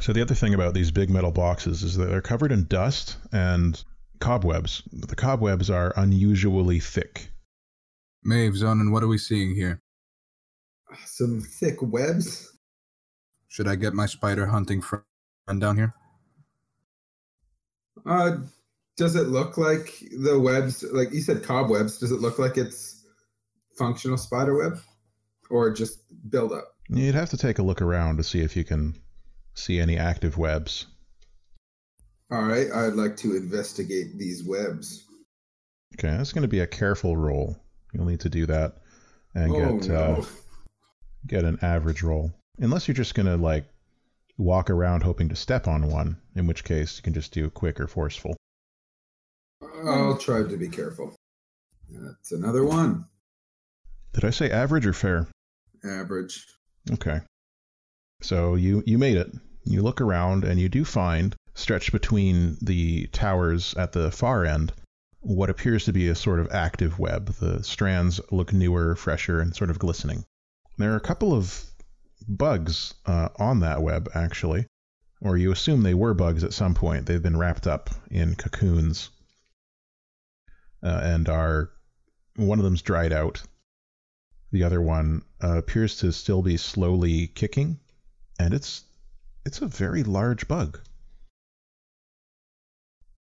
So 0.00 0.14
the 0.14 0.22
other 0.22 0.34
thing 0.34 0.54
about 0.54 0.72
these 0.72 0.90
big 0.90 1.10
metal 1.10 1.30
boxes 1.30 1.82
is 1.82 1.96
that 1.96 2.06
they're 2.06 2.22
covered 2.22 2.52
in 2.52 2.64
dust 2.64 3.18
and 3.32 3.82
cobwebs. 4.18 4.82
The 4.92 5.14
cobwebs 5.14 5.68
are 5.68 5.92
unusually 5.96 6.80
thick. 6.80 7.30
Maeve, 8.24 8.54
Zonin, 8.54 8.92
what 8.92 9.02
are 9.02 9.08
we 9.08 9.18
seeing 9.18 9.54
here? 9.54 9.82
Some 11.04 11.40
thick 11.40 11.76
webs. 11.82 12.50
Should 13.48 13.68
I 13.68 13.76
get 13.76 13.92
my 13.92 14.06
spider 14.06 14.46
hunting 14.46 14.80
friend 14.80 15.04
down 15.58 15.76
here? 15.76 15.94
Uh, 18.06 18.38
does 18.96 19.16
it 19.16 19.28
look 19.28 19.58
like 19.58 20.02
the 20.18 20.38
webs? 20.40 20.82
Like 20.82 21.12
you 21.12 21.20
said, 21.20 21.42
cobwebs. 21.42 21.98
Does 21.98 22.10
it 22.10 22.20
look 22.20 22.38
like 22.38 22.56
it's 22.56 23.04
functional 23.76 24.16
spider 24.16 24.56
web, 24.56 24.78
or 25.50 25.70
just 25.70 26.00
build 26.30 26.52
up? 26.52 26.68
You'd 26.88 27.14
have 27.14 27.30
to 27.30 27.36
take 27.36 27.58
a 27.58 27.62
look 27.62 27.82
around 27.82 28.16
to 28.16 28.24
see 28.24 28.40
if 28.40 28.56
you 28.56 28.64
can 28.64 28.94
see 29.60 29.78
any 29.78 29.96
active 29.96 30.38
webs. 30.38 30.86
All 32.30 32.42
right, 32.42 32.70
I'd 32.72 32.94
like 32.94 33.16
to 33.18 33.36
investigate 33.36 34.16
these 34.16 34.44
webs. 34.44 35.04
Okay, 35.98 36.16
that's 36.16 36.32
going 36.32 36.42
to 36.42 36.48
be 36.48 36.60
a 36.60 36.66
careful 36.66 37.16
roll. 37.16 37.56
You'll 37.92 38.06
need 38.06 38.20
to 38.20 38.28
do 38.28 38.46
that 38.46 38.76
and 39.34 39.52
oh 39.52 39.78
get 39.78 39.88
no! 39.88 39.94
uh, 39.94 40.24
get 41.26 41.44
an 41.44 41.58
average 41.62 42.02
roll. 42.02 42.32
Unless 42.58 42.86
you're 42.86 42.94
just 42.94 43.14
going 43.14 43.26
to 43.26 43.36
like 43.36 43.64
walk 44.38 44.70
around 44.70 45.02
hoping 45.02 45.28
to 45.28 45.36
step 45.36 45.66
on 45.66 45.90
one, 45.90 46.16
in 46.36 46.46
which 46.46 46.64
case 46.64 46.96
you 46.96 47.02
can 47.02 47.14
just 47.14 47.32
do 47.32 47.50
quick 47.50 47.80
or 47.80 47.86
forceful. 47.86 48.36
I'll 49.84 50.16
try 50.16 50.42
to 50.42 50.56
be 50.56 50.68
careful. 50.68 51.14
That's 51.90 52.32
another 52.32 52.64
one. 52.64 53.06
Did 54.12 54.24
I 54.24 54.30
say 54.30 54.50
average 54.50 54.86
or 54.86 54.92
fair? 54.92 55.26
Average. 55.84 56.46
Okay. 56.92 57.20
So 58.22 58.54
you 58.54 58.82
you 58.86 58.98
made 58.98 59.16
it. 59.16 59.30
You 59.64 59.82
look 59.82 60.00
around 60.00 60.44
and 60.44 60.58
you 60.58 60.68
do 60.68 60.84
find 60.84 61.36
stretched 61.54 61.92
between 61.92 62.56
the 62.62 63.06
towers 63.08 63.74
at 63.74 63.92
the 63.92 64.10
far 64.10 64.44
end 64.44 64.72
what 65.20 65.50
appears 65.50 65.84
to 65.84 65.92
be 65.92 66.08
a 66.08 66.14
sort 66.14 66.40
of 66.40 66.50
active 66.50 66.98
web. 66.98 67.26
The 67.34 67.62
strands 67.62 68.20
look 68.30 68.52
newer, 68.52 68.96
fresher, 68.96 69.40
and 69.40 69.54
sort 69.54 69.70
of 69.70 69.78
glistening. 69.78 70.24
There 70.78 70.92
are 70.92 70.96
a 70.96 71.00
couple 71.00 71.34
of 71.34 71.62
bugs 72.26 72.94
uh, 73.06 73.28
on 73.36 73.60
that 73.60 73.82
web 73.82 74.08
actually, 74.14 74.66
or 75.20 75.36
you 75.36 75.52
assume 75.52 75.82
they 75.82 75.94
were 75.94 76.14
bugs 76.14 76.42
at 76.42 76.54
some 76.54 76.74
point. 76.74 77.06
They've 77.06 77.22
been 77.22 77.36
wrapped 77.36 77.66
up 77.66 77.90
in 78.10 78.34
cocoons 78.34 79.10
uh, 80.82 81.00
and 81.02 81.28
are 81.28 81.70
one 82.36 82.58
of 82.58 82.64
them's 82.64 82.82
dried 82.82 83.12
out. 83.12 83.42
The 84.52 84.64
other 84.64 84.80
one 84.80 85.22
uh, 85.42 85.58
appears 85.58 85.96
to 85.98 86.12
still 86.12 86.42
be 86.42 86.56
slowly 86.56 87.28
kicking, 87.28 87.78
and 88.38 88.54
it's 88.54 88.84
it's 89.44 89.62
a 89.62 89.66
very 89.66 90.02
large 90.02 90.46
bug. 90.48 90.80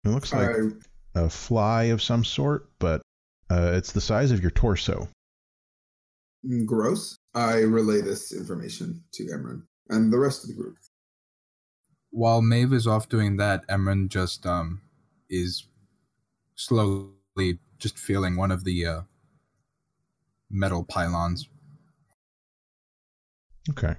It 0.04 0.08
looks 0.08 0.32
like 0.32 0.50
I, 0.50 1.20
a 1.20 1.28
fly 1.28 1.84
of 1.84 2.02
some 2.02 2.24
sort, 2.24 2.68
but 2.78 3.02
uh, 3.50 3.72
it's 3.74 3.92
the 3.92 4.00
size 4.00 4.30
of 4.30 4.40
your 4.40 4.50
torso. 4.50 5.08
gross. 6.66 7.16
I 7.34 7.58
relay 7.58 8.00
this 8.00 8.32
information 8.32 9.04
to 9.14 9.24
Emran 9.26 9.62
and 9.88 10.12
the 10.12 10.18
rest 10.18 10.42
of 10.42 10.48
the 10.48 10.56
group. 10.56 10.76
While 12.10 12.42
Maeve 12.42 12.72
is 12.72 12.86
off 12.86 13.08
doing 13.08 13.36
that, 13.36 13.66
Emran 13.68 14.08
just 14.08 14.44
um 14.44 14.82
is 15.30 15.66
slowly 16.56 17.58
just 17.78 17.98
feeling 17.98 18.36
one 18.36 18.50
of 18.50 18.64
the 18.64 18.86
uh, 18.86 19.00
metal 20.50 20.84
pylons. 20.84 21.48
Okay. 23.70 23.96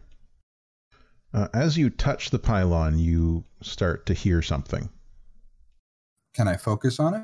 Uh, 1.33 1.47
as 1.53 1.77
you 1.77 1.89
touch 1.89 2.29
the 2.29 2.39
pylon, 2.39 2.99
you 2.99 3.43
start 3.61 4.05
to 4.05 4.13
hear 4.13 4.41
something. 4.41 4.89
Can 6.35 6.47
I 6.47 6.57
focus 6.57 6.99
on 6.99 7.15
it? 7.15 7.23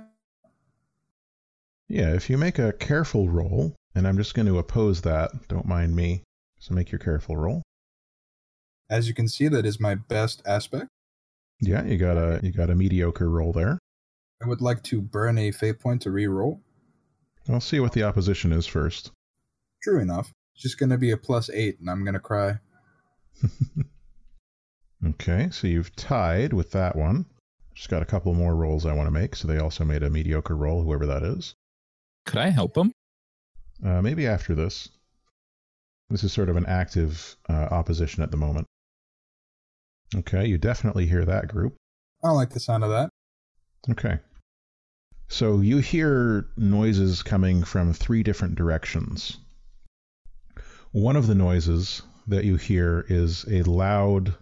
Yeah, 1.88 2.14
if 2.14 2.30
you 2.30 2.38
make 2.38 2.60
a 2.60 2.74
careful 2.74 3.30
roll, 3.30 3.76
and 3.96 4.08
I'm 4.08 4.18
just 4.18 4.34
going 4.34 4.48
to 4.48 4.58
oppose 4.58 5.02
that, 5.02 5.32
don't 5.48 5.66
mind 5.66 5.96
me. 5.96 6.24
So 6.60 6.74
make 6.74 6.92
your 6.92 7.00
careful 7.00 7.38
roll. 7.38 7.62
As 8.90 9.08
you 9.08 9.14
can 9.14 9.28
see, 9.28 9.48
that 9.48 9.66
is 9.66 9.80
my 9.80 9.96
best 9.96 10.42
aspect. 10.46 10.88
Yeah, 11.62 11.84
you 11.84 11.98
got 11.98 12.18
a 12.18 12.40
you 12.42 12.52
got 12.52 12.70
a 12.70 12.76
mediocre 12.76 13.30
roll 13.30 13.52
there. 13.52 13.78
I 14.42 14.48
would 14.48 14.62
like 14.62 14.84
to 14.84 15.02
burn 15.02 15.38
a 15.38 15.52
fate 15.52 15.80
point 15.80 16.02
to 16.04 16.12
re-roll. 16.12 16.62
I'll 17.50 17.60
see 17.60 17.80
what 17.80 17.94
the 17.94 18.04
opposition 18.04 18.54
is 18.54 18.66
first. 18.66 19.12
True 19.84 20.00
enough. 20.00 20.32
It's 20.54 20.64
just 20.64 20.80
going 20.80 20.90
to 20.90 20.98
be 20.98 21.12
a 21.12 21.18
plus 21.18 21.50
eight, 21.50 21.80
and 21.80 21.90
I'm 21.90 22.04
going 22.04 22.14
to 22.14 22.20
cry. 22.20 22.60
okay, 25.06 25.50
so 25.52 25.68
you've 25.68 25.96
tied 25.96 26.54
with 26.54 26.72
that 26.72 26.96
one. 26.96 27.26
Just 27.74 27.90
got 27.90 28.02
a 28.02 28.06
couple 28.06 28.34
more 28.34 28.56
rolls 28.56 28.86
I 28.86 28.94
want 28.94 29.08
to 29.08 29.12
make, 29.12 29.36
so 29.36 29.48
they 29.48 29.58
also 29.58 29.86
made 29.86 30.04
a 30.04 30.10
mediocre 30.10 30.56
roll, 30.56 30.84
whoever 30.84 31.06
that 31.06 31.24
is. 31.24 31.54
Could 32.26 32.40
I 32.40 32.50
help 32.50 32.74
them? 32.74 32.92
Uh, 33.84 34.02
maybe 34.02 34.28
after 34.28 34.54
this. 34.54 34.90
This 36.10 36.24
is 36.24 36.34
sort 36.34 36.50
of 36.50 36.58
an 36.58 36.66
active 36.66 37.38
uh, 37.48 37.68
opposition 37.72 38.24
at 38.24 38.32
the 38.32 38.38
moment. 38.38 38.66
Okay, 40.16 40.48
you 40.48 40.58
definitely 40.58 41.06
hear 41.06 41.24
that 41.24 41.48
group. 41.48 41.76
I 42.24 42.28
don't 42.28 42.36
like 42.36 42.50
the 42.50 42.60
sound 42.60 42.84
of 42.84 42.90
that. 42.90 43.10
Okay. 43.90 44.20
So 45.28 45.62
you 45.62 45.78
hear 45.78 46.48
noises 46.58 47.22
coming 47.22 47.64
from 47.64 47.94
three 47.94 48.24
different 48.24 48.56
directions. 48.56 49.38
One 50.92 51.16
of 51.16 51.28
the 51.28 51.36
noises 51.36 52.02
that 52.28 52.46
you 52.46 52.56
hear 52.56 53.06
is 53.08 53.46
a 53.48 53.62
loud 53.64 54.36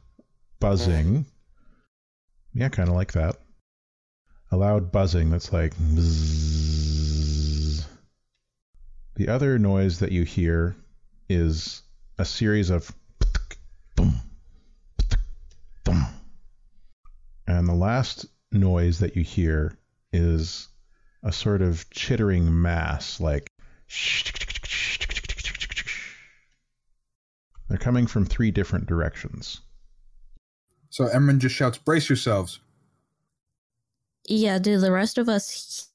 buzzing. 0.60 1.26
Yeah, 2.54 2.70
kind 2.70 2.90
of 2.90 2.96
like 2.96 3.14
that. 3.14 3.36
A 4.52 4.58
loud 4.58 4.92
buzzing 4.92 5.30
that's 5.30 5.54
like. 5.54 5.76
bzzz. 5.76 7.86
The 9.16 9.30
other 9.30 9.60
noise 9.60 10.00
that 10.00 10.12
you 10.12 10.24
hear 10.24 10.76
is 11.30 11.84
a 12.18 12.26
series 12.26 12.70
of. 12.70 12.92
And 17.48 17.68
the 17.68 17.74
last 17.74 18.26
noise 18.52 19.00
that 19.00 19.16
you 19.16 19.24
hear 19.24 19.78
is 20.12 20.68
a 21.24 21.32
sort 21.32 21.62
of 21.62 21.90
chittering 21.90 22.62
mass, 22.62 23.20
like. 23.20 23.52
They're 27.70 27.78
coming 27.78 28.08
from 28.08 28.26
three 28.26 28.52
different 28.52 28.88
directions. 28.88 29.62
So 30.98 31.06
Emran 31.10 31.38
just 31.38 31.54
shouts, 31.54 31.78
"Brace 31.78 32.10
yourselves!" 32.10 32.60
Yeah, 34.28 34.58
do 34.58 34.80
the 34.80 34.92
rest 34.92 35.20
of 35.20 35.30
us 35.30 35.90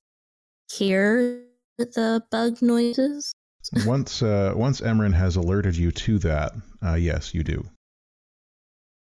hear 0.71 1.43
the 1.77 2.23
bug 2.31 2.63
noises? 2.63 3.35
once 3.85 4.23
uh, 4.23 4.53
once 4.55 4.81
Emran 4.81 5.13
has 5.13 5.35
alerted 5.35 5.77
you 5.77 5.91
to 5.91 6.21
that, 6.21 6.53
uh, 6.87 6.95
yes, 6.95 7.35
you 7.35 7.43
do. 7.43 7.69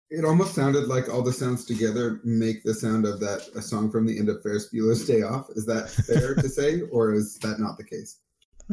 It 0.10 0.24
almost 0.24 0.56
sounded 0.56 0.88
like 0.88 1.10
all 1.10 1.22
the 1.22 1.34
sounds 1.34 1.66
together 1.66 2.22
make 2.24 2.64
the 2.64 2.74
sound 2.74 3.06
of 3.06 3.20
that 3.20 3.50
a 3.54 3.62
song 3.62 3.92
from 3.92 4.06
the 4.06 4.18
end 4.18 4.30
of 4.30 4.42
Ferris 4.42 4.70
Bueller's 4.74 5.06
Day 5.06 5.24
Off. 5.24 5.50
Is 5.50 5.66
that 5.66 5.90
fair 5.90 6.34
to 6.36 6.48
say, 6.48 6.84
or 6.94 7.12
is 7.12 7.38
that 7.40 7.60
not 7.60 7.78
the 7.78 7.84
case? 7.84 8.20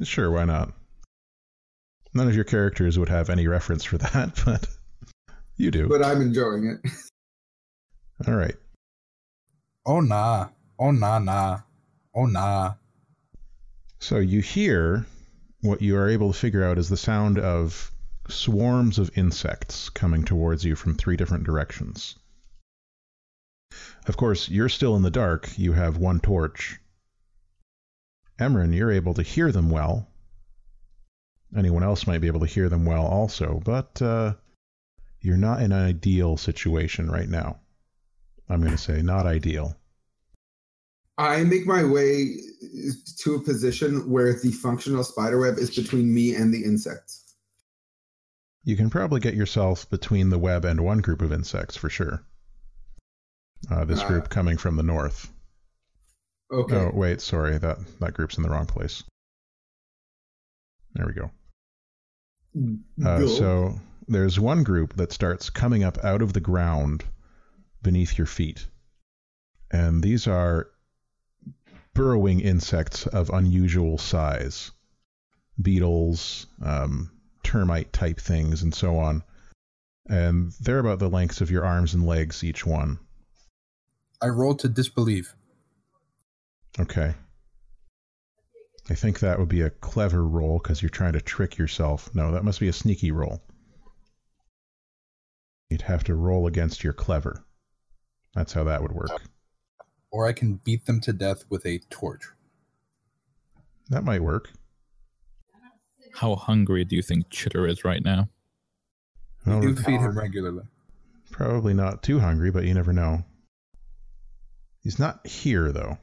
Sure, 0.05 0.31
why 0.31 0.45
not? 0.45 0.73
None 2.15 2.29
of 2.29 2.37
your 2.37 2.45
characters 2.45 3.01
would 3.01 3.09
have 3.09 3.31
any 3.31 3.49
reference 3.49 3.83
for 3.83 3.99
that, 3.99 4.41
but 4.45 4.69
you 5.61 5.71
do. 5.71 5.89
But 5.89 6.05
I'm 6.05 6.21
enjoying 6.21 6.67
it. 6.67 6.91
All 8.27 8.35
right. 8.35 8.57
Oh 9.87 10.01
nah, 10.01 10.49
oh 10.79 10.91
nah 10.91 11.19
nah, 11.19 11.61
oh 12.15 12.27
nah. 12.27 12.75
So 13.99 14.19
you 14.19 14.41
hear 14.41 15.07
what 15.63 15.83
you 15.83 15.97
are 15.97 16.09
able 16.09 16.33
to 16.33 16.39
figure 16.39 16.65
out 16.65 16.79
is 16.79 16.89
the 16.89 16.97
sound 16.97 17.39
of 17.39 17.91
swarms 18.29 18.99
of 18.99 19.11
insects 19.17 19.89
coming 19.91 20.25
towards 20.25 20.65
you 20.65 20.77
from 20.77 20.95
three 20.95 21.17
different 21.17 21.45
directions. 21.45 22.17
Of 24.07 24.17
course, 24.17 24.49
you're 24.49 24.69
still 24.69 24.97
in 24.97 25.03
the 25.03 25.11
dark. 25.11 25.59
You 25.59 25.73
have 25.73 25.97
one 25.97 26.21
torch. 26.21 26.81
Emran, 28.39 28.75
you're 28.75 28.91
able 28.91 29.15
to 29.15 29.23
hear 29.23 29.53
them 29.53 29.71
well. 29.71 30.09
Anyone 31.57 31.83
else 31.83 32.07
might 32.07 32.21
be 32.21 32.27
able 32.27 32.41
to 32.41 32.47
hear 32.47 32.69
them 32.69 32.85
well 32.85 33.05
also, 33.05 33.61
but 33.65 34.01
uh, 34.01 34.35
you're 35.21 35.37
not 35.37 35.63
in 35.63 35.73
an 35.73 35.85
ideal 35.85 36.37
situation 36.37 37.11
right 37.11 37.29
now. 37.29 37.59
I'm 38.49 38.61
going 38.61 38.73
to 38.73 38.79
say 38.79 39.03
not 39.03 39.27
ideal. 39.27 39.77
I 41.19 41.43
make 41.45 41.67
my 41.67 41.85
way 41.85 42.37
to 43.19 43.35
a 43.35 43.41
position 43.43 44.11
where 44.11 44.33
the 44.33 44.51
functional 44.53 45.05
spiderweb 45.05 45.59
is 45.59 45.75
between 45.75 46.13
me 46.13 46.35
and 46.35 46.53
the 46.53 46.65
insects. 46.65 47.35
You 48.65 48.77
can 48.77 48.89
probably 48.91 49.21
get 49.21 49.35
yourself 49.35 49.89
between 49.91 50.31
the 50.31 50.39
web 50.39 50.65
and 50.65 50.81
one 50.81 50.99
group 50.99 51.21
of 51.23 51.33
insects 51.33 51.77
for 51.77 51.91
sure. 51.91 52.23
Uh, 53.71 53.85
this 53.85 54.01
Ah. 54.01 54.09
group 54.09 54.31
coming 54.31 54.57
from 54.57 54.77
the 54.77 54.83
north. 54.83 55.31
Okay. 56.51 56.75
Oh, 56.77 56.91
wait, 56.95 57.21
sorry, 57.21 57.59
that 57.59 57.79
that 58.01 58.15
group's 58.15 58.37
in 58.39 58.43
the 58.43 58.49
wrong 58.51 58.67
place. 58.67 59.05
There 60.95 61.07
we 61.07 61.13
go. 61.13 61.31
Uh, 63.07 63.19
Go. 63.21 63.27
so 63.27 63.81
there's 64.11 64.41
one 64.41 64.65
group 64.65 64.95
that 64.97 65.13
starts 65.13 65.51
coming 65.51 65.85
up 65.85 66.05
out 66.05 66.21
of 66.21 66.33
the 66.33 66.41
ground 66.41 67.05
beneath 67.81 68.19
your 68.19 68.27
feet, 68.27 68.67
and 69.71 70.03
these 70.03 70.27
are 70.27 70.69
burrowing 71.95 72.41
insects 72.41 73.07
of 73.07 73.31
unusual 73.31 73.99
size, 73.99 74.73
beetles, 75.63 76.47
um, 76.61 77.11
termite 77.45 77.93
type 77.93 78.21
things, 78.21 78.63
and 78.63 78.75
so 78.75 78.99
on. 78.99 79.23
And 80.09 80.53
they're 80.61 80.81
about 80.81 80.99
the 80.99 81.09
lengths 81.09 81.41
of 81.41 81.51
your 81.51 81.65
arms 81.65 81.95
and 81.95 82.05
legs 82.05 82.43
each 82.43 82.67
one. 82.67 82.99
I 84.21 84.27
roll 84.27 84.57
to 84.57 84.69
disbelieve. 84.69 85.33
Okay. 86.81 87.15
I 88.89 88.95
think 88.95 89.21
that 89.21 89.39
would 89.39 89.49
be 89.49 89.61
a 89.61 89.71
clever 89.71 90.27
roll 90.27 90.59
because 90.59 90.83
you're 90.83 90.89
trying 90.89 91.13
to 91.13 91.21
trick 91.21 91.59
yourself. 91.59 92.13
No, 92.13 92.33
that 92.33 92.45
must 92.45 92.59
be 92.59 92.69
a 92.69 92.73
sneaky 92.73 93.13
roll. 93.13 93.41
You'd 95.71 95.83
have 95.83 96.05
to 96.05 96.15
roll 96.15 96.47
against 96.47 96.83
your 96.85 96.93
clever. 96.93 97.45
That's 98.35 98.53
how 98.53 98.65
that 98.65 98.83
would 98.83 98.93
work. 98.93 99.11
Or 100.11 100.27
I 100.27 100.33
can 100.33 100.57
beat 100.65 100.87
them 100.87 101.01
to 101.03 101.13
death 101.13 101.45
with 101.49 101.65
a 101.65 101.79
torch. 101.91 102.23
That 103.89 104.05
might 104.05 104.23
work. 104.23 104.51
How 106.15 106.35
hungry 106.35 106.85
do 106.85 106.97
you 106.97 107.03
think 107.03 107.31
Chitter 107.31 107.67
is 107.67 107.85
right 107.85 108.03
now? 108.03 108.29
We 109.47 109.53
Well, 109.53 109.61
do 109.63 109.77
feed 109.77 110.01
him 110.01 110.19
regularly. 110.19 110.65
probably 111.31 111.73
not 111.73 112.03
too 112.03 112.19
hungry, 112.19 112.51
but 112.51 112.65
you 112.65 112.75
never 112.75 112.93
know. 112.93 113.25
He's 114.83 114.99
not 114.99 115.25
here, 115.27 115.71
though. 115.73 115.99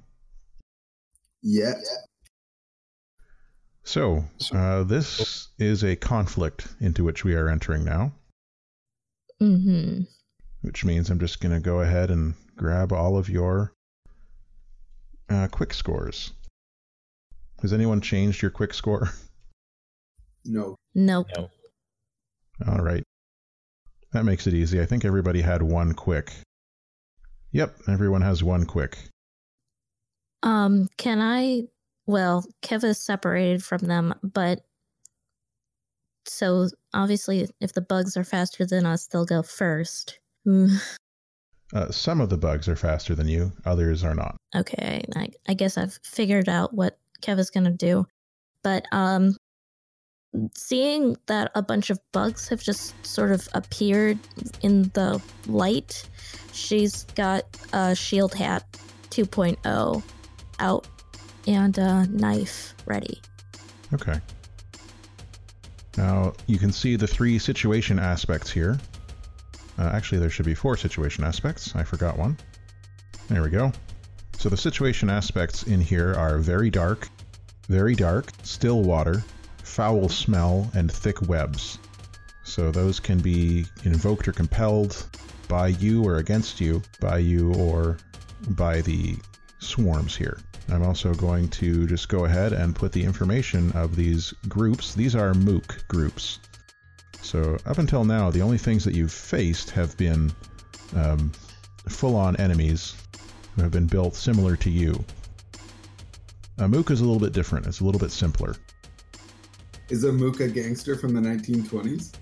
Yet. 1.41 1.78
So, 3.84 4.26
uh, 4.53 4.84
this 4.84 5.49
is 5.59 5.84
a 5.84 5.95
conflict 5.95 6.68
into 6.80 7.03
which 7.03 7.24
we 7.24 7.36
are 7.36 7.49
entering 7.49 7.84
now, 7.84 8.13
Mm-hmm. 9.42 10.02
which 10.62 10.84
means 10.84 11.10
I'm 11.10 11.20
just 11.20 11.40
going 11.40 11.54
to 11.54 11.60
go 11.60 11.82
ahead 11.82 12.10
and 12.10 12.34
grab 12.56 12.92
all 12.92 13.18
of 13.18 13.30
your 13.30 13.72
uh, 15.30 15.48
quick 15.52 15.74
scores. 15.74 16.32
Has 17.62 17.72
anyone 17.74 18.02
changed 18.02 18.42
your 18.42 18.52
quick 18.52 18.74
score? 18.74 19.10
No. 20.50 20.78
Nope. 20.96 21.28
No. 21.36 21.50
All 22.70 22.80
right. 22.80 23.04
That 24.14 24.24
makes 24.24 24.48
it 24.48 24.54
easy. 24.54 24.80
I 24.80 24.86
think 24.86 25.04
everybody 25.04 25.42
had 25.42 25.62
one 25.62 25.94
quick. 25.94 26.32
Yep, 27.52 27.76
everyone 27.90 28.22
has 28.22 28.44
one 28.46 28.66
quick. 28.66 28.98
Um, 30.44 30.88
can 30.98 31.20
I? 31.20 31.64
Well, 32.06 32.46
Kev 32.62 32.86
is 32.86 32.98
separated 32.98 33.62
from 33.62 33.80
them, 33.80 34.14
but 34.24 34.62
so 36.30 36.67
obviously, 36.93 37.47
if 37.59 37.73
the 37.73 37.82
bugs 37.82 38.15
are 38.17 38.23
faster 38.23 38.65
than 38.65 38.86
us, 38.86 39.07
they'll 39.07 39.25
go 39.25 39.41
first. 39.43 40.19
Hmm, 40.45 40.75
Uh, 41.73 41.91
some 41.91 42.21
of 42.21 42.30
the 42.30 42.38
bugs 42.38 42.67
are 42.69 42.75
faster 42.78 43.13
than 43.13 43.28
you, 43.28 43.51
others 43.65 44.03
are 44.03 44.15
not. 44.15 44.38
okay, 44.55 45.03
I, 45.15 45.30
I 45.49 45.53
guess 45.53 45.78
I've 45.78 45.99
figured 46.03 46.47
out 46.47 46.73
what 46.73 46.97
Kev 47.21 47.39
is 47.39 47.49
gonna 47.49 47.71
do, 47.71 48.05
but 48.63 48.86
um, 48.93 49.36
seeing 50.55 51.17
that 51.28 51.51
a 51.55 51.61
bunch 51.61 51.89
of 51.89 51.99
bugs 52.13 52.47
have 52.49 52.61
just 52.61 52.93
sort 53.05 53.32
of 53.32 53.47
appeared 53.53 54.17
in 54.61 54.84
the 54.93 55.21
light, 55.47 56.07
she's 56.53 57.03
got 57.15 57.43
a 57.73 57.95
shield 57.95 58.34
hat 58.34 58.63
2.0 59.09 60.03
out 60.59 60.88
and 61.47 61.78
a 61.78 62.05
knife 62.07 62.73
ready. 62.86 63.21
Okay. 63.93 64.19
Now, 65.98 66.34
you 66.45 66.60
can 66.60 66.72
see 66.72 66.95
the 66.95 67.08
three 67.08 67.39
situation 67.39 67.98
aspects 67.98 68.52
here. 68.52 68.78
Uh, 69.80 69.89
actually, 69.93 70.20
there 70.20 70.30
should 70.30 70.45
be 70.45 70.54
four 70.54 70.78
situation 70.78 71.24
aspects. 71.24 71.76
I 71.76 71.84
forgot 71.84 72.18
one. 72.18 72.38
There 73.28 73.41
we 73.41 73.50
go. 73.50 73.72
So 74.38 74.50
the 74.50 74.58
situation 74.58 75.10
aspects 75.10 75.64
in 75.64 75.82
here 75.82 76.14
are 76.14 76.38
very 76.38 76.70
dark, 76.70 77.10
very 77.68 77.95
dark, 77.95 78.32
still 78.43 78.84
water, 78.84 79.24
foul 79.64 80.08
smell, 80.08 80.70
and 80.76 80.91
thick 80.91 81.28
webs. 81.28 81.80
So 82.43 82.72
those 82.72 83.00
can 83.00 83.20
be 83.20 83.66
invoked 83.84 84.28
or 84.28 84.32
compelled 84.32 85.06
by 85.48 85.70
you 85.70 86.04
or 86.04 86.18
against 86.18 86.62
you, 86.62 86.82
by 87.02 87.18
you 87.18 87.54
or 87.56 87.98
by 88.50 88.82
the 88.82 89.18
swarms 89.60 90.16
here. 90.16 90.38
I'm 90.70 90.84
also 90.84 91.13
going 91.13 91.47
to 91.49 91.88
just 91.88 92.09
go 92.09 92.26
ahead 92.26 92.53
and 92.53 92.76
put 92.76 92.91
the 92.91 93.03
information 93.03 93.72
of 93.72 93.95
these 93.95 94.34
groups. 94.47 94.93
These 94.93 95.15
are 95.15 95.34
Mook 95.34 95.84
groups. 95.88 96.39
So 97.22 97.57
up 97.65 97.78
until 97.78 98.03
now, 98.03 98.30
the 98.32 98.41
only 98.41 98.57
things 98.57 98.84
that 98.84 98.93
you've 98.93 99.11
faced 99.11 99.70
have 99.72 99.97
been 99.97 100.32
um, 100.95 101.32
full-on 101.88 102.36
enemies 102.38 102.95
who 103.55 103.63
have 103.63 103.72
been 103.72 103.88
built 103.88 104.15
similar 104.15 104.55
to 104.57 104.70
you. 104.70 105.03
A 106.59 106.68
Mook 106.68 106.91
is 106.91 107.01
a 107.01 107.05
little 107.05 107.20
bit 107.20 107.34
different. 107.34 107.68
It's 107.68 107.80
a 107.80 107.86
little 107.86 107.99
bit 107.99 108.11
simpler. 108.11 108.55
Is 109.89 110.03
a 110.03 110.11
Mook 110.11 110.41
a 110.41 110.47
gangster 110.47 110.95
from 110.95 111.13
the 111.13 111.22
1920s? 111.22 112.13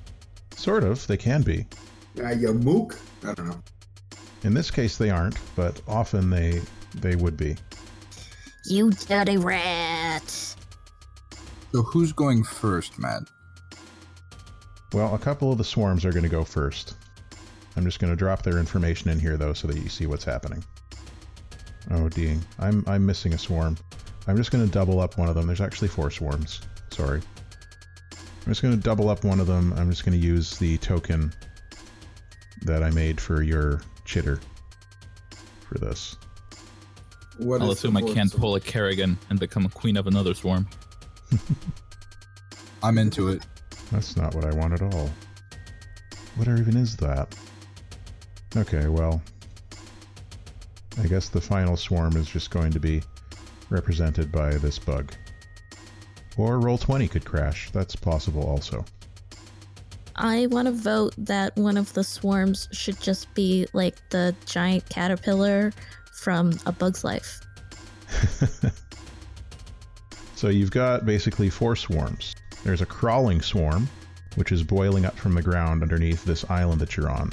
Sort 0.56 0.84
of. 0.84 1.06
They 1.08 1.18
can 1.18 1.42
be. 1.42 1.66
Uh, 2.20 2.30
you 2.30 2.54
mook? 2.54 2.98
I 3.24 3.34
don't 3.34 3.48
know. 3.48 3.62
In 4.44 4.54
this 4.54 4.72
case, 4.72 4.98
they 4.98 5.10
aren't, 5.10 5.38
but 5.56 5.82
often 5.88 6.30
they 6.30 6.62
they 6.96 7.16
would 7.16 7.36
be. 7.36 7.56
You 8.68 8.90
dirty 8.92 9.38
rat. 9.38 10.28
So 10.30 11.82
who's 11.84 12.12
going 12.12 12.44
first, 12.44 12.98
Matt? 12.98 13.24
Well, 14.94 15.14
a 15.14 15.20
couple 15.20 15.52
of 15.52 15.58
the 15.58 15.64
swarms 15.64 16.06
are 16.06 16.12
going 16.12 16.24
to 16.24 16.30
go 16.30 16.44
first. 16.44 16.96
I'm 17.76 17.84
just 17.84 18.00
going 18.00 18.12
to 18.12 18.16
drop 18.16 18.44
their 18.44 18.58
information 18.58 19.10
in 19.10 19.20
here 19.20 19.38
though, 19.38 19.54
so 19.54 19.68
that 19.68 19.78
you 19.78 19.90
see 19.90 20.08
what's 20.08 20.24
happening. 20.24 20.64
Oh, 21.92 22.10
dang. 22.10 22.42
I'm 22.60 22.84
I'm 22.88 23.06
missing 23.06 23.34
a 23.34 23.38
swarm. 23.38 23.78
I'm 24.28 24.38
just 24.38 24.52
going 24.52 24.66
to 24.66 24.72
double 24.72 25.00
up 25.00 25.18
one 25.18 25.30
of 25.30 25.36
them. 25.36 25.46
There's 25.46 25.62
actually 25.62 25.90
four 25.90 26.10
swarms. 26.10 26.62
Sorry. 26.92 27.22
I'm 28.12 28.52
just 28.52 28.62
going 28.62 28.76
to 28.76 28.82
double 28.82 29.10
up 29.10 29.24
one 29.24 29.40
of 29.40 29.48
them. 29.48 29.74
I'm 29.74 29.90
just 29.90 30.06
going 30.06 30.20
to 30.20 30.26
use 30.26 30.58
the 30.58 30.78
token 30.78 31.34
that 32.62 32.82
I 32.82 32.90
made 32.92 33.20
for 33.20 33.44
your 33.44 33.82
chitter 34.06 34.40
for 35.68 35.78
this. 35.78 36.16
What 37.38 37.62
I'll 37.62 37.72
is 37.72 37.78
assume 37.80 37.98
I 37.98 38.02
can't 38.02 38.32
pull 38.36 38.56
a 38.56 38.60
Kerrigan 38.60 39.18
and 39.30 39.40
become 39.40 39.66
a 39.66 39.70
queen 39.70 39.98
of 39.98 40.08
another 40.08 40.34
swarm. 40.34 40.68
I'm 42.84 42.98
into 42.98 43.30
it. 43.30 43.46
That's 43.92 44.16
not 44.16 44.34
what 44.36 44.46
I 44.46 44.56
want 44.56 44.74
at 44.74 44.82
all. 44.82 45.10
What 46.36 46.48
even 46.48 46.78
is 46.78 46.96
that? 46.98 47.36
Okay, 48.56 48.88
well, 48.88 49.22
I 51.02 51.08
guess 51.08 51.30
the 51.30 51.42
final 51.42 51.76
swarm 51.76 52.16
is 52.16 52.28
just 52.28 52.52
going 52.52 52.72
to 52.72 52.80
be 52.80 53.02
represented 53.70 54.32
by 54.32 54.52
this 54.52 54.80
bug. 54.80 55.14
Or 56.38 56.60
Roll20 56.60 57.10
could 57.10 57.26
crash. 57.26 57.70
That's 57.72 57.96
possible 57.96 58.44
also. 58.44 58.86
I 60.16 60.48
want 60.48 60.68
to 60.68 60.72
vote 60.72 61.14
that 61.18 61.56
one 61.58 61.76
of 61.76 61.92
the 61.94 62.04
swarms 62.04 62.70
should 62.72 63.00
just 63.02 63.34
be 63.34 63.68
like 63.74 63.98
the 64.10 64.34
giant 64.46 64.88
caterpillar 64.90 65.74
from 66.26 66.52
A 66.66 66.72
Bug's 66.72 67.04
Life. 67.04 67.40
so 70.36 70.50
you've 70.50 70.72
got 70.72 71.06
basically 71.06 71.52
four 71.52 71.76
swarms. 71.76 72.34
There's 72.64 72.82
a 72.82 72.86
crawling 72.88 73.44
swarm, 73.44 73.88
which 74.34 74.52
is 74.52 74.64
boiling 74.64 75.06
up 75.06 75.16
from 75.16 75.36
the 75.36 75.44
ground 75.44 75.84
underneath 75.84 76.26
this 76.26 76.44
island 76.50 76.82
that 76.82 76.98
you're 76.98 77.12
on. 77.12 77.32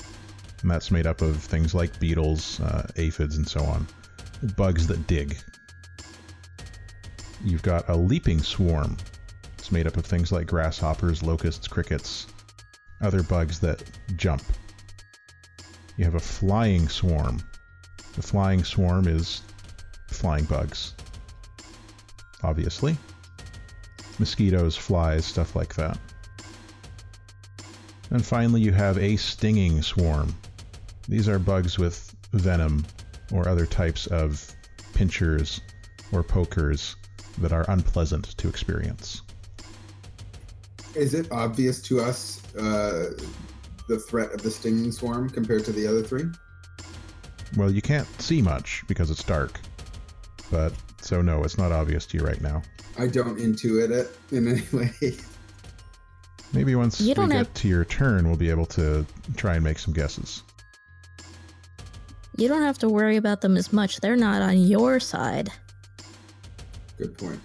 And 0.60 0.70
that's 0.70 0.90
made 0.90 1.06
up 1.06 1.22
of 1.22 1.38
things 1.38 1.74
like 1.74 1.98
beetles, 2.00 2.60
uh, 2.60 2.86
aphids, 2.96 3.38
and 3.38 3.48
so 3.48 3.64
on. 3.64 3.86
Bugs 4.58 4.86
that 4.88 5.06
dig. 5.06 5.38
You've 7.42 7.62
got 7.62 7.88
a 7.88 7.96
leaping 7.96 8.42
swarm. 8.42 8.98
It's 9.56 9.72
made 9.72 9.86
up 9.86 9.96
of 9.96 10.04
things 10.04 10.30
like 10.32 10.46
grasshoppers, 10.46 11.22
locusts, 11.22 11.66
crickets, 11.66 12.26
other 13.00 13.22
bugs 13.22 13.58
that 13.60 13.82
jump. 14.16 14.42
You 15.96 16.04
have 16.04 16.14
a 16.14 16.20
flying 16.20 16.90
swarm. 16.90 17.42
The 18.14 18.22
flying 18.22 18.64
swarm 18.64 19.08
is 19.08 19.42
flying 20.08 20.44
bugs. 20.44 20.94
Obviously. 22.42 22.96
Mosquitoes, 24.18 24.76
flies, 24.76 25.24
stuff 25.24 25.56
like 25.56 25.74
that. 25.74 25.98
And 28.10 28.24
finally, 28.24 28.60
you 28.60 28.72
have 28.72 28.98
a 28.98 29.16
stinging 29.16 29.80
swarm. 29.80 30.34
These 31.08 31.28
are 31.28 31.38
bugs 31.38 31.78
with 31.78 32.14
venom 32.32 32.84
or 33.32 33.48
other 33.48 33.64
types 33.64 34.06
of 34.08 34.54
pinchers 34.94 35.60
or 36.12 36.22
pokers 36.22 36.96
that 37.38 37.52
are 37.52 37.64
unpleasant 37.68 38.36
to 38.36 38.48
experience. 38.48 39.22
Is 40.94 41.14
it 41.14 41.32
obvious 41.32 41.80
to 41.82 42.00
us 42.00 42.42
uh, 42.56 43.14
the 43.88 43.98
threat 43.98 44.32
of 44.32 44.42
the 44.42 44.50
stinging 44.50 44.92
swarm 44.92 45.30
compared 45.30 45.64
to 45.64 45.72
the 45.72 45.86
other 45.86 46.02
three? 46.02 46.24
Well, 47.56 47.70
you 47.70 47.82
can't 47.82 48.06
see 48.20 48.40
much 48.42 48.82
because 48.88 49.10
it's 49.10 49.22
dark. 49.24 49.60
But, 50.50 50.72
so 51.00 51.22
no, 51.22 51.44
it's 51.44 51.58
not 51.58 51.72
obvious 51.72 52.06
to 52.06 52.18
you 52.18 52.24
right 52.24 52.40
now. 52.40 52.62
I 52.98 53.06
don't 53.06 53.38
intuit 53.38 53.90
it 53.90 54.16
in 54.30 54.48
any 54.48 54.62
way. 54.72 55.16
Maybe 56.52 56.74
once 56.74 57.00
You 57.00 57.08
we 57.08 57.14
don't 57.14 57.28
get 57.30 57.38
have- 57.38 57.54
to 57.54 57.68
your 57.68 57.84
turn, 57.86 58.26
we'll 58.26 58.36
be 58.36 58.50
able 58.50 58.66
to 58.66 59.06
try 59.36 59.54
and 59.54 59.64
make 59.64 59.78
some 59.78 59.94
guesses. 59.94 60.42
You 62.36 62.48
don't 62.48 62.62
have 62.62 62.78
to 62.78 62.88
worry 62.88 63.16
about 63.16 63.40
them 63.42 63.56
as 63.56 63.72
much. 63.72 64.00
They're 64.00 64.16
not 64.16 64.40
on 64.42 64.58
your 64.58 65.00
side. 65.00 65.50
Good 66.98 67.16
point. 67.18 67.40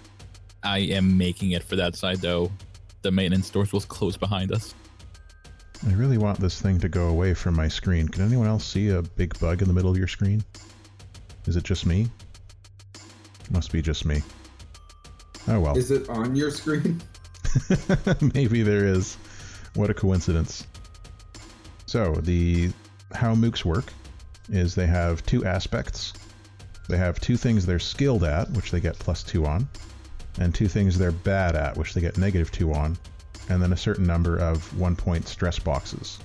I 0.62 0.78
am 0.78 1.16
making 1.16 1.52
it 1.52 1.62
for 1.62 1.76
that 1.76 1.96
side 1.96 2.18
though. 2.20 2.50
The 3.02 3.10
maintenance 3.10 3.48
doors 3.50 3.72
will 3.72 3.80
close 3.82 4.16
behind 4.16 4.52
us. 4.52 4.74
I 5.86 5.92
really 5.92 6.18
want 6.18 6.40
this 6.40 6.60
thing 6.60 6.80
to 6.80 6.88
go 6.88 7.08
away 7.08 7.34
from 7.34 7.54
my 7.54 7.68
screen. 7.68 8.08
Can 8.08 8.24
anyone 8.24 8.48
else 8.48 8.66
see 8.66 8.88
a 8.88 9.02
big 9.02 9.38
bug 9.38 9.62
in 9.62 9.68
the 9.68 9.74
middle 9.74 9.90
of 9.90 9.96
your 9.96 10.08
screen? 10.08 10.42
Is 11.46 11.56
it 11.56 11.64
just 11.64 11.86
me? 11.86 12.08
Must 13.50 13.72
be 13.72 13.80
just 13.80 14.04
me. 14.04 14.22
Oh 15.46 15.60
well. 15.60 15.78
Is 15.78 15.90
it 15.90 16.08
on 16.08 16.34
your 16.34 16.50
screen? 16.50 17.00
Maybe 18.34 18.62
there 18.62 18.86
is. 18.86 19.16
What 19.74 19.90
a 19.90 19.94
coincidence. 19.94 20.66
So, 21.86 22.14
the 22.14 22.70
how 23.14 23.34
mooks 23.34 23.64
work 23.64 23.92
is 24.50 24.74
they 24.74 24.86
have 24.86 25.24
two 25.24 25.44
aspects. 25.44 26.12
They 26.88 26.96
have 26.98 27.20
two 27.20 27.36
things 27.36 27.64
they're 27.64 27.78
skilled 27.78 28.24
at, 28.24 28.50
which 28.50 28.70
they 28.70 28.80
get 28.80 28.98
plus 28.98 29.22
2 29.22 29.46
on, 29.46 29.68
and 30.38 30.54
two 30.54 30.68
things 30.68 30.96
they're 30.96 31.12
bad 31.12 31.54
at, 31.54 31.76
which 31.76 31.92
they 31.94 32.00
get 32.00 32.16
negative 32.16 32.50
2 32.50 32.72
on, 32.72 32.98
and 33.48 33.62
then 33.62 33.72
a 33.72 33.76
certain 33.76 34.06
number 34.06 34.36
of 34.36 34.78
1 34.78 34.96
point 34.96 35.26
stress 35.26 35.58
boxes. 35.58 36.18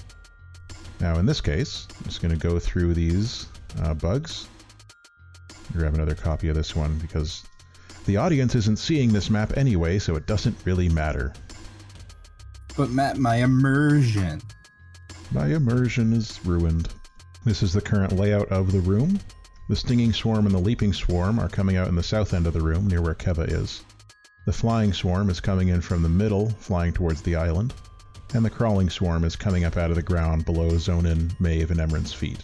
Now, 0.99 1.17
in 1.17 1.25
this 1.25 1.41
case, 1.41 1.87
I'm 1.97 2.05
just 2.05 2.21
going 2.21 2.37
to 2.37 2.47
go 2.47 2.59
through 2.59 2.93
these 2.93 3.47
uh, 3.81 3.93
bugs. 3.93 4.47
Grab 5.73 5.95
another 5.95 6.15
copy 6.15 6.49
of 6.49 6.55
this 6.55 6.75
one 6.75 6.97
because 6.99 7.43
the 8.05 8.17
audience 8.17 8.55
isn't 8.55 8.79
seeing 8.79 9.11
this 9.11 9.29
map 9.29 9.57
anyway, 9.57 9.99
so 9.99 10.15
it 10.15 10.27
doesn't 10.27 10.57
really 10.65 10.89
matter. 10.89 11.33
But 12.75 12.89
Matt, 12.89 13.17
my 13.17 13.37
immersion. 13.37 14.41
My 15.31 15.47
immersion 15.47 16.13
is 16.13 16.39
ruined. 16.45 16.89
This 17.45 17.63
is 17.63 17.73
the 17.73 17.81
current 17.81 18.13
layout 18.13 18.49
of 18.49 18.71
the 18.71 18.81
room. 18.81 19.19
The 19.69 19.75
stinging 19.75 20.13
swarm 20.13 20.45
and 20.45 20.53
the 20.53 20.59
leaping 20.59 20.93
swarm 20.93 21.39
are 21.39 21.49
coming 21.49 21.77
out 21.77 21.87
in 21.87 21.95
the 21.95 22.03
south 22.03 22.33
end 22.33 22.47
of 22.47 22.53
the 22.53 22.61
room, 22.61 22.87
near 22.87 23.01
where 23.01 23.15
Keva 23.15 23.51
is. 23.51 23.81
The 24.45 24.53
flying 24.53 24.91
swarm 24.91 25.29
is 25.29 25.39
coming 25.39 25.69
in 25.69 25.79
from 25.79 26.03
the 26.03 26.09
middle, 26.09 26.49
flying 26.49 26.91
towards 26.91 27.21
the 27.21 27.35
island. 27.35 27.73
And 28.33 28.43
the 28.43 28.49
crawling 28.49 28.89
swarm 28.89 29.23
is 29.23 29.35
coming 29.35 29.63
up 29.63 29.77
out 29.77 29.89
of 29.89 29.95
the 29.95 30.01
ground 30.01 30.43
below 30.45 30.71
Zonin, 30.71 31.39
Maeve, 31.39 31.71
and 31.71 31.79
Emran's 31.79 32.13
feet. 32.13 32.43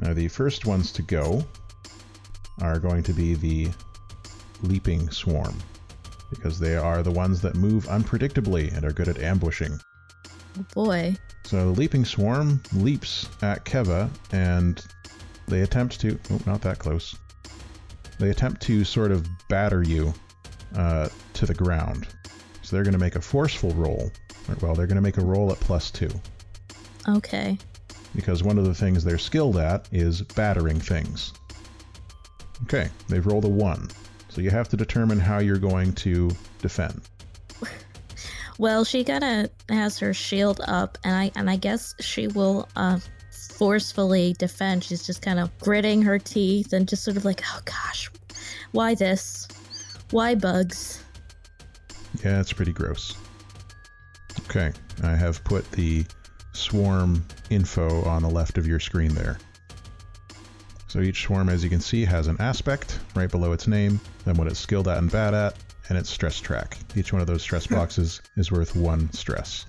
Now, 0.00 0.12
the 0.12 0.28
first 0.28 0.66
ones 0.66 0.92
to 0.92 1.02
go 1.02 1.44
are 2.60 2.78
going 2.78 3.02
to 3.04 3.12
be 3.12 3.34
the 3.34 3.68
leaping 4.62 5.10
swarm, 5.10 5.56
because 6.30 6.58
they 6.58 6.76
are 6.76 7.02
the 7.02 7.10
ones 7.10 7.40
that 7.40 7.56
move 7.56 7.86
unpredictably 7.86 8.72
and 8.76 8.84
are 8.84 8.92
good 8.92 9.08
at 9.08 9.18
ambushing. 9.18 9.80
Oh 10.58 10.66
boy. 10.74 11.16
So 11.44 11.72
the 11.72 11.80
leaping 11.80 12.04
swarm 12.04 12.62
leaps 12.72 13.28
at 13.42 13.64
Keva, 13.64 14.10
and 14.32 14.84
they 15.46 15.62
attempt 15.62 16.00
to. 16.02 16.18
Oh, 16.30 16.40
not 16.46 16.60
that 16.62 16.78
close. 16.78 17.16
They 18.18 18.30
attempt 18.30 18.62
to 18.62 18.84
sort 18.84 19.12
of 19.12 19.26
batter 19.48 19.82
you 19.82 20.12
uh, 20.76 21.08
to 21.34 21.46
the 21.46 21.54
ground. 21.54 22.06
So 22.62 22.76
they're 22.76 22.84
going 22.84 22.92
to 22.92 22.98
make 22.98 23.16
a 23.16 23.20
forceful 23.20 23.70
roll. 23.70 24.10
Well, 24.60 24.74
they're 24.74 24.86
going 24.86 24.96
to 24.96 25.02
make 25.02 25.18
a 25.18 25.24
roll 25.24 25.50
at 25.52 25.60
plus 25.60 25.90
two, 25.90 26.10
Okay. 27.06 27.58
because 28.14 28.42
one 28.42 28.56
of 28.58 28.64
the 28.64 28.74
things 28.74 29.04
they're 29.04 29.18
skilled 29.18 29.56
at 29.58 29.86
is 29.92 30.22
battering 30.22 30.80
things. 30.80 31.32
Okay, 32.64 32.88
they've 33.08 33.26
rolled 33.26 33.44
a 33.44 33.48
one. 33.48 33.88
So 34.30 34.40
you 34.40 34.50
have 34.50 34.68
to 34.70 34.76
determine 34.76 35.18
how 35.20 35.38
you're 35.38 35.58
going 35.58 35.92
to 35.94 36.30
defend. 36.60 37.02
Well, 38.60 38.84
she 38.84 39.04
kinda 39.04 39.50
has 39.68 40.00
her 40.00 40.12
shield 40.12 40.60
up, 40.66 40.98
and 41.04 41.14
I 41.14 41.30
and 41.36 41.48
I 41.48 41.54
guess 41.54 41.94
she 42.00 42.26
will 42.26 42.68
uh, 42.74 42.98
forcefully 43.56 44.34
defend. 44.36 44.82
She's 44.82 45.06
just 45.06 45.22
kind 45.22 45.38
of 45.38 45.56
gritting 45.60 46.02
her 46.02 46.18
teeth 46.18 46.72
and 46.72 46.88
just 46.88 47.04
sort 47.04 47.16
of 47.16 47.24
like, 47.24 47.40
oh 47.54 47.60
gosh, 47.64 48.10
why 48.72 48.96
this? 48.96 49.46
Why 50.10 50.34
bugs? 50.34 51.02
Yeah, 52.24 52.40
it's 52.40 52.52
pretty 52.52 52.72
gross. 52.72 53.14
Okay, 54.46 54.72
I 55.02 55.14
have 55.14 55.44
put 55.44 55.70
the 55.72 56.04
swarm 56.52 57.24
info 57.50 58.02
on 58.04 58.22
the 58.22 58.30
left 58.30 58.58
of 58.58 58.66
your 58.66 58.80
screen 58.80 59.14
there. 59.14 59.38
So 60.88 61.00
each 61.00 61.22
swarm, 61.22 61.50
as 61.50 61.62
you 61.62 61.68
can 61.68 61.80
see, 61.80 62.04
has 62.06 62.28
an 62.28 62.36
aspect 62.40 62.98
right 63.14 63.30
below 63.30 63.52
its 63.52 63.66
name, 63.66 64.00
then 64.24 64.36
what 64.36 64.46
it's 64.46 64.58
skilled 64.58 64.88
at 64.88 64.96
and 64.96 65.12
bad 65.12 65.34
at, 65.34 65.54
and 65.90 65.98
its 65.98 66.08
stress 66.08 66.40
track. 66.40 66.78
Each 66.96 67.12
one 67.12 67.20
of 67.20 67.26
those 67.26 67.42
stress 67.42 67.66
boxes 67.66 68.22
is 68.36 68.50
worth 68.50 68.74
one 68.74 69.12
stress. 69.12 69.66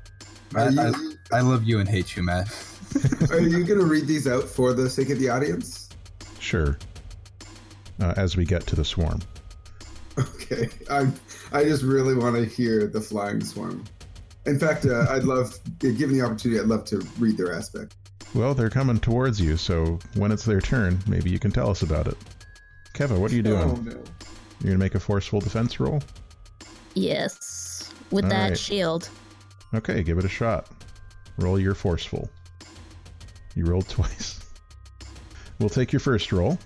Are 0.55 0.71
Matt, 0.71 0.95
you, 0.95 1.17
I, 1.33 1.37
I 1.39 1.41
love 1.41 1.63
you 1.65 1.79
and 1.79 1.89
hate 1.89 2.15
you, 2.15 2.23
Matt. 2.23 2.47
are 3.31 3.41
you 3.41 3.65
going 3.65 3.79
to 3.79 3.85
read 3.85 4.07
these 4.07 4.27
out 4.27 4.45
for 4.45 4.73
the 4.73 4.89
sake 4.89 5.09
of 5.09 5.19
the 5.19 5.29
audience? 5.29 5.89
Sure. 6.39 6.77
Uh, 7.99 8.13
as 8.15 8.37
we 8.37 8.45
get 8.45 8.65
to 8.67 8.77
the 8.77 8.85
swarm. 8.85 9.19
Okay. 10.19 10.69
I 10.89 11.07
I 11.51 11.63
just 11.63 11.83
really 11.83 12.15
want 12.15 12.35
to 12.35 12.45
hear 12.45 12.87
the 12.87 12.99
flying 13.01 13.43
swarm. 13.43 13.83
In 14.45 14.57
fact, 14.59 14.85
uh, 14.85 15.05
I'd 15.09 15.23
love, 15.23 15.57
given 15.79 16.17
the 16.17 16.21
opportunity, 16.21 16.59
I'd 16.59 16.67
love 16.67 16.85
to 16.85 16.97
read 17.19 17.37
their 17.37 17.53
aspect. 17.53 17.95
Well, 18.33 18.53
they're 18.53 18.69
coming 18.69 18.99
towards 18.99 19.39
you, 19.39 19.57
so 19.57 19.99
when 20.15 20.31
it's 20.31 20.45
their 20.45 20.61
turn, 20.61 20.99
maybe 21.07 21.29
you 21.29 21.39
can 21.39 21.51
tell 21.51 21.69
us 21.69 21.81
about 21.81 22.07
it. 22.07 22.17
Keva, 22.93 23.17
what 23.17 23.31
are 23.31 23.35
you 23.35 23.43
doing? 23.43 23.61
Oh 23.61 23.75
no. 23.75 23.91
You're 23.91 24.71
gonna 24.71 24.77
make 24.77 24.95
a 24.95 24.99
forceful 24.99 25.39
defense 25.39 25.79
roll? 25.79 26.01
Yes, 26.95 27.93
with 28.11 28.25
All 28.25 28.29
that 28.31 28.49
right. 28.49 28.57
shield. 28.57 29.09
Okay, 29.73 30.03
give 30.03 30.17
it 30.17 30.25
a 30.25 30.29
shot. 30.29 30.67
Roll 31.37 31.59
your 31.59 31.75
forceful. 31.75 32.29
You 33.55 33.65
rolled 33.65 33.87
twice. 33.89 34.39
We'll 35.59 35.69
take 35.69 35.91
your 35.91 35.99
first 35.99 36.31
roll. 36.31 36.57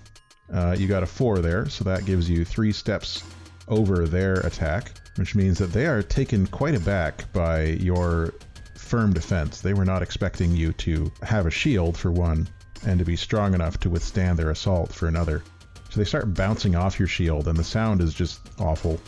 Uh, 0.52 0.76
you 0.78 0.86
got 0.86 1.02
a 1.02 1.06
four 1.06 1.38
there, 1.38 1.68
so 1.68 1.84
that 1.84 2.04
gives 2.04 2.28
you 2.28 2.44
three 2.44 2.72
steps 2.72 3.22
over 3.68 4.06
their 4.06 4.34
attack, 4.40 4.92
which 5.16 5.34
means 5.34 5.58
that 5.58 5.72
they 5.72 5.86
are 5.86 6.02
taken 6.02 6.46
quite 6.46 6.74
aback 6.74 7.32
by 7.32 7.64
your 7.64 8.34
firm 8.76 9.12
defense. 9.12 9.60
They 9.60 9.74
were 9.74 9.84
not 9.84 10.02
expecting 10.02 10.52
you 10.52 10.72
to 10.74 11.10
have 11.22 11.46
a 11.46 11.50
shield, 11.50 11.96
for 11.96 12.10
one, 12.10 12.48
and 12.86 12.98
to 12.98 13.04
be 13.04 13.16
strong 13.16 13.54
enough 13.54 13.78
to 13.80 13.90
withstand 13.90 14.38
their 14.38 14.50
assault, 14.50 14.92
for 14.92 15.08
another. 15.08 15.42
So 15.90 16.00
they 16.00 16.04
start 16.04 16.34
bouncing 16.34 16.74
off 16.74 16.98
your 16.98 17.08
shield, 17.08 17.48
and 17.48 17.56
the 17.56 17.64
sound 17.64 18.00
is 18.00 18.12
just 18.14 18.40
awful. 18.58 19.00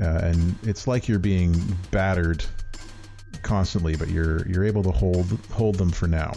Uh, 0.00 0.04
and 0.04 0.54
it's 0.62 0.86
like 0.86 1.06
you're 1.06 1.18
being 1.18 1.54
battered 1.90 2.44
constantly, 3.42 3.96
but 3.96 4.08
you're 4.08 4.46
you're 4.48 4.64
able 4.64 4.82
to 4.82 4.90
hold 4.90 5.26
hold 5.50 5.74
them 5.76 5.90
for 5.90 6.06
now. 6.06 6.32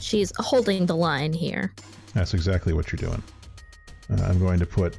She's 0.00 0.32
holding 0.38 0.86
the 0.86 0.96
line 0.96 1.32
here. 1.32 1.74
That's 2.14 2.32
exactly 2.32 2.72
what 2.72 2.90
you're 2.90 3.10
doing. 3.10 3.22
Uh, 4.10 4.22
I'm 4.22 4.38
going 4.38 4.58
to 4.60 4.66
put 4.66 4.98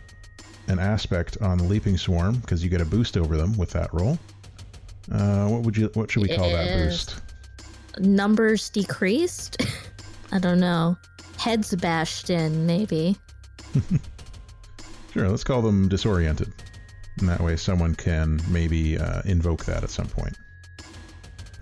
an 0.67 0.79
aspect 0.79 1.37
on 1.41 1.57
the 1.57 1.63
leaping 1.63 1.97
swarm 1.97 2.35
because 2.39 2.63
you 2.63 2.69
get 2.69 2.81
a 2.81 2.85
boost 2.85 3.17
over 3.17 3.37
them 3.37 3.57
with 3.57 3.71
that 3.71 3.93
roll. 3.93 4.17
Uh, 5.11 5.47
what 5.47 5.63
would 5.63 5.77
you 5.77 5.89
what 5.93 6.11
should 6.11 6.21
we 6.21 6.35
call 6.35 6.49
that 6.49 6.67
boost? 6.77 7.21
Numbers 7.99 8.69
decreased. 8.69 9.61
I 10.31 10.39
don't 10.39 10.59
know. 10.59 10.97
Heads 11.37 11.73
bashed 11.75 12.29
in, 12.29 12.65
maybe. 12.65 13.15
Sure, 15.17 15.29
let's 15.29 15.43
call 15.43 15.63
them 15.63 15.87
disoriented. 15.87 16.53
And 17.17 17.27
that 17.27 17.39
way 17.39 17.55
someone 17.55 17.95
can 17.95 18.39
maybe 18.49 18.99
uh, 18.99 19.23
invoke 19.25 19.65
that 19.65 19.83
at 19.83 19.89
some 19.89 20.05
point. 20.05 20.37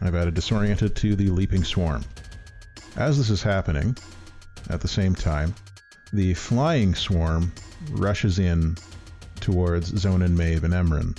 I've 0.01 0.13
added 0.13 0.33
disoriented 0.33 0.93
to 0.97 1.15
the 1.15 1.29
leaping 1.29 1.63
swarm. 1.63 2.03
As 2.97 3.17
this 3.17 3.29
is 3.29 3.41
happening, 3.41 3.95
at 4.69 4.81
the 4.81 4.89
same 4.89 5.15
time, 5.15 5.55
the 6.11 6.33
flying 6.33 6.93
swarm 6.95 7.53
rushes 7.91 8.39
in 8.39 8.75
towards 9.45 9.91
Zonin, 9.91 10.35
Maeve, 10.35 10.63
and 10.63 10.73
Emran. 10.73 11.15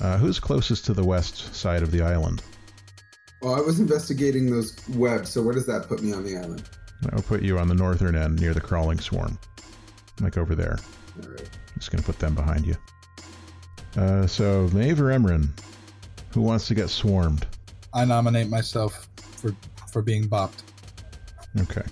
Uh, 0.00 0.18
who's 0.18 0.40
closest 0.40 0.84
to 0.86 0.92
the 0.92 1.04
west 1.04 1.54
side 1.54 1.84
of 1.84 1.92
the 1.92 2.02
island? 2.02 2.42
Well, 3.40 3.54
I 3.54 3.60
was 3.60 3.78
investigating 3.78 4.50
those 4.50 4.76
webs, 4.88 5.30
so 5.30 5.40
where 5.40 5.54
does 5.54 5.66
that 5.66 5.86
put 5.86 6.02
me 6.02 6.12
on 6.12 6.24
the 6.24 6.36
island? 6.36 6.68
I'll 7.12 7.22
put 7.22 7.42
you 7.42 7.58
on 7.58 7.68
the 7.68 7.76
northern 7.76 8.16
end 8.16 8.40
near 8.40 8.52
the 8.52 8.60
crawling 8.60 8.98
swarm. 8.98 9.38
Like 10.20 10.36
over 10.36 10.56
there. 10.56 10.78
All 11.22 11.30
right. 11.30 11.48
Just 11.78 11.92
gonna 11.92 12.02
put 12.02 12.18
them 12.18 12.34
behind 12.34 12.66
you. 12.66 12.74
Uh, 13.96 14.26
so 14.26 14.68
Maeve 14.72 15.00
or 15.00 15.12
Emran, 15.12 15.48
who 16.30 16.40
wants 16.40 16.66
to 16.66 16.74
get 16.74 16.90
swarmed? 16.90 17.46
I 17.94 18.04
nominate 18.04 18.48
myself 18.48 19.08
for 19.16 19.54
for 19.92 20.02
being 20.02 20.24
bopped. 20.24 20.62
Okay. 21.60 21.84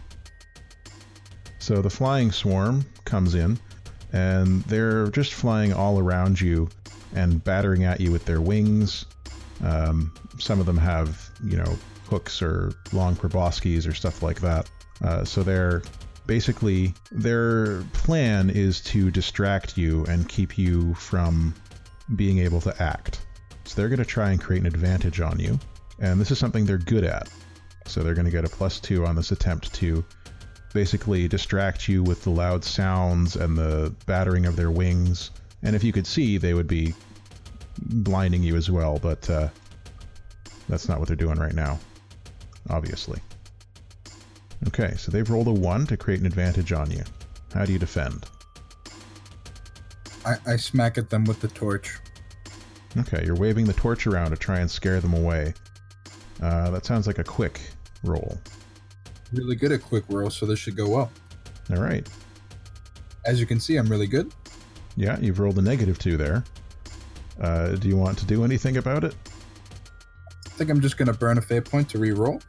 So 1.60 1.80
the 1.80 1.90
flying 1.90 2.32
swarm 2.32 2.84
comes 3.04 3.36
in, 3.36 3.58
and 4.14 4.62
they're 4.62 5.08
just 5.08 5.34
flying 5.34 5.72
all 5.72 5.98
around 5.98 6.40
you 6.40 6.68
and 7.16 7.42
battering 7.42 7.82
at 7.82 8.00
you 8.00 8.12
with 8.12 8.24
their 8.24 8.40
wings. 8.40 9.06
Um, 9.62 10.14
some 10.38 10.60
of 10.60 10.66
them 10.66 10.78
have, 10.78 11.30
you 11.42 11.56
know, 11.56 11.76
hooks 12.08 12.40
or 12.40 12.72
long 12.92 13.16
proboscis 13.16 13.88
or 13.88 13.92
stuff 13.92 14.22
like 14.22 14.40
that. 14.40 14.70
Uh, 15.02 15.24
so 15.24 15.42
they're 15.42 15.82
basically 16.26 16.94
their 17.10 17.82
plan 17.92 18.50
is 18.50 18.80
to 18.82 19.10
distract 19.10 19.76
you 19.76 20.04
and 20.04 20.28
keep 20.28 20.56
you 20.56 20.94
from 20.94 21.52
being 22.14 22.38
able 22.38 22.60
to 22.60 22.82
act. 22.82 23.20
So 23.64 23.74
they're 23.74 23.88
going 23.88 23.98
to 23.98 24.04
try 24.04 24.30
and 24.30 24.40
create 24.40 24.60
an 24.60 24.66
advantage 24.66 25.20
on 25.20 25.40
you, 25.40 25.58
and 25.98 26.20
this 26.20 26.30
is 26.30 26.38
something 26.38 26.66
they're 26.66 26.78
good 26.78 27.04
at. 27.04 27.28
So 27.86 28.02
they're 28.02 28.14
going 28.14 28.26
to 28.26 28.30
get 28.30 28.44
a 28.44 28.48
plus 28.48 28.78
two 28.78 29.06
on 29.06 29.16
this 29.16 29.32
attempt 29.32 29.74
to 29.74 30.04
basically 30.74 31.26
distract 31.28 31.88
you 31.88 32.02
with 32.02 32.22
the 32.24 32.30
loud 32.30 32.62
sounds 32.62 33.36
and 33.36 33.56
the 33.56 33.94
battering 34.04 34.44
of 34.44 34.56
their 34.56 34.70
wings. 34.70 35.30
And 35.62 35.74
if 35.74 35.82
you 35.82 35.92
could 35.92 36.06
see, 36.06 36.36
they 36.36 36.52
would 36.52 36.66
be 36.66 36.92
blinding 37.80 38.42
you 38.42 38.56
as 38.56 38.70
well, 38.70 38.98
but 39.00 39.30
uh, 39.30 39.48
that's 40.68 40.88
not 40.88 40.98
what 40.98 41.08
they're 41.08 41.16
doing 41.16 41.38
right 41.38 41.54
now, 41.54 41.78
obviously. 42.68 43.20
Okay, 44.66 44.94
so 44.96 45.10
they've 45.10 45.28
rolled 45.28 45.48
a 45.48 45.52
one 45.52 45.86
to 45.86 45.96
create 45.96 46.20
an 46.20 46.26
advantage 46.26 46.72
on 46.72 46.90
you. 46.90 47.04
How 47.54 47.64
do 47.64 47.72
you 47.72 47.78
defend? 47.78 48.26
I, 50.26 50.34
I 50.46 50.56
smack 50.56 50.98
at 50.98 51.08
them 51.08 51.24
with 51.24 51.40
the 51.40 51.48
torch. 51.48 51.98
Okay, 52.96 53.24
you're 53.24 53.36
waving 53.36 53.66
the 53.66 53.72
torch 53.74 54.06
around 54.06 54.30
to 54.30 54.36
try 54.36 54.58
and 54.58 54.70
scare 54.70 55.00
them 55.00 55.14
away. 55.14 55.54
Uh, 56.42 56.70
that 56.70 56.84
sounds 56.84 57.06
like 57.06 57.18
a 57.18 57.24
quick 57.24 57.60
roll. 58.02 58.38
Really 59.34 59.56
good 59.56 59.72
at 59.72 59.82
quick 59.82 60.08
whirl, 60.08 60.30
so 60.30 60.46
this 60.46 60.58
should 60.58 60.76
go 60.76 60.88
well. 60.88 61.12
All 61.70 61.82
right. 61.82 62.08
As 63.26 63.40
you 63.40 63.46
can 63.46 63.58
see, 63.58 63.76
I'm 63.76 63.88
really 63.88 64.06
good. 64.06 64.32
Yeah, 64.96 65.18
you've 65.18 65.40
rolled 65.40 65.58
a 65.58 65.62
negative 65.62 65.98
two 65.98 66.16
there. 66.16 66.44
Uh, 67.40 67.70
do 67.70 67.88
you 67.88 67.96
want 67.96 68.16
to 68.18 68.26
do 68.26 68.44
anything 68.44 68.76
about 68.76 69.02
it? 69.02 69.14
I 70.46 70.50
think 70.50 70.70
I'm 70.70 70.80
just 70.80 70.96
gonna 70.96 71.12
burn 71.12 71.38
a 71.38 71.42
fate 71.42 71.64
point 71.64 71.88
to 71.90 71.98
re-roll. 71.98 72.40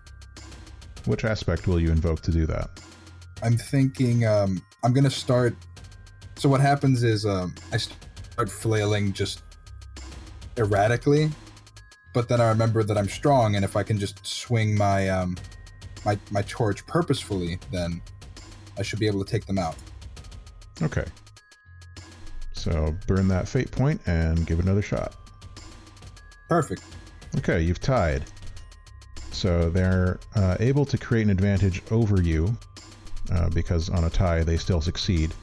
Which 1.05 1.25
aspect 1.25 1.67
will 1.67 1.79
you 1.79 1.91
invoke 1.91 2.21
to 2.21 2.31
do 2.31 2.45
that? 2.45 2.69
I'm 3.41 3.57
thinking 3.57 4.25
um, 4.27 4.61
I'm 4.83 4.93
gonna 4.93 5.09
start. 5.09 5.55
So 6.36 6.49
what 6.49 6.61
happens 6.61 7.03
is 7.03 7.25
um, 7.25 7.55
I 7.71 7.77
start 7.77 8.49
flailing 8.49 9.11
just 9.13 9.41
erratically, 10.57 11.31
but 12.13 12.29
then 12.29 12.39
I 12.39 12.49
remember 12.49 12.83
that 12.83 12.97
I'm 12.97 13.09
strong, 13.09 13.55
and 13.55 13.65
if 13.65 13.75
I 13.75 13.81
can 13.81 13.97
just 13.97 14.25
swing 14.25 14.77
my 14.77 15.09
um, 15.09 15.36
my 16.06 16.18
my 16.32 16.43
torch 16.43 16.86
purposefully, 16.86 17.60
then 17.72 18.01
I 18.78 18.84
should 18.84 18.99
be 18.99 19.08
able 19.08 19.24
to 19.24 19.30
take 19.30 19.45
them 19.45 19.58
out. 19.58 19.76
Okay. 20.82 21.06
So 22.53 22.95
burn 23.08 23.28
that 23.28 23.47
fate 23.47 23.72
point 23.72 24.01
and 24.08 24.45
give 24.45 24.60
another 24.60 24.82
shot. 24.82 25.16
Perfect. 26.49 26.84
Okay, 27.38 27.62
you've 27.62 27.80
tied. 27.80 28.26
So 29.32 29.70
they're 29.70 30.20
uh, 30.36 30.58
able 30.60 30.86
to 30.86 30.97
create 30.97 31.24
an 31.24 31.30
advantage 31.30 31.82
over 31.91 32.22
you 32.22 32.58
uh, 33.32 33.49
because 33.49 33.89
on 33.89 34.06
a 34.06 34.10
tie 34.10 34.43
they 34.43 34.58
still 34.58 34.82
succeed, 34.82 35.34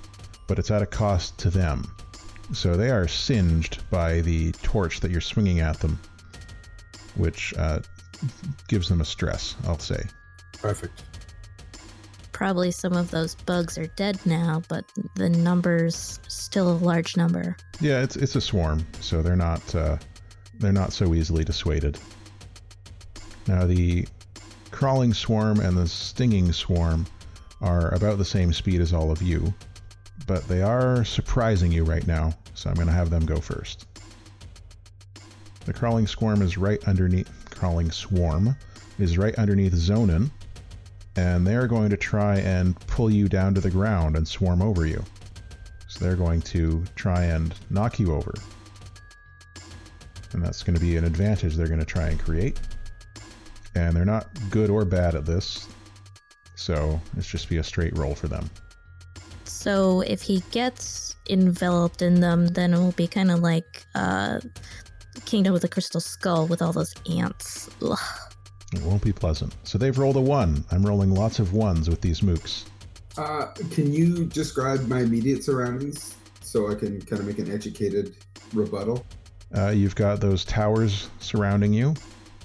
but 0.49 0.59
it's 0.59 0.71
at 0.71 0.83
a 0.83 0.87
cost 0.87 1.39
to 1.39 1.51
them. 1.51 1.85
So 2.53 2.77
they 2.77 2.91
are 2.91 3.07
singed 3.07 3.89
by 3.91 4.21
the 4.21 4.53
torch 4.53 5.01
that 5.01 5.11
you're 5.11 5.21
swinging 5.21 5.61
at 5.61 5.79
them, 5.81 5.99
which 7.17 7.55
uh, 7.57 7.81
gives 8.69 8.89
them 8.89 9.01
a 9.01 9.05
stress, 9.05 9.57
I'll 9.67 9.79
say. 9.79 10.03
Perfect. 10.63 11.03
Probably 12.31 12.71
some 12.71 12.93
of 12.93 13.11
those 13.11 13.35
bugs 13.35 13.77
are 13.77 13.89
dead 13.89 14.19
now, 14.25 14.63
but 14.69 14.85
the 15.17 15.29
number's 15.29 16.21
still 16.29 16.71
a 16.71 16.79
large 16.79 17.17
number. 17.17 17.57
Yeah, 17.81 18.03
it's 18.03 18.17
it's 18.17 18.37
a 18.37 18.41
swarm, 18.41 18.87
so 19.01 19.23
they're 19.23 19.37
not 19.37 19.75
uh, 19.75 19.99
they're 20.61 20.73
not 20.73 20.93
so 20.93 21.15
easily 21.15 21.45
dissuaded. 21.45 21.99
Now 23.49 23.67
the 23.67 24.07
crawling 24.71 25.13
swarm 25.13 25.61
and 25.61 25.77
the 25.77 25.89
stinging 25.89 26.53
swarm 26.53 27.07
are 27.61 27.93
about 27.93 28.19
the 28.19 28.25
same 28.25 28.53
speed 28.53 28.81
as 28.81 28.93
all 28.93 29.11
of 29.11 29.21
you, 29.21 29.53
but 30.27 30.47
they 30.49 30.63
are 30.63 31.05
surprising 31.05 31.73
you 31.73 31.85
right 31.85 32.07
now, 32.07 32.33
so 32.55 32.71
I'm 32.71 32.77
going 32.77 32.87
to 32.87 32.93
have 32.93 33.11
them 33.11 33.27
go 33.27 33.41
first. 33.41 33.87
The 35.65 35.73
crawling 35.73 36.07
swarm 36.07 36.41
is 36.43 36.57
right 36.57 36.83
underneath. 36.89 37.31
Crawling 37.51 37.91
swarm 37.91 38.57
is 38.99 39.19
right 39.19 39.35
underneath 39.37 39.75
Zonin, 39.75 40.31
and 41.17 41.47
they're 41.47 41.67
going 41.67 41.91
to 41.91 41.97
try 41.97 42.39
and 42.39 42.79
pull 42.87 43.11
you 43.11 43.29
down 43.29 43.55
to 43.55 43.61
the 43.61 43.71
ground 43.71 44.17
and 44.17 44.27
swarm 44.27 44.63
over 44.63 44.87
you. 44.87 45.03
So 45.89 46.05
they're 46.05 46.17
going 46.17 46.41
to 46.43 46.85
try 46.97 47.25
and 47.25 47.55
knock 47.71 47.99
you 47.99 48.15
over. 48.15 48.33
And 50.33 50.43
that's 50.43 50.63
going 50.63 50.75
to 50.75 50.81
be 50.81 50.97
an 50.97 51.05
advantage 51.05 51.55
they're 51.55 51.67
going 51.67 51.81
to 51.81 51.87
try 51.87 52.09
and 52.09 52.19
create. 52.19 52.59
And 53.75 53.95
they're 53.95 54.05
not 54.05 54.29
good 54.51 54.71
or 54.71 54.85
bad 54.85 55.15
at 55.15 55.27
this. 55.27 55.69
So 56.55 57.01
it's 57.17 57.27
just 57.27 57.49
be 57.49 57.59
a 57.59 57.65
straight 57.65 57.97
roll 57.97 58.15
for 58.15 58.29
them. 58.29 58.49
So 59.45 60.01
if 60.03 60.23
he 60.23 60.43
gets 60.51 61.17
enveloped 61.29 62.03
in 62.03 62.21
them, 62.21 62.49
then 62.49 62.73
it 62.73 62.79
will 62.79 62.93
be 62.93 63.07
kind 63.07 63.31
of 63.31 63.41
like 63.41 63.85
uh, 63.95 64.41
Kingdom 65.27 65.55
of 65.55 65.61
the 65.61 65.69
Crystal 65.69 66.01
Skull 66.01 66.47
with 66.47 66.63
all 66.63 66.73
those 66.73 66.95
ants. 67.11 67.69
Ugh. 67.83 67.99
It 68.73 68.83
won't 68.83 69.03
be 69.03 69.13
pleasant. 69.13 69.55
So 69.65 69.79
they've 69.79 69.97
rolled 69.97 70.17
a 70.17 70.21
one. 70.21 70.65
I'm 70.71 70.85
rolling 70.85 71.15
lots 71.15 71.39
of 71.39 71.53
ones 71.53 71.89
with 71.89 72.01
these 72.01 72.21
mooks. 72.21 72.65
Uh, 73.17 73.47
can 73.71 73.93
you 73.93 74.25
describe 74.25 74.87
my 74.89 75.01
immediate 75.01 75.45
surroundings 75.45 76.17
so 76.41 76.71
I 76.71 76.75
can 76.75 77.01
kind 77.03 77.21
of 77.21 77.27
make 77.27 77.39
an 77.39 77.53
educated 77.53 78.15
rebuttal? 78.55 79.05
Uh, 79.55 79.69
you've 79.69 79.95
got 79.95 80.21
those 80.21 80.45
towers 80.45 81.11
surrounding 81.21 81.75
you. 81.75 81.95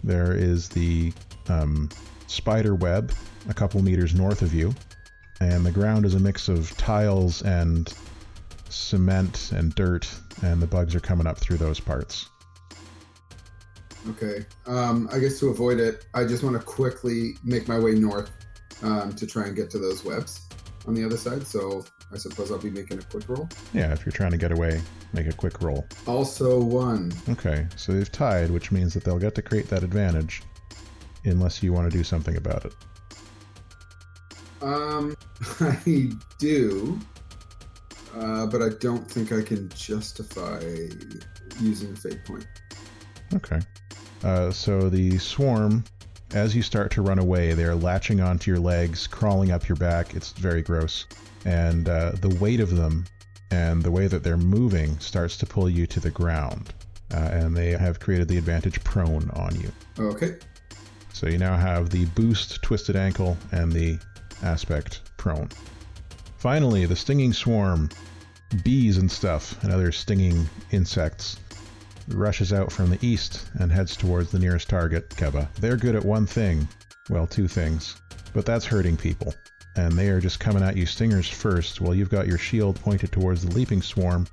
There 0.03 0.33
is 0.33 0.67
the 0.69 1.13
um, 1.47 1.89
spider 2.27 2.75
web 2.75 3.13
a 3.49 3.53
couple 3.53 3.81
meters 3.81 4.13
north 4.13 4.41
of 4.41 4.53
you, 4.53 4.73
and 5.39 5.65
the 5.65 5.71
ground 5.71 6.05
is 6.05 6.15
a 6.15 6.19
mix 6.19 6.49
of 6.49 6.75
tiles 6.77 7.41
and 7.43 7.93
cement 8.69 9.51
and 9.53 9.73
dirt, 9.75 10.09
and 10.43 10.61
the 10.61 10.67
bugs 10.67 10.95
are 10.95 10.99
coming 10.99 11.27
up 11.27 11.37
through 11.37 11.57
those 11.57 11.79
parts. 11.79 12.29
Okay. 14.09 14.45
Um, 14.65 15.09
I 15.11 15.19
guess 15.19 15.39
to 15.39 15.49
avoid 15.49 15.79
it, 15.79 16.05
I 16.13 16.23
just 16.25 16.43
want 16.43 16.57
to 16.57 16.63
quickly 16.63 17.35
make 17.43 17.67
my 17.67 17.79
way 17.79 17.93
north 17.93 18.31
um, 18.81 19.13
to 19.15 19.27
try 19.27 19.45
and 19.45 19.55
get 19.55 19.69
to 19.71 19.79
those 19.79 20.03
webs 20.03 20.47
on 20.87 20.93
the 20.93 21.03
other 21.03 21.17
side. 21.17 21.45
So 21.45 21.85
I 22.11 22.17
suppose 22.17 22.51
I'll 22.51 22.57
be 22.57 22.69
making 22.69 22.99
a 22.99 23.01
quick 23.01 23.27
roll. 23.27 23.49
Yeah, 23.73 23.91
if 23.91 24.05
you're 24.05 24.13
trying 24.13 24.31
to 24.31 24.37
get 24.37 24.51
away, 24.51 24.81
make 25.13 25.27
a 25.27 25.33
quick 25.33 25.61
roll. 25.61 25.85
Also 26.05 26.59
one. 26.59 27.11
Okay, 27.29 27.67
so 27.75 27.91
they've 27.91 28.11
tied, 28.11 28.49
which 28.49 28.71
means 28.71 28.93
that 28.93 29.03
they'll 29.03 29.19
get 29.19 29.35
to 29.35 29.41
create 29.41 29.67
that 29.69 29.83
advantage 29.83 30.41
unless 31.25 31.61
you 31.61 31.73
want 31.73 31.91
to 31.91 31.97
do 31.97 32.03
something 32.03 32.37
about 32.37 32.65
it. 32.65 32.73
Um, 34.61 35.15
I 35.59 36.11
do, 36.39 36.99
uh, 38.15 38.45
but 38.47 38.61
I 38.61 38.69
don't 38.79 39.09
think 39.09 39.31
I 39.31 39.41
can 39.41 39.69
justify 39.69 40.61
using 41.59 41.91
a 41.91 41.95
fate 41.95 42.23
point. 42.25 42.47
Okay. 43.33 43.59
Uh, 44.23 44.51
so 44.51 44.89
the 44.89 45.17
swarm, 45.17 45.83
as 46.33 46.55
you 46.55 46.61
start 46.61 46.91
to 46.91 47.01
run 47.01 47.19
away, 47.19 47.53
they're 47.53 47.75
latching 47.75 48.19
onto 48.19 48.51
your 48.51 48.59
legs, 48.59 49.07
crawling 49.07 49.51
up 49.51 49.67
your 49.67 49.75
back. 49.75 50.15
It's 50.15 50.31
very 50.31 50.61
gross. 50.61 51.05
And 51.45 51.87
uh, 51.87 52.11
the 52.19 52.35
weight 52.41 52.59
of 52.59 52.75
them 52.75 53.05
and 53.51 53.81
the 53.81 53.91
way 53.91 54.07
that 54.07 54.23
they're 54.23 54.37
moving 54.37 54.99
starts 54.99 55.37
to 55.37 55.45
pull 55.45 55.69
you 55.69 55.87
to 55.87 55.99
the 55.99 56.11
ground. 56.11 56.73
Uh, 57.13 57.29
and 57.31 57.55
they 57.55 57.71
have 57.71 57.99
created 57.99 58.27
the 58.27 58.37
advantage 58.37 58.83
prone 58.83 59.29
on 59.31 59.55
you. 59.59 59.71
Okay. 59.97 60.35
So 61.13 61.27
you 61.27 61.37
now 61.37 61.55
have 61.55 61.89
the 61.89 62.05
boost 62.05 62.61
twisted 62.61 62.95
ankle 62.95 63.37
and 63.51 63.71
the 63.71 63.97
aspect 64.43 65.01
prone. 65.17 65.49
Finally, 66.37 66.85
the 66.85 66.95
stinging 66.95 67.33
swarm, 67.33 67.89
bees 68.63 68.97
and 68.97 69.09
stuff, 69.09 69.63
and 69.63 69.71
other 69.71 69.91
stinging 69.91 70.47
insects, 70.71 71.39
rushes 72.09 72.53
out 72.53 72.71
from 72.71 72.89
the 72.89 73.05
east 73.05 73.49
and 73.59 73.71
heads 73.71 73.95
towards 73.95 74.31
the 74.31 74.39
nearest 74.39 74.69
target, 74.69 75.09
Keva. 75.09 75.47
They're 75.55 75.77
good 75.77 75.95
at 75.95 76.05
one 76.05 76.25
thing, 76.25 76.67
well, 77.09 77.27
two 77.27 77.47
things, 77.47 77.95
but 78.33 78.45
that's 78.45 78.65
hurting 78.65 78.97
people. 78.97 79.33
And 79.75 79.93
they 79.93 80.09
are 80.09 80.19
just 80.19 80.39
coming 80.39 80.63
at 80.63 80.75
you 80.75 80.85
stingers 80.85 81.29
first, 81.29 81.81
while 81.81 81.93
you've 81.93 82.09
got 82.09 82.27
your 82.27 82.37
shield 82.37 82.79
pointed 82.79 83.11
towards 83.11 83.45
the 83.45 83.53
leaping 83.53 83.81
swarm. 83.81 84.27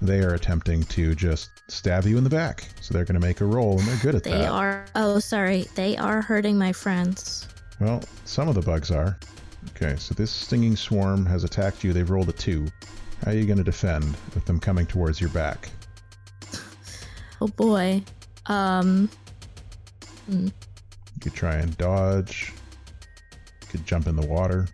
They 0.00 0.20
are 0.20 0.34
attempting 0.34 0.84
to 0.84 1.14
just 1.14 1.50
stab 1.68 2.04
you 2.04 2.18
in 2.18 2.24
the 2.24 2.30
back. 2.30 2.68
So 2.80 2.94
they're 2.94 3.04
going 3.04 3.20
to 3.20 3.26
make 3.26 3.40
a 3.40 3.46
roll, 3.46 3.78
and 3.78 3.88
they're 3.88 3.96
good 3.96 4.14
at 4.14 4.22
They 4.22 4.30
that. 4.30 4.38
They 4.38 4.46
are. 4.46 4.84
Oh, 4.94 5.18
sorry. 5.18 5.66
They 5.74 5.96
are 5.96 6.20
hurting 6.20 6.58
my 6.58 6.72
friends. 6.72 7.48
Well, 7.80 8.02
some 8.24 8.48
of 8.48 8.54
the 8.54 8.60
bugs 8.60 8.90
are. 8.90 9.18
Okay, 9.70 9.96
so 9.96 10.14
this 10.14 10.30
stinging 10.30 10.76
swarm 10.76 11.26
has 11.26 11.44
attacked 11.44 11.82
you. 11.82 11.92
They've 11.92 12.08
rolled 12.08 12.28
a 12.28 12.32
two. 12.32 12.66
How 13.24 13.32
are 13.32 13.34
you 13.34 13.44
going 13.44 13.58
to 13.58 13.64
defend 13.64 14.04
with 14.34 14.44
them 14.44 14.60
coming 14.60 14.86
towards 14.86 15.20
your 15.20 15.30
back? 15.30 15.68
Oh 17.40 17.48
boy. 17.48 18.02
Um. 18.46 19.10
You 20.28 20.50
could 21.20 21.34
try 21.34 21.54
and 21.54 21.76
dodge. 21.78 22.52
You 23.62 23.68
could 23.68 23.86
jump 23.86 24.06
in 24.06 24.16
the 24.16 24.26
water. 24.26 24.68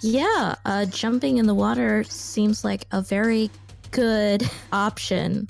Yeah. 0.00 0.54
Uh, 0.64 0.86
jumping 0.86 1.38
in 1.38 1.46
the 1.46 1.54
water 1.54 2.04
seems 2.04 2.64
like 2.64 2.86
a 2.92 3.02
very 3.02 3.50
good 3.90 4.48
option, 4.72 5.48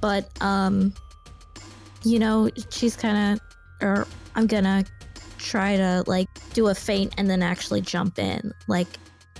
but 0.00 0.30
um, 0.42 0.94
you 2.04 2.18
know, 2.18 2.50
she's 2.70 2.96
kind 2.96 3.34
of, 3.34 3.86
or 3.86 4.06
I'm 4.34 4.46
gonna 4.46 4.84
try 5.38 5.76
to 5.76 6.04
like 6.06 6.28
do 6.54 6.68
a 6.68 6.74
feint 6.74 7.14
and 7.18 7.28
then 7.28 7.42
actually 7.42 7.80
jump 7.80 8.18
in. 8.18 8.52
Like, 8.68 8.88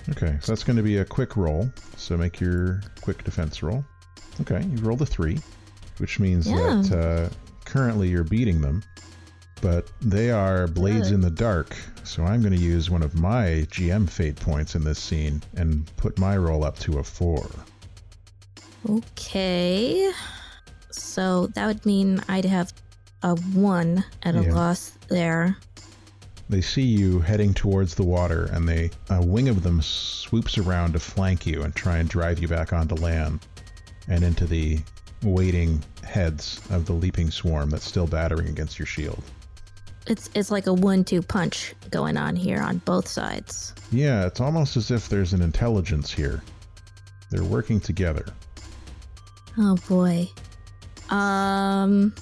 Okay, 0.09 0.37
so 0.41 0.51
that's 0.51 0.63
going 0.63 0.75
to 0.75 0.83
be 0.83 0.97
a 0.97 1.05
quick 1.05 1.37
roll. 1.37 1.69
So 1.95 2.17
make 2.17 2.39
your 2.39 2.81
quick 3.01 3.23
defense 3.23 3.63
roll. 3.63 3.85
Okay, 4.41 4.65
you 4.65 4.77
rolled 4.81 5.01
a 5.01 5.05
three, 5.05 5.39
which 5.97 6.19
means 6.19 6.47
Yeah. 6.47 6.81
that 6.83 6.91
uh, 6.91 7.29
currently 7.65 8.09
you're 8.09 8.23
beating 8.23 8.61
them, 8.61 8.83
but 9.61 9.89
they 10.01 10.29
are 10.31 10.67
blades 10.67 11.09
Good. 11.09 11.15
in 11.15 11.21
the 11.21 11.29
dark. 11.31 11.75
So 12.03 12.23
I'm 12.25 12.41
going 12.41 12.53
to 12.55 12.61
use 12.61 12.89
one 12.89 13.01
of 13.03 13.15
my 13.19 13.65
GM 13.71 14.09
fate 14.09 14.35
points 14.35 14.75
in 14.75 14.83
this 14.83 14.99
scene 14.99 15.41
and 15.55 15.85
put 15.97 16.19
my 16.19 16.35
roll 16.37 16.63
up 16.65 16.77
to 16.79 16.99
a 16.99 17.03
four. 17.03 17.49
okay. 18.89 20.11
So 20.91 21.47
that 21.55 21.65
would 21.67 21.85
mean 21.85 22.21
I'd 22.27 22.45
have 22.45 22.73
a 23.23 23.35
one 23.53 24.03
at 24.23 24.35
a 24.35 24.43
Yeah. 24.43 24.53
loss 24.53 24.91
there. 25.07 25.57
They 26.49 26.61
see 26.61 26.81
you 26.83 27.19
heading 27.21 27.53
towards 27.53 27.95
the 27.95 28.03
water, 28.03 28.45
and 28.51 28.67
they 28.67 28.91
a 29.09 29.25
wing 29.25 29.47
of 29.47 29.63
them 29.63 29.81
swoops 29.81 30.57
around 30.57 30.91
to 30.93 30.99
flank 30.99 31.45
you 31.47 31.63
and 31.63 31.73
try 31.73 31.97
and 31.97 32.09
drive 32.09 32.39
you 32.39 32.47
back 32.49 32.73
onto 32.73 32.95
land 32.95 33.39
and 34.09 34.23
into 34.23 34.45
the 34.45 34.79
waiting 35.23 35.83
heads 36.03 36.61
of 36.69 36.85
the 36.85 36.93
leaping 36.93 37.31
swarm 37.31 37.69
that's 37.69 37.85
still 37.85 38.07
battering 38.07 38.47
against 38.47 38.77
your 38.77 38.85
shield. 38.85 39.23
It's 40.05 40.29
it's 40.35 40.51
like 40.51 40.67
a 40.67 40.73
one-two 40.73 41.21
punch 41.21 41.73
going 41.89 42.17
on 42.17 42.35
here 42.35 42.59
on 42.59 42.79
both 42.79 43.07
sides. 43.07 43.73
Yeah, 43.91 44.25
it's 44.25 44.41
almost 44.41 44.75
as 44.75 44.91
if 44.91 45.07
there's 45.07 45.33
an 45.33 45.41
intelligence 45.41 46.11
here. 46.11 46.43
They're 47.29 47.43
working 47.43 47.79
together. 47.79 48.25
Oh 49.57 49.77
boy. 49.87 50.29
Um. 51.09 52.13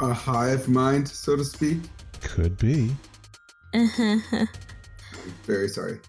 A 0.00 0.12
hive 0.12 0.68
mind, 0.68 1.08
so 1.08 1.36
to 1.36 1.44
speak. 1.44 1.78
Could 2.20 2.56
be. 2.58 2.90
I'm 3.74 4.22
very 5.44 5.68
sorry. 5.68 6.00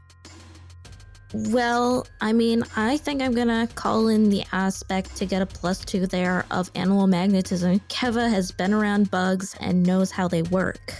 Well, 1.33 2.07
I 2.19 2.33
mean, 2.33 2.63
I 2.75 2.97
think 2.97 3.21
I'm 3.21 3.33
gonna 3.33 3.67
call 3.75 4.07
in 4.07 4.29
the 4.29 4.43
aspect 4.51 5.15
to 5.17 5.25
get 5.25 5.41
a 5.41 5.45
plus 5.45 5.83
two 5.83 6.07
there 6.07 6.45
of 6.51 6.69
animal 6.75 7.07
magnetism. 7.07 7.79
Keva 7.89 8.29
has 8.29 8.51
been 8.51 8.73
around 8.73 9.09
bugs 9.11 9.55
and 9.59 9.83
knows 9.85 10.11
how 10.11 10.27
they 10.27 10.41
work. 10.43 10.93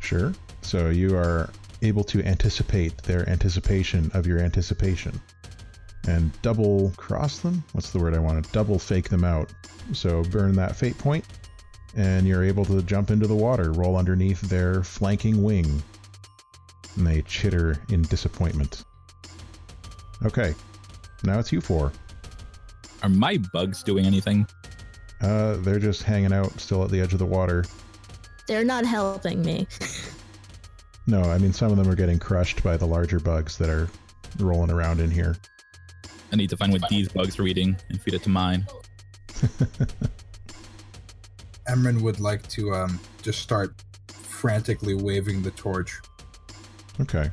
Sure. 0.00 0.32
So 0.62 0.90
you 0.90 1.16
are 1.16 1.50
able 1.82 2.04
to 2.04 2.22
anticipate 2.24 3.02
their 3.02 3.28
anticipation 3.28 4.10
of 4.14 4.26
your 4.26 4.38
anticipation 4.38 5.20
and 6.06 6.30
double 6.42 6.92
cross 6.96 7.40
them. 7.40 7.62
What's 7.72 7.90
the 7.90 7.98
word 7.98 8.14
I 8.14 8.18
want 8.18 8.44
to 8.44 8.52
double 8.52 8.78
fake 8.78 9.08
them 9.08 9.24
out? 9.24 9.52
So 9.92 10.22
burn 10.24 10.54
that 10.54 10.76
fate 10.76 10.96
point, 10.98 11.24
and 11.96 12.26
you're 12.26 12.44
able 12.44 12.64
to 12.66 12.82
jump 12.82 13.10
into 13.10 13.26
the 13.26 13.34
water, 13.34 13.72
roll 13.72 13.96
underneath 13.96 14.40
their 14.42 14.82
flanking 14.82 15.42
wing. 15.42 15.82
And 16.96 17.06
they 17.06 17.22
chitter 17.22 17.76
in 17.90 18.02
disappointment. 18.02 18.84
Okay, 20.24 20.54
now 21.24 21.38
it's 21.38 21.52
you 21.52 21.60
four. 21.60 21.92
Are 23.02 23.08
my 23.08 23.38
bugs 23.52 23.82
doing 23.82 24.04
anything? 24.04 24.46
Uh, 25.20 25.56
they're 25.58 25.78
just 25.78 26.02
hanging 26.02 26.32
out 26.32 26.58
still 26.60 26.84
at 26.84 26.90
the 26.90 27.00
edge 27.00 27.12
of 27.12 27.18
the 27.18 27.26
water. 27.26 27.64
They're 28.46 28.64
not 28.64 28.84
helping 28.84 29.42
me. 29.42 29.66
No, 31.06 31.22
I 31.22 31.38
mean, 31.38 31.52
some 31.52 31.70
of 31.72 31.76
them 31.76 31.88
are 31.88 31.94
getting 31.94 32.18
crushed 32.18 32.62
by 32.62 32.76
the 32.76 32.86
larger 32.86 33.18
bugs 33.18 33.58
that 33.58 33.68
are 33.68 33.88
rolling 34.38 34.70
around 34.70 35.00
in 35.00 35.10
here. 35.10 35.36
I 36.32 36.36
need 36.36 36.50
to 36.50 36.56
find 36.56 36.72
what 36.72 36.88
these 36.88 37.08
bugs 37.08 37.38
are 37.38 37.46
eating 37.46 37.76
and 37.88 38.00
feed 38.00 38.14
it 38.14 38.22
to 38.24 38.28
mine. 38.28 38.66
Emran 41.68 42.00
would 42.02 42.20
like 42.20 42.46
to 42.48 42.72
um, 42.74 43.00
just 43.22 43.40
start 43.40 43.82
frantically 44.08 44.94
waving 44.94 45.42
the 45.42 45.50
torch. 45.52 46.00
Okay. 47.00 47.30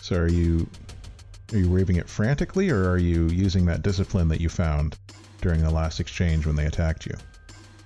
So 0.00 0.16
are 0.16 0.28
you 0.28 0.68
are 1.52 1.58
you 1.58 1.70
waving 1.70 1.96
it 1.96 2.08
frantically, 2.08 2.70
or 2.70 2.88
are 2.88 2.98
you 2.98 3.26
using 3.28 3.66
that 3.66 3.82
discipline 3.82 4.28
that 4.28 4.40
you 4.40 4.48
found 4.48 4.96
during 5.40 5.62
the 5.62 5.70
last 5.70 6.00
exchange 6.00 6.46
when 6.46 6.56
they 6.56 6.66
attacked 6.66 7.06
you? 7.06 7.14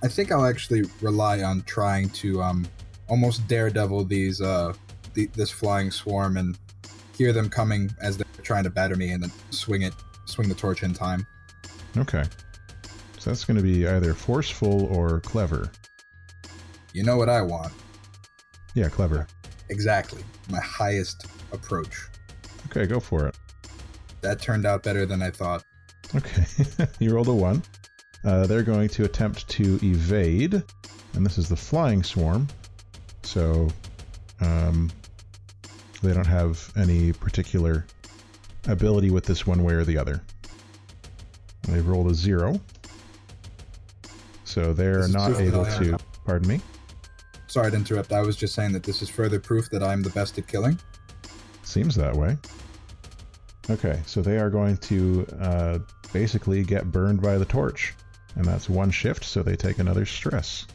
I 0.03 0.07
think 0.07 0.31
I'll 0.31 0.45
actually 0.45 0.83
rely 1.01 1.41
on 1.41 1.63
trying 1.63 2.09
to 2.09 2.41
um, 2.41 2.67
almost 3.07 3.47
daredevil 3.47 4.05
these 4.05 4.41
uh, 4.41 4.73
the, 5.13 5.27
this 5.27 5.49
flying 5.49 5.89
swarm 5.89 6.37
and 6.37 6.57
hear 7.17 7.33
them 7.33 7.49
coming 7.49 7.89
as 8.01 8.17
they're 8.17 8.25
trying 8.43 8.65
to 8.65 8.69
batter 8.69 8.95
me, 8.95 9.11
and 9.11 9.23
then 9.23 9.31
swing 9.49 9.81
it, 9.81 9.93
swing 10.25 10.49
the 10.49 10.55
torch 10.55 10.83
in 10.83 10.93
time. 10.93 11.25
Okay. 11.97 12.23
So 13.17 13.31
that's 13.31 13.45
going 13.45 13.57
to 13.57 13.63
be 13.63 13.87
either 13.87 14.13
forceful 14.13 14.85
or 14.95 15.21
clever. 15.21 15.71
You 16.93 17.03
know 17.03 17.17
what 17.17 17.29
I 17.29 17.41
want? 17.41 17.73
Yeah, 18.75 18.89
clever. 18.89 19.25
Exactly, 19.69 20.21
my 20.49 20.59
highest 20.59 21.25
approach. 21.51 22.07
Okay, 22.67 22.85
go 22.85 22.99
for 22.99 23.27
it. 23.27 23.35
That 24.25 24.41
turned 24.41 24.65
out 24.65 24.81
better 24.81 25.05
than 25.05 25.21
I 25.21 25.29
thought. 25.29 25.63
Okay, 26.15 26.45
you 26.99 27.13
rolled 27.13 27.27
a 27.27 27.33
one. 27.33 27.61
Uh, 28.23 28.47
they're 28.47 28.63
going 28.63 28.89
to 28.89 29.03
attempt 29.03 29.47
to 29.49 29.79
evade, 29.83 30.63
and 31.13 31.23
this 31.23 31.37
is 31.37 31.47
the 31.47 31.55
flying 31.55 32.01
swarm. 32.01 32.47
So, 33.21 33.67
um, 34.41 34.89
they 36.01 36.11
don't 36.11 36.25
have 36.25 36.73
any 36.75 37.13
particular 37.13 37.85
ability 38.67 39.11
with 39.11 39.25
this 39.25 39.45
one 39.45 39.63
way 39.63 39.75
or 39.75 39.83
the 39.83 39.95
other. 39.95 40.23
They've 41.67 41.87
rolled 41.87 42.09
a 42.09 42.15
zero. 42.15 42.59
so 44.43 44.73
they're 44.73 45.07
not 45.07 45.39
able 45.39 45.65
to. 45.65 45.99
Pardon 46.25 46.47
me. 46.47 46.61
Sorry 47.45 47.69
to 47.69 47.77
interrupt. 47.77 48.11
I 48.11 48.21
was 48.21 48.35
just 48.35 48.55
saying 48.55 48.71
that 48.73 48.81
this 48.81 49.03
is 49.03 49.09
further 49.09 49.39
proof 49.39 49.69
that 49.69 49.83
I'm 49.83 50.01
the 50.01 50.09
best 50.09 50.39
at 50.39 50.47
killing. 50.47 50.79
Seems 51.61 51.93
that 51.93 52.15
way. 52.15 52.37
Okay, 53.69 53.99
so 54.05 54.21
they 54.21 54.37
are 54.37 54.49
going 54.49 54.77
to 54.77 55.25
uh, 55.39 55.79
basically 56.13 56.63
get 56.63 56.91
burned 56.91 57.21
by 57.21 57.37
the 57.37 57.45
torch, 57.45 57.93
and 58.35 58.45
that's 58.45 58.69
one 58.69 58.91
shift, 58.91 59.23
so 59.23 59.41
they 59.41 59.55
take 59.55 59.79
another 59.79 60.05
stress. 60.05 60.67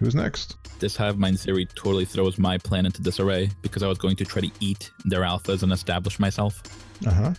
Who's 0.00 0.14
next? 0.14 0.56
This 0.78 0.96
hive 0.96 1.18
mind 1.18 1.40
theory 1.40 1.66
totally 1.66 2.04
throws 2.04 2.38
my 2.38 2.58
plan 2.58 2.84
into 2.84 3.00
disarray 3.00 3.48
because 3.62 3.82
I 3.82 3.88
was 3.88 3.98
going 3.98 4.16
to 4.16 4.24
try 4.24 4.42
to 4.42 4.50
eat 4.60 4.90
their 5.04 5.22
alphas 5.22 5.62
and 5.62 5.72
establish 5.72 6.18
myself. 6.18 6.62
Uh 7.06 7.10
huh. 7.10 7.34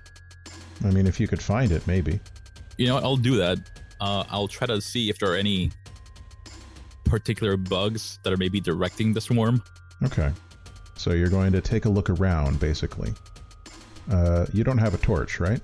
I 0.84 0.92
mean, 0.92 1.06
if 1.06 1.20
you 1.20 1.28
could 1.28 1.42
find 1.42 1.72
it, 1.72 1.86
maybe. 1.86 2.20
You 2.78 2.88
know, 2.88 2.96
what, 2.96 3.04
I'll 3.04 3.18
do 3.18 3.38
that. 3.38 3.60
Uh, 4.00 4.24
I'll 4.30 4.48
try 4.48 4.68
to 4.68 4.80
see 4.80 5.10
if 5.10 5.20
there 5.20 5.32
are 5.32 5.36
any 5.36 5.72
particular 7.04 7.58
bugs 7.58 8.20
that 8.24 8.34
are 8.34 8.38
maybe 8.38 8.60
directing 8.60 9.14
the 9.14 9.22
swarm. 9.22 9.62
Okay. 10.04 10.32
So 10.96 11.12
you're 11.14 11.30
going 11.30 11.52
to 11.54 11.62
take 11.62 11.86
a 11.86 11.90
look 11.90 12.10
around, 12.10 12.60
basically. 12.60 13.14
Uh, 14.12 14.46
you 14.54 14.64
don't 14.64 14.78
have 14.78 14.94
a 14.94 14.98
torch, 14.98 15.40
right? 15.40 15.62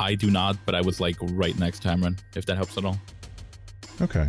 I 0.00 0.14
do 0.14 0.30
not, 0.30 0.56
but 0.66 0.74
I 0.74 0.80
was 0.80 1.00
like 1.00 1.16
right 1.20 1.56
next 1.58 1.80
to 1.82 1.88
Emran, 1.88 2.18
if 2.34 2.46
that 2.46 2.56
helps 2.56 2.76
at 2.78 2.84
all. 2.84 2.98
Okay. 4.00 4.26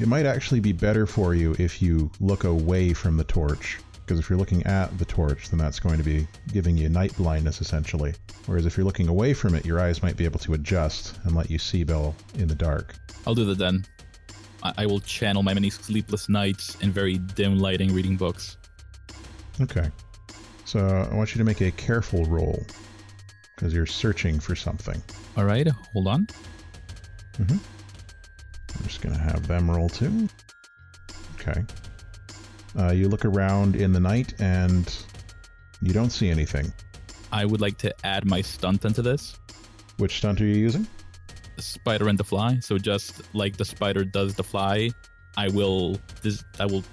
It 0.00 0.08
might 0.08 0.24
actually 0.24 0.60
be 0.60 0.72
better 0.72 1.06
for 1.06 1.34
you 1.34 1.54
if 1.58 1.82
you 1.82 2.10
look 2.20 2.44
away 2.44 2.94
from 2.94 3.16
the 3.16 3.24
torch, 3.24 3.78
because 3.92 4.18
if 4.18 4.30
you're 4.30 4.38
looking 4.38 4.64
at 4.64 4.96
the 4.98 5.04
torch, 5.04 5.50
then 5.50 5.58
that's 5.58 5.78
going 5.78 5.98
to 5.98 6.02
be 6.04 6.26
giving 6.52 6.76
you 6.76 6.88
night 6.88 7.14
blindness 7.16 7.60
essentially. 7.60 8.14
Whereas 8.46 8.64
if 8.64 8.76
you're 8.76 8.86
looking 8.86 9.08
away 9.08 9.34
from 9.34 9.54
it, 9.54 9.66
your 9.66 9.78
eyes 9.78 10.02
might 10.02 10.16
be 10.16 10.24
able 10.24 10.38
to 10.40 10.54
adjust 10.54 11.18
and 11.24 11.36
let 11.36 11.50
you 11.50 11.58
see 11.58 11.84
Bill 11.84 12.14
in 12.38 12.48
the 12.48 12.54
dark. 12.54 12.94
I'll 13.26 13.34
do 13.34 13.44
that 13.44 13.58
then. 13.58 13.84
I, 14.62 14.72
I 14.78 14.86
will 14.86 15.00
channel 15.00 15.42
my 15.42 15.52
many 15.52 15.68
sleepless 15.68 16.28
nights 16.28 16.76
in 16.80 16.90
very 16.90 17.18
dim 17.18 17.58
lighting 17.58 17.92
reading 17.92 18.16
books. 18.16 18.56
Okay. 19.60 19.90
So 20.70 20.86
I 21.10 21.12
want 21.16 21.34
you 21.34 21.40
to 21.40 21.44
make 21.44 21.62
a 21.62 21.72
careful 21.72 22.24
roll, 22.26 22.64
because 23.56 23.74
you're 23.74 23.86
searching 23.86 24.38
for 24.38 24.54
something. 24.54 25.02
All 25.36 25.44
right, 25.44 25.66
hold 25.66 26.06
on. 26.06 26.28
I'm 27.40 27.60
just 28.84 29.00
going 29.00 29.12
to 29.12 29.20
have 29.20 29.48
them 29.48 29.68
roll 29.68 29.88
too. 29.88 30.28
Okay. 31.34 31.64
Uh, 32.78 32.92
you 32.92 33.08
look 33.08 33.24
around 33.24 33.74
in 33.74 33.92
the 33.92 33.98
night 33.98 34.40
and 34.40 34.96
you 35.82 35.92
don't 35.92 36.10
see 36.10 36.30
anything. 36.30 36.72
I 37.32 37.46
would 37.46 37.60
like 37.60 37.76
to 37.78 37.92
add 38.06 38.24
my 38.24 38.40
stunt 38.40 38.84
into 38.84 39.02
this. 39.02 39.36
Which 39.96 40.18
stunt 40.18 40.40
are 40.40 40.46
you 40.46 40.54
using? 40.54 40.86
The 41.56 41.62
spider 41.62 42.08
and 42.08 42.16
the 42.16 42.22
fly. 42.22 42.60
So 42.60 42.78
just 42.78 43.34
like 43.34 43.56
the 43.56 43.64
spider 43.64 44.04
does 44.04 44.36
the 44.36 44.44
fly, 44.44 44.90
I 45.36 45.48
will 45.48 45.98
this 46.22 46.44
I 46.60 46.66
will 46.66 46.84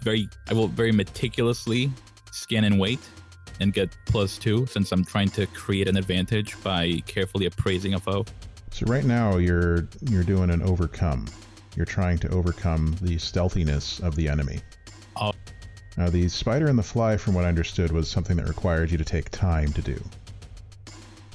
very 0.00 0.30
I 0.48 0.54
will 0.54 0.68
very 0.68 0.92
meticulously 0.92 1.92
scan 2.38 2.64
and 2.64 2.78
wait 2.78 3.00
and 3.60 3.72
get 3.72 3.96
plus 4.06 4.38
two 4.38 4.66
since 4.66 4.92
I'm 4.92 5.04
trying 5.04 5.30
to 5.30 5.46
create 5.46 5.88
an 5.88 5.96
advantage 5.96 6.60
by 6.62 7.02
carefully 7.06 7.46
appraising 7.46 7.94
a 7.94 8.00
foe. 8.00 8.24
So 8.70 8.86
right 8.86 9.04
now 9.04 9.38
you're 9.38 9.88
you're 10.08 10.22
doing 10.22 10.50
an 10.50 10.62
overcome. 10.62 11.26
You're 11.76 11.86
trying 11.86 12.18
to 12.18 12.28
overcome 12.30 12.96
the 13.02 13.18
stealthiness 13.18 14.00
of 14.00 14.14
the 14.16 14.28
enemy. 14.28 14.60
Oh. 15.16 15.32
Now 15.96 16.08
the 16.08 16.28
spider 16.28 16.68
and 16.68 16.78
the 16.78 16.82
fly, 16.82 17.16
from 17.16 17.34
what 17.34 17.44
I 17.44 17.48
understood, 17.48 17.90
was 17.90 18.08
something 18.08 18.36
that 18.36 18.48
required 18.48 18.90
you 18.90 18.98
to 18.98 19.04
take 19.04 19.30
time 19.30 19.72
to 19.72 19.82
do. 19.82 20.00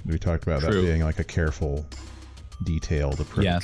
We 0.06 0.18
talked 0.18 0.44
about 0.44 0.62
that 0.62 0.72
being 0.72 1.02
like 1.02 1.20
a 1.20 1.24
careful, 1.24 1.86
detailed 2.64 3.20
approach. 3.20 3.46
Yes. 3.46 3.64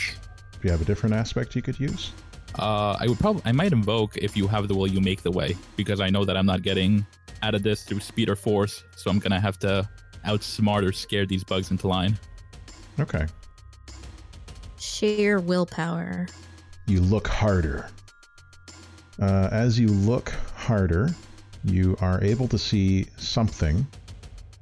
Do 0.54 0.68
you 0.68 0.72
have 0.72 0.82
a 0.82 0.86
different 0.86 1.16
aspect 1.16 1.56
you 1.56 1.62
could 1.62 1.80
use? 1.80 2.12
Uh, 2.58 2.98
I 3.00 3.08
would 3.08 3.20
probably 3.20 3.42
I 3.46 3.52
might 3.52 3.72
invoke 3.72 4.18
if 4.18 4.36
you 4.36 4.48
have 4.48 4.68
the 4.68 4.76
will 4.76 4.88
you 4.88 5.00
make 5.00 5.22
the 5.22 5.32
way 5.32 5.56
because 5.76 6.02
I 6.02 6.10
know 6.10 6.26
that 6.26 6.36
I'm 6.36 6.46
not 6.46 6.64
getting 6.64 7.06
out 7.44 7.56
of 7.56 7.64
this 7.64 7.84
through 7.84 8.00
speed 8.00 8.30
or 8.30 8.36
force, 8.36 8.84
so 8.96 9.10
I'm 9.10 9.20
gonna 9.20 9.40
have 9.40 9.58
to 9.60 9.88
outsmart 10.26 10.88
or 10.88 10.92
scare 10.92 11.26
these 11.26 11.44
bugs 11.44 11.72
into 11.72 11.88
line. 11.88 12.18
Okay. 13.00 13.26
Sheer 14.78 15.40
willpower. 15.40 16.28
you 16.88 17.02
look 17.02 17.28
harder. 17.28 17.90
Uh, 19.22 19.50
as 19.52 19.80
you 19.80 19.88
look 19.88 20.30
harder, 20.56 21.10
you 21.64 21.98
are 22.02 22.24
able 22.24 22.48
to 22.48 22.58
see 22.58 23.06
something. 23.18 23.86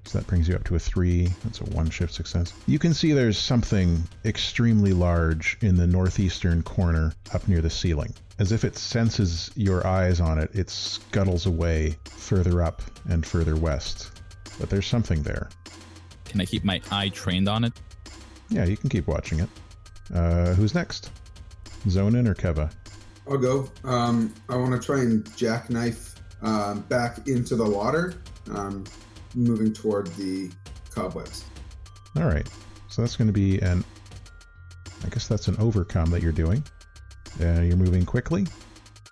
So 0.08 0.20
that 0.20 0.28
brings 0.28 0.48
you 0.48 0.56
up 0.56 0.64
to 0.66 0.76
a 0.76 0.80
three. 0.80 1.28
That's 1.44 1.60
a 1.60 1.66
one 1.66 1.90
shift 1.90 2.14
success. 2.14 2.54
You 2.66 2.80
can 2.80 2.94
see 2.94 3.12
there's 3.12 3.38
something 3.38 4.02
extremely 4.24 4.94
large 4.94 5.58
in 5.60 5.76
the 5.76 5.86
northeastern 5.86 6.64
corner 6.64 7.12
up 7.34 7.46
near 7.50 7.60
the 7.60 7.70
ceiling. 7.70 8.14
As 8.40 8.54
if 8.54 8.64
it 8.64 8.78
senses 8.78 9.52
your 9.56 9.86
eyes 9.86 10.22
on 10.22 10.40
it, 10.40 10.50
it 10.54 10.70
scuttles 10.70 11.46
away 11.46 11.98
further 12.06 12.62
up 12.64 12.82
and 13.10 13.26
further 13.26 13.58
west. 13.58 14.22
But 14.60 14.70
there's 14.70 14.88
something 14.88 15.24
there. 15.24 15.50
Can 16.24 16.40
I 16.40 16.46
keep 16.46 16.64
my 16.64 16.82
eye 16.90 17.10
trained 17.10 17.50
on 17.50 17.66
it? 17.66 17.74
Yeah, 18.50 18.64
you 18.64 18.78
can 18.78 18.90
keep 18.90 19.08
watching 19.08 19.42
it. 19.42 19.50
Uh, 20.14 20.54
who's 20.54 20.74
next? 20.74 21.12
Zonin 21.88 22.28
or 22.28 22.34
Keva? 22.34 22.72
I'll 23.30 23.38
go. 23.38 23.70
Um, 23.84 24.34
I 24.48 24.56
want 24.56 24.72
to 24.72 24.80
try 24.80 25.02
and 25.02 25.36
jackknife 25.36 26.16
um, 26.42 26.82
back 26.82 27.28
into 27.28 27.56
the 27.56 27.70
water, 27.70 28.14
um, 28.52 28.86
moving 29.36 29.74
toward 29.74 30.08
the 30.16 30.52
cobwebs. 30.90 31.46
All 32.16 32.24
right. 32.24 32.48
So 32.90 33.02
that's 33.02 33.16
going 33.16 33.28
to 33.28 33.34
be 33.34 33.60
an. 33.60 33.84
I 35.06 35.10
guess 35.10 35.28
that's 35.28 35.48
an 35.48 35.56
overcome 35.58 36.10
that 36.12 36.24
you're 36.24 36.32
doing. 36.32 36.64
Uh, 37.40 37.62
you're 37.62 37.78
moving 37.78 38.06
quickly. 38.06 38.48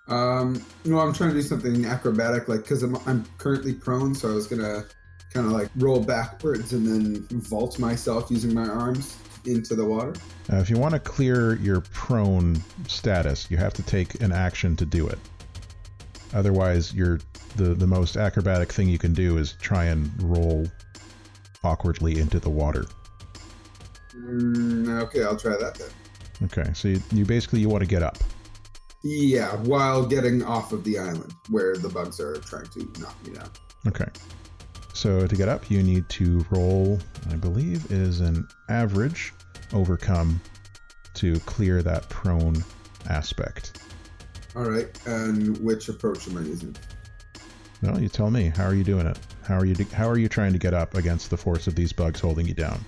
Um, 0.08 0.64
no, 0.84 0.98
I'm 0.98 1.12
trying 1.12 1.30
to 1.30 1.36
do 1.36 1.42
something 1.42 1.84
acrobatic, 1.84 2.48
like 2.48 2.62
because 2.62 2.82
I'm, 2.82 2.96
I'm 3.06 3.24
currently 3.38 3.72
prone, 3.72 4.14
so 4.14 4.30
I 4.30 4.34
was 4.34 4.46
gonna 4.46 4.84
kind 5.32 5.46
of 5.46 5.52
like 5.52 5.68
roll 5.76 6.00
backwards 6.00 6.72
and 6.72 6.86
then 6.86 7.40
vault 7.40 7.78
myself 7.78 8.30
using 8.30 8.54
my 8.54 8.66
arms 8.68 9.18
into 9.44 9.74
the 9.74 9.84
water. 9.84 10.14
Uh, 10.52 10.56
if 10.56 10.70
you 10.70 10.76
want 10.76 10.94
to 10.94 11.00
clear 11.00 11.56
your 11.56 11.80
prone 11.92 12.60
status, 12.88 13.50
you 13.50 13.56
have 13.56 13.74
to 13.74 13.82
take 13.82 14.20
an 14.20 14.32
action 14.32 14.76
to 14.76 14.86
do 14.86 15.06
it. 15.06 15.18
Otherwise, 16.36 16.94
you're 16.94 17.18
the 17.56 17.74
the 17.74 17.86
most 17.86 18.18
acrobatic 18.18 18.70
thing 18.70 18.88
you 18.88 18.98
can 18.98 19.14
do 19.14 19.38
is 19.38 19.54
try 19.54 19.86
and 19.86 20.10
roll 20.22 20.66
awkwardly 21.64 22.20
into 22.20 22.38
the 22.38 22.50
water. 22.50 22.84
Mm, 24.14 25.02
okay, 25.04 25.24
I'll 25.24 25.38
try 25.38 25.56
that 25.56 25.74
then. 25.74 25.88
Okay, 26.44 26.70
so 26.74 26.88
you, 26.88 27.00
you 27.10 27.24
basically 27.24 27.60
you 27.60 27.70
want 27.70 27.82
to 27.82 27.88
get 27.88 28.02
up. 28.02 28.18
Yeah, 29.02 29.56
while 29.62 30.04
getting 30.04 30.42
off 30.42 30.72
of 30.72 30.84
the 30.84 30.98
island 30.98 31.32
where 31.48 31.74
the 31.74 31.88
bugs 31.88 32.20
are 32.20 32.34
trying 32.36 32.66
to 32.66 33.00
knock 33.00 33.16
me 33.26 33.34
down. 33.34 33.50
Okay. 33.86 34.08
So 34.92 35.26
to 35.26 35.36
get 35.36 35.48
up, 35.48 35.70
you 35.70 35.82
need 35.82 36.08
to 36.10 36.44
roll, 36.50 36.98
I 37.30 37.36
believe, 37.36 37.90
is 37.90 38.20
an 38.20 38.46
average 38.68 39.32
overcome 39.72 40.40
to 41.14 41.38
clear 41.40 41.82
that 41.82 42.08
prone 42.10 42.62
aspect. 43.08 43.85
All 44.56 44.64
right, 44.64 44.88
and 45.06 45.58
which 45.58 45.90
approach 45.90 46.26
am 46.28 46.38
I 46.38 46.40
using? 46.40 46.74
Well, 47.82 48.00
you 48.00 48.08
tell 48.08 48.30
me. 48.30 48.48
How 48.48 48.64
are 48.64 48.74
you 48.74 48.84
doing 48.84 49.06
it? 49.06 49.18
How 49.46 49.58
are 49.58 49.66
you? 49.66 49.74
How 49.92 50.08
are 50.08 50.16
you 50.16 50.28
trying 50.28 50.52
to 50.54 50.58
get 50.58 50.72
up 50.72 50.94
against 50.94 51.28
the 51.28 51.36
force 51.36 51.66
of 51.66 51.74
these 51.74 51.92
bugs 51.92 52.20
holding 52.20 52.46
you 52.46 52.54
down? 52.54 52.80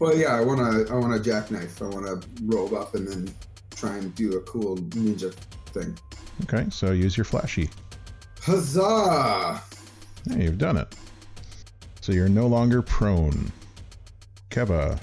Well, 0.00 0.16
yeah, 0.16 0.34
I 0.34 0.40
want 0.40 0.60
to. 0.60 0.92
I 0.92 0.96
want 0.96 1.12
to 1.12 1.30
jackknife. 1.30 1.82
I 1.82 1.88
want 1.88 2.06
to 2.06 2.26
roll 2.44 2.74
up 2.74 2.94
and 2.94 3.06
then 3.06 3.34
try 3.70 3.96
and 3.96 4.14
do 4.14 4.38
a 4.38 4.40
cool 4.40 4.78
ninja 4.78 5.34
thing. 5.66 5.96
Okay, 6.44 6.70
so 6.70 6.92
use 6.92 7.18
your 7.18 7.24
flashy. 7.24 7.68
Huzzah! 8.40 9.60
Hey, 10.30 10.44
you've 10.44 10.56
done 10.56 10.78
it. 10.78 10.96
So 12.00 12.12
you're 12.12 12.30
no 12.30 12.46
longer 12.46 12.80
prone. 12.80 13.52
Keva. 14.48 14.98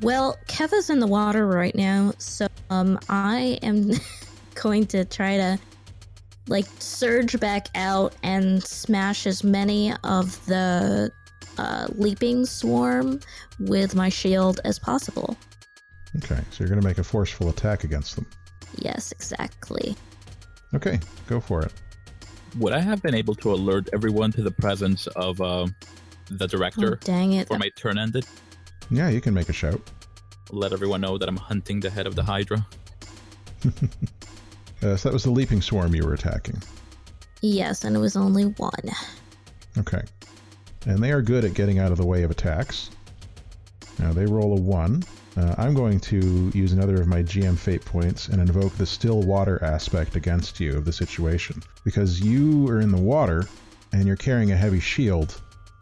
Well, 0.00 0.36
Keva's 0.48 0.90
in 0.90 0.98
the 0.98 1.06
water 1.06 1.46
right 1.46 1.74
now, 1.74 2.12
so 2.18 2.48
um, 2.70 2.98
I 3.08 3.58
am 3.62 3.90
going 4.54 4.86
to 4.88 5.04
try 5.04 5.36
to 5.36 5.58
like 6.48 6.66
surge 6.78 7.38
back 7.40 7.68
out 7.74 8.14
and 8.22 8.62
smash 8.62 9.26
as 9.26 9.44
many 9.44 9.92
of 10.04 10.44
the 10.46 11.10
uh, 11.58 11.86
leaping 11.92 12.46
swarm 12.46 13.20
with 13.60 13.94
my 13.94 14.08
shield 14.08 14.60
as 14.64 14.78
possible. 14.78 15.36
Okay, 16.24 16.40
so 16.50 16.56
you're 16.60 16.68
going 16.68 16.80
to 16.80 16.86
make 16.86 16.98
a 16.98 17.04
forceful 17.04 17.50
attack 17.50 17.84
against 17.84 18.14
them. 18.16 18.26
Yes, 18.78 19.12
exactly. 19.12 19.94
Okay, 20.74 20.98
go 21.26 21.38
for 21.40 21.62
it. 21.62 21.72
Would 22.58 22.72
I 22.72 22.80
have 22.80 23.02
been 23.02 23.14
able 23.14 23.34
to 23.36 23.52
alert 23.52 23.90
everyone 23.92 24.32
to 24.32 24.42
the 24.42 24.50
presence 24.50 25.06
of 25.08 25.40
uh, 25.40 25.66
the 26.30 26.44
Oh, 26.44 26.46
director 26.46 26.96
dang 27.04 27.34
it. 27.34 27.44
before 27.44 27.58
my 27.58 27.70
turn 27.76 27.98
ended? 27.98 28.24
Yeah, 28.90 29.10
you 29.10 29.20
can 29.20 29.34
make 29.34 29.48
a 29.50 29.52
shout. 29.52 29.80
Let 30.50 30.72
everyone 30.72 31.00
know 31.00 31.18
that 31.18 31.28
I'm 31.28 31.36
hunting 31.36 31.80
the 31.80 31.90
head 31.90 32.06
of 32.06 32.14
the 32.14 32.22
Hydra. 32.22 32.66
Uh, 34.80 34.96
so 34.96 35.08
that 35.08 35.12
was 35.12 35.24
the 35.24 35.30
leaping 35.30 35.60
swarm 35.60 35.92
you 35.92 36.04
were 36.04 36.14
attacking. 36.14 36.62
Yes, 37.40 37.82
and 37.82 37.96
it 37.96 37.98
was 37.98 38.14
only 38.14 38.44
one. 38.44 38.70
Okay. 39.76 40.02
And 40.86 41.02
they 41.02 41.10
are 41.10 41.20
good 41.20 41.44
at 41.44 41.54
getting 41.54 41.80
out 41.80 41.90
of 41.90 41.98
the 41.98 42.06
way 42.06 42.22
of 42.22 42.30
attacks. 42.30 42.90
Now 43.98 44.12
they 44.12 44.24
roll 44.24 44.56
a 44.56 44.60
one. 44.60 45.02
Uh, 45.36 45.54
I'm 45.58 45.74
going 45.74 45.98
to 46.00 46.50
use 46.54 46.72
another 46.72 47.00
of 47.00 47.08
my 47.08 47.22
GM 47.22 47.58
fate 47.58 47.84
points 47.84 48.28
and 48.28 48.40
invoke 48.40 48.72
the 48.76 48.86
still 48.86 49.22
water 49.22 49.62
aspect 49.64 50.14
against 50.14 50.60
you 50.60 50.76
of 50.76 50.84
the 50.84 50.92
situation. 50.92 51.62
Because 51.84 52.20
you 52.20 52.68
are 52.68 52.80
in 52.80 52.92
the 52.92 53.00
water 53.00 53.46
and 53.92 54.06
you're 54.06 54.16
carrying 54.16 54.52
a 54.52 54.56
heavy 54.56 54.80
shield, 54.80 55.40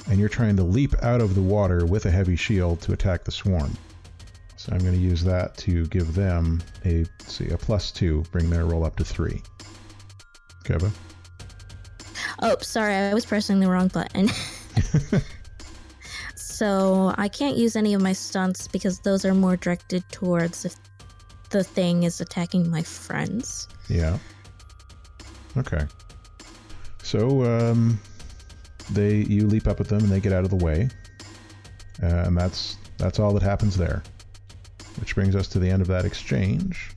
and 0.09 0.19
you're 0.19 0.29
trying 0.29 0.57
to 0.57 0.63
leap 0.63 0.95
out 1.03 1.21
of 1.21 1.35
the 1.35 1.43
water 1.43 1.85
with 1.85 2.07
a 2.07 2.11
heavy 2.11 2.37
shield 2.37 2.81
to 2.83 2.93
attack 2.93 3.25
the 3.25 3.33
swarm. 3.33 3.77
So 4.67 4.73
I'm 4.73 4.81
going 4.81 4.95
to 4.95 5.01
use 5.01 5.23
that 5.23 5.57
to 5.59 5.87
give 5.87 6.15
them 6.15 6.61
a 6.85 7.05
see 7.25 7.49
a 7.51 7.57
plus 7.57 7.93
two, 7.93 8.25
bring 8.33 8.51
their 8.51 8.65
roll 8.65 8.85
up 8.85 8.97
to 8.97 9.05
three. 9.05 9.41
Keva. 10.65 10.91
Oh, 12.43 12.57
sorry, 12.61 12.95
I 12.97 13.15
was 13.15 13.25
pressing 13.25 13.61
the 13.61 13.71
wrong 13.71 13.87
button. 13.89 14.29
so 16.35 17.15
I 17.17 17.29
can't 17.29 17.57
use 17.57 17.77
any 17.77 17.95
of 17.95 18.03
my 18.03 18.13
stunts 18.13 18.67
because 18.67 18.99
those 19.01 19.25
are 19.25 19.35
more 19.35 19.57
directed 19.57 20.03
towards 20.11 20.65
if 20.65 20.75
the 21.51 21.63
thing 21.63 22.03
is 22.03 22.21
attacking 22.21 22.69
my 22.69 22.83
friends. 22.83 23.69
Yeah. 23.89 24.19
Okay. 25.57 25.87
So 27.05 27.45
um, 27.45 28.01
they 28.91 29.19
you 29.19 29.47
leap 29.47 29.69
up 29.69 29.79
at 29.79 29.87
them 29.87 30.01
and 30.01 30.09
they 30.09 30.19
get 30.19 30.33
out 30.33 30.43
of 30.43 30.51
the 30.51 30.57
way, 30.57 30.89
uh, 32.03 32.25
and 32.27 32.37
that's 32.37 32.79
that's 32.99 33.21
all 33.21 33.33
that 33.35 33.45
happens 33.45 33.77
there. 33.77 34.03
Which 34.99 35.15
brings 35.15 35.37
us 35.37 35.49
to 35.49 35.59
the 35.59 35.71
end 35.71 35.83
of 35.83 35.89
that 35.89 36.05
exchange 36.05 36.91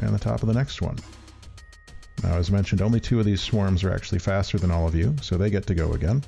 and 0.00 0.14
the 0.14 0.18
top 0.18 0.42
of 0.42 0.48
the 0.48 0.54
next 0.54 0.82
one. 0.82 0.98
Now, 2.22 2.36
as 2.36 2.50
mentioned, 2.50 2.82
only 2.82 3.00
two 3.00 3.20
of 3.20 3.26
these 3.26 3.40
swarms 3.40 3.84
are 3.84 3.92
actually 3.92 4.18
faster 4.18 4.58
than 4.58 4.70
all 4.70 4.86
of 4.86 4.94
you, 4.94 5.14
so 5.20 5.36
they 5.36 5.50
get 5.50 5.66
to 5.66 5.74
go 5.74 5.92
again. 5.92 6.24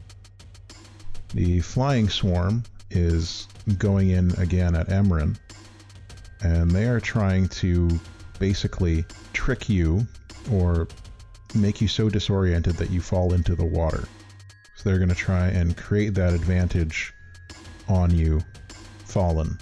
The 1.34 1.60
flying 1.60 2.08
swarm 2.08 2.62
is 2.90 3.48
going 3.78 4.10
in 4.10 4.32
again 4.38 4.74
at 4.76 4.88
Emran, 4.88 5.36
and 6.42 6.70
they 6.70 6.86
are 6.86 7.00
trying 7.00 7.48
to 7.48 7.88
basically 8.38 9.04
trick 9.32 9.68
you 9.68 10.06
or 10.52 10.86
make 11.54 11.80
you 11.80 11.88
so 11.88 12.08
disoriented 12.08 12.74
that 12.76 12.90
you 12.90 13.00
fall 13.00 13.32
into 13.32 13.54
the 13.54 13.64
water. 13.64 14.06
So 14.76 14.88
they're 14.88 14.98
going 14.98 15.08
to 15.08 15.14
try 15.14 15.48
and 15.48 15.76
create 15.76 16.14
that 16.14 16.34
advantage 16.34 17.12
on 17.88 18.10
you, 18.10 18.42
fallen. 19.04 19.58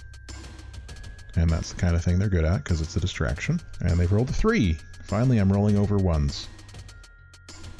And 1.37 1.49
that's 1.49 1.73
the 1.73 1.79
kind 1.79 1.95
of 1.95 2.03
thing 2.03 2.17
they're 2.17 2.29
good 2.29 2.45
at 2.45 2.63
because 2.63 2.81
it's 2.81 2.95
a 2.95 2.99
distraction. 2.99 3.59
And 3.81 3.99
they've 3.99 4.11
rolled 4.11 4.29
a 4.29 4.33
three. 4.33 4.77
Finally, 5.03 5.37
I'm 5.37 5.51
rolling 5.51 5.77
over 5.77 5.97
ones. 5.97 6.47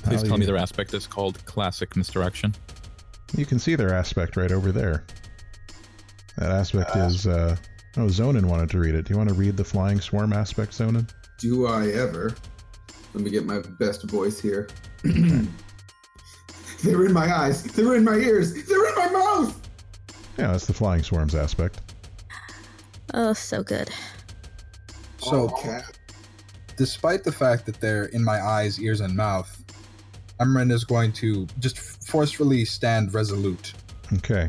Please 0.03 0.21
How 0.21 0.27
tell 0.27 0.37
me 0.37 0.45
their 0.45 0.57
aspect 0.57 0.93
is 0.93 1.07
called 1.07 1.43
classic 1.45 1.95
misdirection. 1.95 2.53
You 3.35 3.45
can 3.45 3.57
see 3.57 3.75
their 3.75 3.93
aspect 3.93 4.37
right 4.37 4.51
over 4.51 4.71
there. 4.71 5.05
That 6.37 6.51
aspect 6.51 6.95
is. 6.95 7.25
Uh, 7.25 7.55
oh, 7.97 8.07
Zonin 8.07 8.45
wanted 8.45 8.69
to 8.71 8.79
read 8.79 8.93
it. 8.93 9.05
Do 9.05 9.13
you 9.13 9.17
want 9.17 9.29
to 9.29 9.35
read 9.35 9.57
the 9.57 9.63
flying 9.63 9.99
swarm 9.99 10.33
aspect, 10.33 10.73
Zonin? 10.73 11.09
Do 11.39 11.65
I 11.65 11.87
ever? 11.87 12.35
Let 13.13 13.23
me 13.23 13.31
get 13.31 13.45
my 13.45 13.61
best 13.79 14.03
voice 14.03 14.39
here. 14.39 14.69
they 15.03 16.95
were 16.95 17.05
in 17.05 17.13
my 17.13 17.33
eyes. 17.33 17.63
They 17.63 17.83
were 17.83 17.95
in 17.95 18.03
my 18.03 18.15
ears. 18.15 18.53
They 18.53 18.75
were 18.75 18.89
in 18.89 18.95
my 18.95 19.09
mouth. 19.09 19.69
Yeah, 20.37 20.51
that's 20.51 20.65
the 20.65 20.73
flying 20.73 21.01
swarms 21.01 21.33
aspect. 21.33 21.79
Oh, 23.13 23.33
so 23.33 23.63
good. 23.63 23.89
So, 25.17 25.49
cat. 25.49 25.97
despite 26.77 27.23
the 27.23 27.31
fact 27.31 27.65
that 27.65 27.79
they're 27.79 28.05
in 28.05 28.23
my 28.23 28.39
eyes, 28.41 28.79
ears, 28.79 29.01
and 29.01 29.15
mouth, 29.15 29.63
Emran 30.39 30.71
is 30.71 30.83
going 30.83 31.13
to 31.13 31.47
just 31.59 31.77
forcefully 32.07 32.65
stand 32.65 33.13
resolute. 33.13 33.73
Okay, 34.13 34.47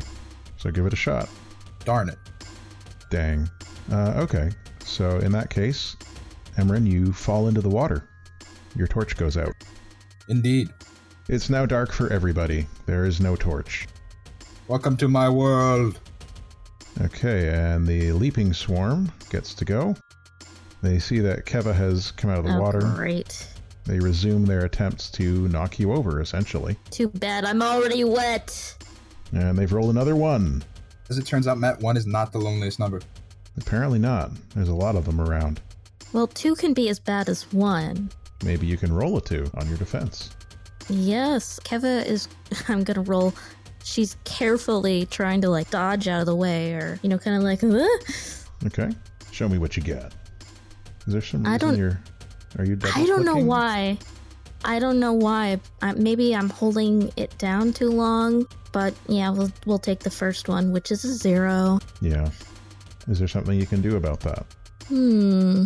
so 0.57 0.69
give 0.69 0.85
it 0.85 0.93
a 0.93 0.97
shot. 0.97 1.29
Darn 1.85 2.09
it. 2.09 2.17
Dang. 3.09 3.49
Uh, 3.91 4.13
okay, 4.17 4.49
so 4.83 5.17
in 5.19 5.31
that 5.31 5.49
case, 5.49 5.95
Emran, 6.57 6.85
you 6.85 7.13
fall 7.13 7.47
into 7.47 7.61
the 7.61 7.69
water. 7.69 8.07
Your 8.75 8.87
torch 8.87 9.15
goes 9.15 9.37
out. 9.37 9.55
Indeed. 10.29 10.69
It's 11.29 11.49
now 11.49 11.65
dark 11.65 11.91
for 11.91 12.11
everybody. 12.11 12.67
There 12.85 13.05
is 13.05 13.19
no 13.19 13.35
torch. 13.35 13.87
Welcome 14.67 14.97
to 14.97 15.07
my 15.07 15.29
world. 15.29 15.99
Okay, 17.01 17.49
and 17.49 17.85
the 17.85 18.11
leaping 18.11 18.53
swarm 18.53 19.11
gets 19.29 19.53
to 19.55 19.65
go. 19.65 19.95
They 20.81 20.99
see 20.99 21.19
that 21.19 21.45
Keva 21.45 21.73
has 21.73 22.11
come 22.11 22.29
out 22.29 22.39
of 22.39 22.45
the 22.45 22.55
oh, 22.55 22.61
water. 22.61 22.79
great. 22.95 23.47
They 23.85 23.99
resume 23.99 24.45
their 24.45 24.65
attempts 24.65 25.09
to 25.11 25.47
knock 25.47 25.79
you 25.79 25.93
over, 25.93 26.21
essentially. 26.21 26.75
Too 26.91 27.07
bad 27.07 27.45
I'm 27.45 27.61
already 27.61 28.03
wet. 28.03 28.75
And 29.31 29.57
they've 29.57 29.71
rolled 29.71 29.91
another 29.91 30.15
one. 30.15 30.63
As 31.09 31.17
it 31.17 31.25
turns 31.25 31.47
out, 31.47 31.57
Matt, 31.57 31.79
one 31.79 31.97
is 31.97 32.05
not 32.05 32.31
the 32.31 32.39
loneliest 32.39 32.79
number. 32.79 33.01
Apparently 33.57 33.99
not. 33.99 34.31
There's 34.53 34.69
a 34.69 34.75
lot 34.75 34.95
of 34.95 35.05
them 35.05 35.21
around. 35.21 35.61
Well, 36.13 36.27
two 36.27 36.55
can 36.55 36.73
be 36.73 36.89
as 36.89 36.99
bad 36.99 37.29
as 37.29 37.51
one. 37.53 38.09
Maybe 38.43 38.67
you 38.67 38.77
can 38.77 38.93
roll 38.93 39.17
a 39.17 39.21
two 39.21 39.49
on 39.55 39.67
your 39.67 39.77
defense. 39.77 40.31
Yes, 40.89 41.59
Keva 41.63 42.05
is. 42.05 42.27
I'm 42.67 42.83
gonna 42.83 43.01
roll. 43.01 43.33
She's 43.87 44.17
carefully 44.25 45.05
trying 45.05 45.39
to 45.41 45.49
like 45.49 45.69
dodge 45.69 46.09
out 46.09 46.19
of 46.19 46.25
the 46.25 46.35
way, 46.35 46.73
or 46.73 46.99
you 47.01 47.09
know, 47.09 47.17
kind 47.17 47.37
of 47.37 47.43
like. 47.43 47.63
"Uh." 47.63 47.87
Okay, 48.65 48.89
show 49.31 49.47
me 49.47 49.57
what 49.59 49.77
you 49.77 49.83
got. 49.83 50.13
Is 51.05 51.13
there 51.13 51.21
some 51.21 51.45
I 51.45 51.53
reason 51.53 51.69
don't- 51.69 51.77
you're? 51.79 51.99
Are 52.59 52.65
you? 52.65 52.77
I 52.95 53.05
don't 53.05 53.23
know 53.23 53.37
why. 53.37 53.97
I 54.65 54.79
don't 54.79 54.99
know 54.99 55.13
why. 55.13 55.59
I, 55.81 55.93
maybe 55.93 56.35
I'm 56.35 56.49
holding 56.49 57.11
it 57.15 57.37
down 57.37 57.71
too 57.71 57.89
long. 57.89 58.45
But 58.73 58.93
yeah, 59.07 59.29
we'll 59.29 59.51
we'll 59.65 59.79
take 59.79 59.99
the 59.99 60.09
first 60.09 60.49
one, 60.49 60.71
which 60.73 60.91
is 60.91 61.05
a 61.05 61.13
zero. 61.13 61.79
Yeah. 62.01 62.29
Is 63.07 63.19
there 63.19 63.27
something 63.29 63.57
you 63.57 63.65
can 63.67 63.81
do 63.81 63.95
about 63.95 64.19
that? 64.21 64.45
Hmm. 64.89 65.65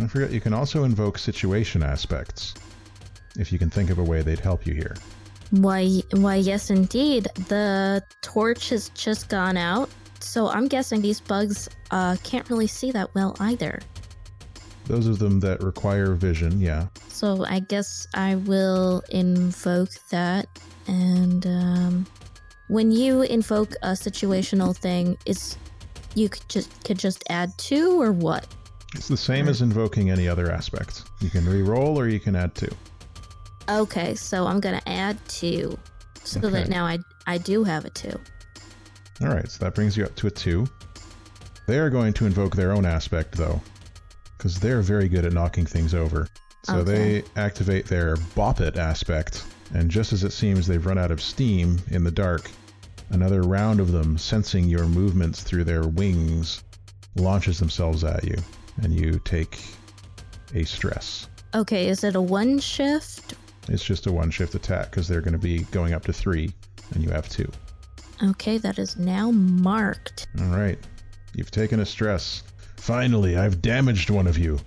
I 0.00 0.08
forget. 0.08 0.32
You 0.32 0.40
can 0.40 0.52
also 0.52 0.82
invoke 0.82 1.16
situation 1.18 1.82
aspects. 1.84 2.54
If 3.38 3.52
you 3.52 3.58
can 3.58 3.70
think 3.70 3.90
of 3.90 3.98
a 3.98 4.02
way 4.04 4.22
they'd 4.22 4.40
help 4.40 4.66
you 4.66 4.74
here. 4.74 4.96
Why? 5.52 6.02
Why? 6.12 6.36
Yes, 6.36 6.70
indeed. 6.70 7.28
The 7.48 8.02
torch 8.22 8.70
has 8.70 8.88
just 8.90 9.28
gone 9.28 9.58
out, 9.58 9.90
so 10.18 10.48
I'm 10.48 10.66
guessing 10.66 11.02
these 11.02 11.20
bugs 11.20 11.68
uh, 11.90 12.16
can't 12.24 12.48
really 12.48 12.66
see 12.66 12.90
that 12.92 13.14
well 13.14 13.36
either. 13.38 13.80
Those 14.86 15.06
of 15.06 15.18
them 15.18 15.40
that 15.40 15.62
require 15.62 16.14
vision, 16.14 16.58
yeah. 16.60 16.88
So 17.08 17.44
I 17.44 17.60
guess 17.60 18.06
I 18.14 18.36
will 18.36 19.02
invoke 19.10 19.90
that. 20.10 20.46
And 20.86 21.46
um, 21.46 22.06
when 22.68 22.90
you 22.90 23.22
invoke 23.22 23.72
a 23.82 23.92
situational 23.92 24.74
thing, 24.74 25.18
is 25.26 25.58
you 26.14 26.30
could 26.30 26.48
just 26.48 26.84
could 26.84 26.98
just 26.98 27.24
add 27.28 27.56
two 27.58 28.00
or 28.00 28.10
what? 28.10 28.46
It's 28.94 29.08
the 29.08 29.16
same 29.16 29.48
as 29.48 29.60
invoking 29.60 30.10
any 30.10 30.28
other 30.28 30.50
aspect. 30.50 31.04
You 31.20 31.30
can 31.30 31.46
re-roll 31.46 31.98
or 31.98 32.08
you 32.08 32.20
can 32.20 32.36
add 32.36 32.54
two. 32.54 32.70
Okay, 33.68 34.14
so 34.14 34.46
I'm 34.46 34.60
gonna 34.60 34.82
add 34.86 35.18
two, 35.28 35.78
so 36.24 36.38
Okay. 36.38 36.50
that 36.50 36.68
now 36.68 36.84
I 36.84 36.98
I 37.26 37.38
do 37.38 37.64
have 37.64 37.84
a 37.84 37.90
two. 37.90 38.18
All 39.20 39.28
right, 39.28 39.48
so 39.50 39.64
that 39.64 39.74
brings 39.74 39.96
you 39.96 40.04
up 40.04 40.14
to 40.16 40.26
a 40.26 40.30
two. 40.30 40.66
They 41.66 41.78
are 41.78 41.90
going 41.90 42.12
to 42.14 42.26
invoke 42.26 42.56
their 42.56 42.72
own 42.72 42.84
aspect, 42.84 43.32
though, 43.32 43.60
because 44.36 44.58
they're 44.58 44.82
very 44.82 45.08
good 45.08 45.24
at 45.24 45.32
knocking 45.32 45.64
things 45.64 45.94
over. 45.94 46.26
So 46.64 46.78
Okay. 46.78 47.20
they 47.20 47.24
activate 47.40 47.86
their 47.86 48.16
Bop 48.34 48.60
It 48.60 48.76
aspect, 48.76 49.44
and 49.74 49.90
just 49.90 50.12
as 50.12 50.24
it 50.24 50.32
seems 50.32 50.66
they've 50.66 50.84
run 50.84 50.98
out 50.98 51.10
of 51.12 51.20
steam 51.22 51.80
in 51.90 52.02
the 52.02 52.10
dark, 52.10 52.50
another 53.10 53.42
round 53.42 53.78
of 53.78 53.92
them, 53.92 54.18
sensing 54.18 54.68
your 54.68 54.86
movements 54.86 55.42
through 55.42 55.64
their 55.64 55.82
wings, 55.84 56.62
launches 57.14 57.58
themselves 57.58 58.02
at 58.02 58.24
you, 58.24 58.36
and 58.82 58.92
you 58.92 59.20
take 59.24 59.60
a 60.54 60.64
stress. 60.64 61.28
Okay, 61.54 61.88
is 61.88 62.02
it 62.02 62.16
a 62.16 62.20
one 62.20 62.58
shift? 62.58 63.34
It's 63.68 63.84
just 63.84 64.06
a 64.06 64.12
one 64.12 64.30
shift 64.30 64.54
attack 64.54 64.90
because 64.90 65.08
they're 65.08 65.20
going 65.20 65.32
to 65.32 65.38
be 65.38 65.60
going 65.64 65.92
up 65.92 66.04
to 66.04 66.12
three, 66.12 66.52
and 66.94 67.02
you 67.02 67.10
have 67.10 67.28
two. 67.28 67.50
Okay, 68.22 68.58
that 68.58 68.78
is 68.78 68.96
now 68.96 69.30
marked. 69.30 70.28
All 70.40 70.46
right. 70.46 70.78
You've 71.34 71.50
taken 71.50 71.80
a 71.80 71.86
stress. 71.86 72.42
Finally, 72.76 73.36
I've 73.36 73.62
damaged 73.62 74.10
one 74.10 74.26
of 74.26 74.38
you. 74.38 74.58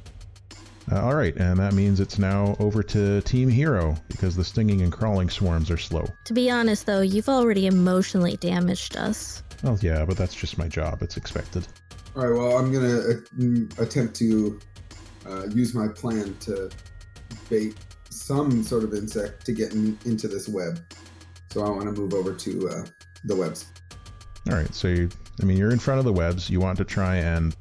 Uh, 0.92 1.02
all 1.02 1.16
right, 1.16 1.36
and 1.38 1.58
that 1.58 1.74
means 1.74 2.00
it's 2.00 2.20
now 2.20 2.56
over 2.60 2.84
to 2.84 3.22
Team 3.22 3.50
Hero 3.50 3.96
because 4.08 4.36
the 4.36 4.44
stinging 4.44 4.82
and 4.82 4.92
crawling 4.92 5.30
swarms 5.30 5.72
are 5.72 5.78
slow. 5.78 6.06
To 6.26 6.34
be 6.34 6.50
honest, 6.50 6.86
though, 6.86 7.02
you've 7.02 7.30
already 7.30 7.66
emotionally 7.66 8.38
damaged 8.38 8.96
us. 8.96 9.42
Well, 9.64 9.80
yeah, 9.82 10.06
but 10.06 10.16
that's 10.16 10.36
just 10.36 10.60
my 10.60 10.68
job. 10.68 11.02
It's 11.02 11.18
expected. 11.18 11.68
All 12.16 12.28
right. 12.28 12.38
Well, 12.38 12.58
I'm 12.58 12.72
gonna 12.72 13.00
uh, 13.00 13.14
mm, 13.38 13.80
attempt 13.80 14.16
to 14.18 14.60
uh, 15.28 15.48
use 15.48 15.74
my 15.74 15.88
plan 15.88 16.36
to 16.42 16.70
bait 17.50 17.76
some 18.26 18.64
sort 18.64 18.84
of 18.84 18.94
insect 18.94 19.46
to 19.46 19.52
get 19.52 19.74
in, 19.74 19.98
into 20.06 20.28
this 20.28 20.50
web. 20.50 20.80
So 21.52 21.64
I 21.64 21.70
want 21.70 21.84
to 21.84 21.92
move 21.92 22.16
over 22.16 22.34
to 22.34 22.70
uh, 22.70 22.86
the 23.26 23.36
webs. 23.36 23.68
All 24.50 24.56
right, 24.56 24.74
so 24.74 24.88
you, 24.88 25.10
I 25.42 25.46
mean, 25.46 25.58
you're 25.58 25.72
in 25.72 25.78
front 25.78 26.00
of 26.00 26.06
the 26.06 26.14
webs. 26.14 26.50
You 26.50 26.60
want 26.60 26.78
to 26.80 26.86
try 26.86 27.18
and 27.18 27.56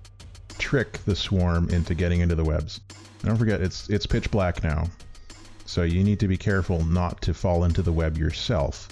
trick 0.58 0.92
the 1.04 1.14
swarm 1.14 1.68
into 1.68 1.94
getting 1.94 2.20
into 2.20 2.34
the 2.34 2.44
webs. 2.44 2.80
And 3.20 3.28
don't 3.28 3.36
forget, 3.36 3.60
it's 3.60 3.90
it's 3.90 4.06
pitch 4.06 4.30
black 4.30 4.62
now, 4.64 4.88
so 5.66 5.82
you 5.82 6.02
need 6.02 6.18
to 6.20 6.28
be 6.28 6.36
careful 6.36 6.82
not 6.84 7.20
to 7.22 7.34
fall 7.34 7.64
into 7.64 7.82
the 7.82 7.92
web 7.92 8.16
yourself 8.16 8.88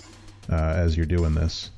uh, 0.50 0.74
as 0.76 0.94
you're 0.96 1.06
doing 1.06 1.34
this. 1.34 1.70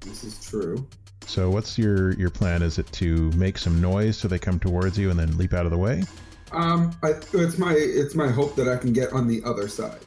This 0.00 0.24
is 0.24 0.46
true. 0.46 0.86
So 1.26 1.50
what's 1.50 1.78
your 1.78 2.14
your 2.14 2.30
plan? 2.30 2.62
Is 2.62 2.78
it 2.78 2.90
to 2.92 3.30
make 3.32 3.58
some 3.58 3.80
noise 3.82 4.16
so 4.16 4.28
they 4.28 4.38
come 4.38 4.58
towards 4.58 4.98
you 4.98 5.10
and 5.10 5.18
then 5.18 5.36
leap 5.36 5.52
out 5.52 5.66
of 5.66 5.72
the 5.72 5.78
way? 5.78 6.04
Um, 6.52 6.94
I, 7.02 7.14
it's 7.32 7.58
my 7.58 7.74
it's 7.76 8.14
my 8.14 8.28
hope 8.28 8.54
that 8.56 8.68
I 8.68 8.76
can 8.76 8.92
get 8.92 9.12
on 9.12 9.26
the 9.26 9.42
other 9.44 9.68
side 9.68 9.98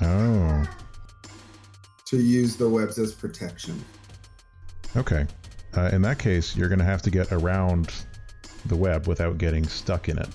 Oh, 0.00 0.64
to 2.06 2.16
use 2.16 2.56
the 2.56 2.68
webs 2.68 2.98
as 2.98 3.12
protection. 3.12 3.82
okay. 4.96 5.26
Uh, 5.76 5.90
in 5.92 6.00
that 6.02 6.18
case, 6.18 6.56
you're 6.56 6.68
going 6.68 6.78
to 6.78 6.84
have 6.84 7.02
to 7.02 7.10
get 7.10 7.30
around 7.30 7.92
the 8.66 8.74
web 8.76 9.06
without 9.06 9.36
getting 9.38 9.66
stuck 9.66 10.08
in 10.08 10.16
it, 10.18 10.28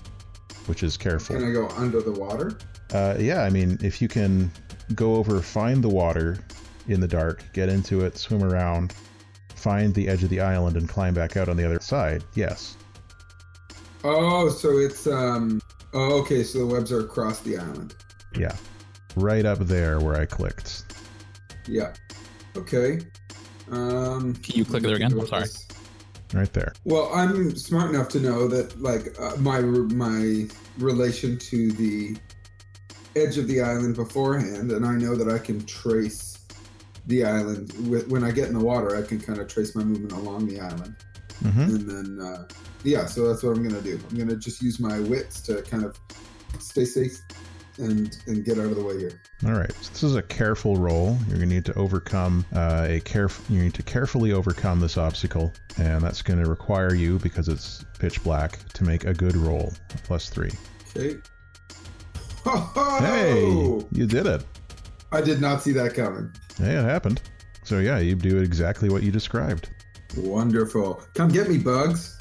which 0.66 0.82
is 0.84 0.96
careful. 0.96 1.36
Can 1.36 1.50
I 1.50 1.52
go 1.52 1.68
under 1.70 2.00
the 2.00 2.12
water? 2.12 2.56
Uh, 2.92 3.16
yeah, 3.18 3.42
I 3.42 3.50
mean, 3.50 3.76
if 3.82 4.00
you 4.00 4.06
can 4.06 4.50
go 4.94 5.16
over, 5.16 5.40
find 5.42 5.82
the 5.82 5.88
water 5.88 6.38
in 6.86 7.00
the 7.00 7.08
dark, 7.08 7.42
get 7.52 7.68
into 7.68 8.04
it, 8.04 8.16
swim 8.16 8.44
around, 8.44 8.94
find 9.56 9.92
the 9.92 10.06
edge 10.08 10.22
of 10.22 10.28
the 10.30 10.40
island, 10.40 10.76
and 10.76 10.88
climb 10.88 11.14
back 11.14 11.36
out 11.36 11.48
on 11.48 11.56
the 11.56 11.64
other 11.64 11.80
side, 11.80 12.22
yes. 12.34 12.76
Oh, 14.04 14.48
so 14.50 14.78
it's 14.78 15.06
um. 15.06 15.60
Oh, 15.94 16.20
okay. 16.20 16.44
So 16.44 16.58
the 16.58 16.66
webs 16.66 16.92
are 16.92 17.00
across 17.00 17.40
the 17.40 17.56
island. 17.56 17.94
Yeah. 18.36 18.54
Right 19.16 19.46
up 19.46 19.58
there 19.60 20.00
where 20.00 20.16
I 20.16 20.26
clicked. 20.26 20.84
Yeah. 21.66 21.94
Okay. 22.56 23.00
Um. 23.70 24.34
Can 24.34 24.56
you 24.56 24.64
click 24.64 24.82
there 24.82 24.96
again? 24.96 25.12
I'm 25.12 25.26
sorry. 25.26 25.48
Right 26.34 26.52
there. 26.52 26.72
Well, 26.84 27.10
I'm 27.14 27.56
smart 27.56 27.90
enough 27.90 28.08
to 28.10 28.20
know 28.20 28.48
that 28.48 28.80
like 28.80 29.18
uh, 29.18 29.36
my 29.38 29.60
my 29.60 30.46
relation 30.78 31.38
to 31.38 31.72
the 31.72 32.16
edge 33.16 33.38
of 33.38 33.46
the 33.46 33.62
island 33.62 33.94
beforehand, 33.94 34.72
and 34.72 34.84
I 34.84 34.96
know 34.96 35.14
that 35.14 35.32
I 35.32 35.38
can 35.38 35.64
trace 35.64 36.38
the 37.06 37.24
island. 37.24 37.72
With, 37.88 38.08
when 38.08 38.24
I 38.24 38.32
get 38.32 38.48
in 38.48 38.54
the 38.54 38.64
water, 38.64 38.96
I 38.96 39.02
can 39.02 39.20
kind 39.20 39.38
of 39.38 39.48
trace 39.48 39.74
my 39.76 39.84
movement 39.84 40.12
along 40.12 40.48
the 40.48 40.60
island, 40.60 40.96
hmm 41.44 41.60
and 41.60 41.88
then 41.88 42.26
uh, 42.26 42.48
yeah. 42.82 43.06
So 43.06 43.28
that's 43.28 43.42
what 43.42 43.56
I'm 43.56 43.62
gonna 43.62 43.82
do. 43.82 44.00
I'm 44.10 44.18
gonna 44.18 44.36
just 44.36 44.62
use 44.62 44.80
my 44.80 45.00
wits 45.00 45.40
to 45.42 45.62
kind 45.62 45.84
of 45.84 45.98
stay 46.58 46.84
safe 46.84 47.20
and 47.78 48.16
and 48.26 48.44
get 48.44 48.58
out 48.58 48.66
of 48.66 48.76
the 48.76 48.82
way 48.82 48.98
here. 48.98 49.20
All 49.44 49.52
right. 49.52 49.72
So 49.72 49.90
this 49.90 50.02
is 50.04 50.16
a 50.16 50.22
careful 50.22 50.76
roll. 50.76 51.18
You're 51.28 51.38
going 51.38 51.48
to 51.48 51.54
need 51.54 51.64
to 51.66 51.74
overcome 51.74 52.46
uh, 52.54 52.86
a 52.88 53.00
caref- 53.00 53.48
You 53.50 53.62
need 53.62 53.74
to 53.74 53.82
carefully 53.82 54.32
overcome 54.32 54.80
this 54.80 54.96
obstacle, 54.96 55.52
and 55.76 56.00
that's 56.00 56.22
going 56.22 56.42
to 56.42 56.48
require 56.48 56.94
you, 56.94 57.18
because 57.18 57.48
it's 57.48 57.84
pitch 57.98 58.22
black, 58.22 58.58
to 58.74 58.84
make 58.84 59.04
a 59.04 59.12
good 59.12 59.36
roll. 59.36 59.72
a 59.92 59.98
Plus 59.98 60.30
three. 60.30 60.52
Okay. 60.96 61.18
Hey, 62.44 63.84
you 63.90 64.06
did 64.06 64.26
it. 64.26 64.44
I 65.12 65.20
did 65.20 65.40
not 65.40 65.62
see 65.62 65.72
that 65.72 65.94
coming. 65.94 66.32
Hey, 66.56 66.74
it 66.74 66.84
happened. 66.84 67.20
So 67.64 67.78
yeah, 67.78 67.98
you 67.98 68.14
do 68.14 68.38
exactly 68.38 68.88
what 68.88 69.02
you 69.02 69.10
described. 69.10 69.70
Wonderful. 70.16 71.02
Come 71.14 71.28
get 71.28 71.48
me, 71.48 71.58
bugs. 71.58 72.18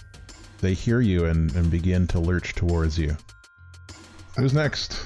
They 0.60 0.74
hear 0.74 1.02
you 1.02 1.26
and, 1.26 1.54
and 1.56 1.70
begin 1.70 2.08
to 2.08 2.20
lurch 2.20 2.56
towards 2.56 2.98
you. 2.98 3.16
Who's 4.38 4.54
next? 4.54 4.98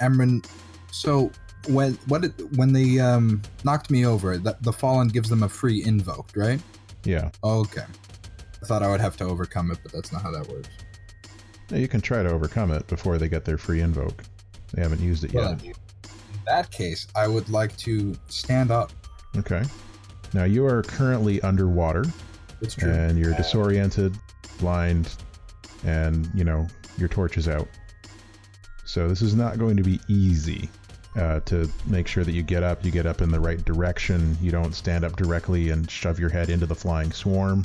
Emran, 0.00 0.46
so 0.92 1.30
when 1.68 1.94
what 2.06 2.22
did, 2.22 2.56
when 2.56 2.72
they 2.72 2.98
um, 3.00 3.42
knocked 3.64 3.90
me 3.90 4.06
over, 4.06 4.38
the, 4.38 4.56
the 4.60 4.72
fallen 4.72 5.08
gives 5.08 5.28
them 5.28 5.42
a 5.42 5.48
free 5.48 5.82
invoked, 5.84 6.36
right? 6.36 6.60
Yeah. 7.04 7.30
Okay. 7.42 7.82
I 8.62 8.66
thought 8.66 8.82
I 8.82 8.88
would 8.88 9.00
have 9.00 9.16
to 9.18 9.24
overcome 9.24 9.70
it, 9.70 9.78
but 9.82 9.92
that's 9.92 10.12
not 10.12 10.22
how 10.22 10.30
that 10.30 10.46
works. 10.48 10.68
Yeah, 11.70 11.78
You 11.78 11.88
can 11.88 12.00
try 12.00 12.22
to 12.22 12.30
overcome 12.30 12.70
it 12.72 12.86
before 12.86 13.18
they 13.18 13.28
get 13.28 13.44
their 13.44 13.58
free 13.58 13.80
invoke. 13.80 14.22
They 14.72 14.82
haven't 14.82 15.00
used 15.00 15.24
it 15.24 15.32
Well, 15.34 15.50
yet. 15.62 15.64
in 15.64 15.74
that 16.46 16.70
case, 16.70 17.06
I 17.14 17.26
would 17.28 17.48
like 17.50 17.76
to 17.78 18.14
stand 18.28 18.70
up. 18.70 18.92
Okay. 19.36 19.62
Now 20.34 20.44
you 20.44 20.66
are 20.66 20.82
currently 20.82 21.40
underwater 21.42 22.04
It's 22.60 22.74
true. 22.74 22.90
and 22.90 23.18
you're 23.18 23.34
disoriented, 23.34 24.16
blind, 24.58 25.14
and 25.84 26.28
you 26.34 26.44
know 26.44 26.66
your 26.98 27.08
torch 27.08 27.36
is 27.38 27.48
out. 27.48 27.68
So 28.84 29.08
this 29.08 29.22
is 29.22 29.34
not 29.34 29.58
going 29.58 29.76
to 29.76 29.82
be 29.82 30.00
easy. 30.08 30.68
Uh, 31.16 31.40
to 31.40 31.68
make 31.86 32.06
sure 32.06 32.22
that 32.22 32.32
you 32.32 32.42
get 32.42 32.62
up, 32.62 32.84
you 32.84 32.90
get 32.92 33.04
up 33.06 33.22
in 33.22 33.30
the 33.30 33.40
right 33.40 33.64
direction. 33.64 34.36
You 34.40 34.52
don't 34.52 34.72
stand 34.72 35.04
up 35.04 35.16
directly 35.16 35.70
and 35.70 35.90
shove 35.90 36.20
your 36.20 36.28
head 36.28 36.48
into 36.48 36.64
the 36.66 36.74
flying 36.76 37.10
swarm. 37.10 37.64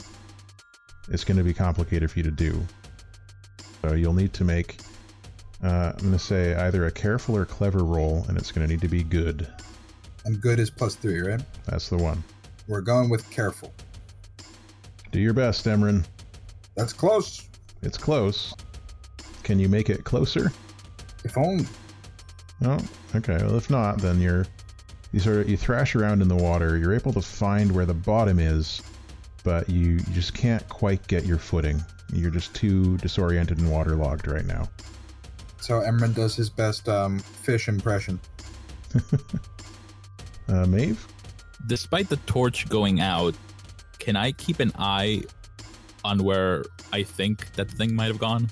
It's 1.09 1.23
going 1.23 1.37
to 1.37 1.43
be 1.43 1.53
complicated 1.53 2.09
for 2.09 2.19
you 2.19 2.23
to 2.23 2.31
do. 2.31 2.65
So 3.81 3.93
you'll 3.93 4.13
need 4.13 4.33
to 4.33 4.43
make, 4.43 4.79
uh, 5.63 5.91
I'm 5.93 5.99
going 5.99 6.13
to 6.13 6.19
say 6.19 6.55
either 6.55 6.85
a 6.87 6.91
careful 6.91 7.35
or 7.35 7.45
clever 7.45 7.83
roll, 7.83 8.25
and 8.27 8.37
it's 8.37 8.51
going 8.51 8.65
to 8.67 8.73
need 8.73 8.81
to 8.81 8.87
be 8.87 9.03
good. 9.03 9.47
And 10.25 10.41
good 10.41 10.59
is 10.59 10.69
plus 10.71 10.95
three, 10.95 11.19
right? 11.21 11.41
That's 11.65 11.89
the 11.89 11.97
one. 11.97 12.23
We're 12.67 12.81
going 12.81 13.09
with 13.09 13.29
careful. 13.29 13.73
Do 15.11 15.19
your 15.19 15.33
best, 15.33 15.65
Emran. 15.65 16.05
That's 16.75 16.93
close. 16.93 17.49
It's 17.81 17.97
close. 17.97 18.53
Can 19.43 19.59
you 19.59 19.69
make 19.69 19.89
it 19.89 20.03
closer? 20.03 20.51
If 21.23 21.37
only. 21.37 21.65
Oh, 22.63 22.79
okay. 23.15 23.37
Well, 23.37 23.57
if 23.57 23.69
not, 23.69 23.99
then 23.99 24.21
you're 24.21 24.45
you 25.11 25.19
sort 25.19 25.37
of 25.37 25.49
you 25.49 25.57
thrash 25.57 25.95
around 25.95 26.21
in 26.21 26.27
the 26.27 26.35
water. 26.35 26.77
You're 26.77 26.93
able 26.93 27.13
to 27.13 27.21
find 27.21 27.71
where 27.71 27.85
the 27.85 27.93
bottom 27.93 28.39
is, 28.39 28.81
but 29.43 29.69
you, 29.69 29.91
you 29.91 30.13
just 30.13 30.33
can't 30.33 30.67
quite 30.69 31.07
get 31.07 31.25
your 31.25 31.37
footing. 31.37 31.83
You're 32.11 32.31
just 32.31 32.55
too 32.55 32.97
disoriented 32.97 33.59
and 33.59 33.71
waterlogged 33.71 34.27
right 34.27 34.45
now. 34.45 34.69
So 35.59 35.81
Emran 35.81 36.15
does 36.15 36.35
his 36.35 36.49
best 36.49 36.89
um, 36.89 37.19
fish 37.19 37.67
impression. 37.67 38.19
Uh, 40.49 40.65
Maeve? 40.65 41.07
Despite 41.67 42.09
the 42.09 42.17
torch 42.17 42.67
going 42.69 42.99
out, 42.99 43.35
can 43.99 44.15
I 44.15 44.31
keep 44.33 44.59
an 44.59 44.71
eye 44.77 45.23
on 46.03 46.23
where 46.23 46.63
I 46.91 47.03
think 47.03 47.53
that 47.53 47.69
thing 47.71 47.95
might 47.95 48.07
have 48.07 48.19
gone? 48.19 48.49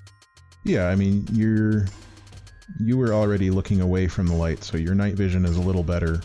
Yeah, 0.64 0.88
I 0.88 0.96
mean 0.96 1.28
you're 1.32 1.86
you 2.80 2.98
were 2.98 3.14
already 3.14 3.50
looking 3.50 3.82
away 3.82 4.08
from 4.08 4.28
the 4.28 4.36
light, 4.36 4.64
so 4.64 4.78
your 4.78 4.96
night 4.96 5.16
vision 5.16 5.46
is 5.46 5.58
a 5.58 5.62
little 5.62 5.84
better 5.84 6.22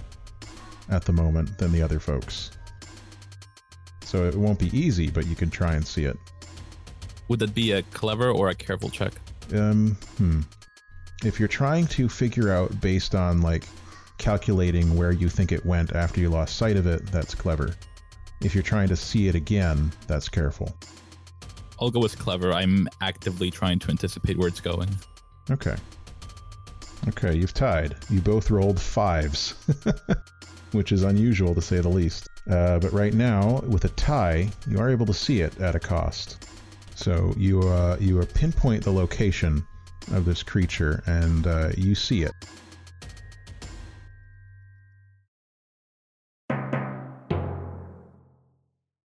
at 0.88 1.04
the 1.04 1.12
moment 1.12 1.58
than 1.58 1.72
the 1.72 1.82
other 1.82 1.98
folks. 1.98 2.50
So 4.04 4.24
it 4.24 4.36
won't 4.36 4.58
be 4.58 4.76
easy, 4.76 5.10
but 5.10 5.26
you 5.26 5.34
can 5.34 5.50
try 5.50 5.74
and 5.74 5.86
see 5.86 6.04
it. 6.04 6.16
Would 7.28 7.40
that 7.40 7.54
be 7.54 7.72
a 7.72 7.82
clever 7.82 8.30
or 8.30 8.50
a 8.50 8.54
careful 8.54 8.88
check? 8.88 9.12
Um, 9.52 9.96
hmm. 10.16 10.42
If 11.24 11.40
you're 11.40 11.48
trying 11.48 11.86
to 11.88 12.08
figure 12.08 12.52
out 12.52 12.80
based 12.80 13.14
on 13.14 13.40
like 13.40 13.64
calculating 14.18 14.97
where 14.97 15.12
you 15.12 15.28
think 15.28 15.52
it 15.52 15.64
went 15.64 15.93
after 15.94 16.20
you 16.20 16.28
lost 16.28 16.56
sight 16.56 16.76
of 16.76 16.86
it, 16.86 17.06
that's 17.06 17.34
clever. 17.34 17.74
If 18.40 18.55
you're 18.55 18.62
trying 18.62 18.88
to 18.88 18.97
see 18.97 19.28
it 19.28 19.34
again, 19.34 19.93
that's 20.06 20.28
careful. 20.28 20.76
I'll 21.80 21.90
go 21.90 22.01
with 22.01 22.18
clever. 22.18 22.52
I'm 22.52 22.88
actively 23.01 23.51
trying 23.51 23.78
to 23.80 23.90
anticipate 23.90 24.38
where 24.38 24.48
it's 24.48 24.60
going. 24.60 24.88
Okay. 25.51 25.76
Okay, 27.09 27.36
you've 27.36 27.55
tied. 27.55 27.97
You 28.10 28.20
both 28.20 28.51
rolled 28.51 28.80
fives, 28.80 29.55
which 30.72 30.93
is 30.93 31.02
unusual 31.02 31.55
to 31.55 31.60
say 31.60 31.78
the 31.78 31.88
least. 31.88 32.28
Uh, 32.51 32.78
but 32.78 32.93
right 32.93 33.14
now, 33.14 33.60
with 33.66 33.84
a 33.84 33.90
tie, 33.90 34.48
you 34.68 34.78
are 34.78 34.90
able 34.90 35.06
to 35.06 35.14
see 35.14 35.40
it 35.40 35.60
at 35.60 35.74
a 35.74 35.80
cost. 35.80 36.48
So 36.94 37.34
you 37.36 37.60
uh, 37.60 37.97
you 38.01 38.24
pinpoint 38.24 38.82
the 38.82 38.93
location 38.93 39.66
of 40.12 40.24
this 40.24 40.43
creature, 40.43 41.02
and 41.06 41.47
uh, 41.47 41.70
you 41.76 41.94
see 41.94 42.22
it. 42.22 42.32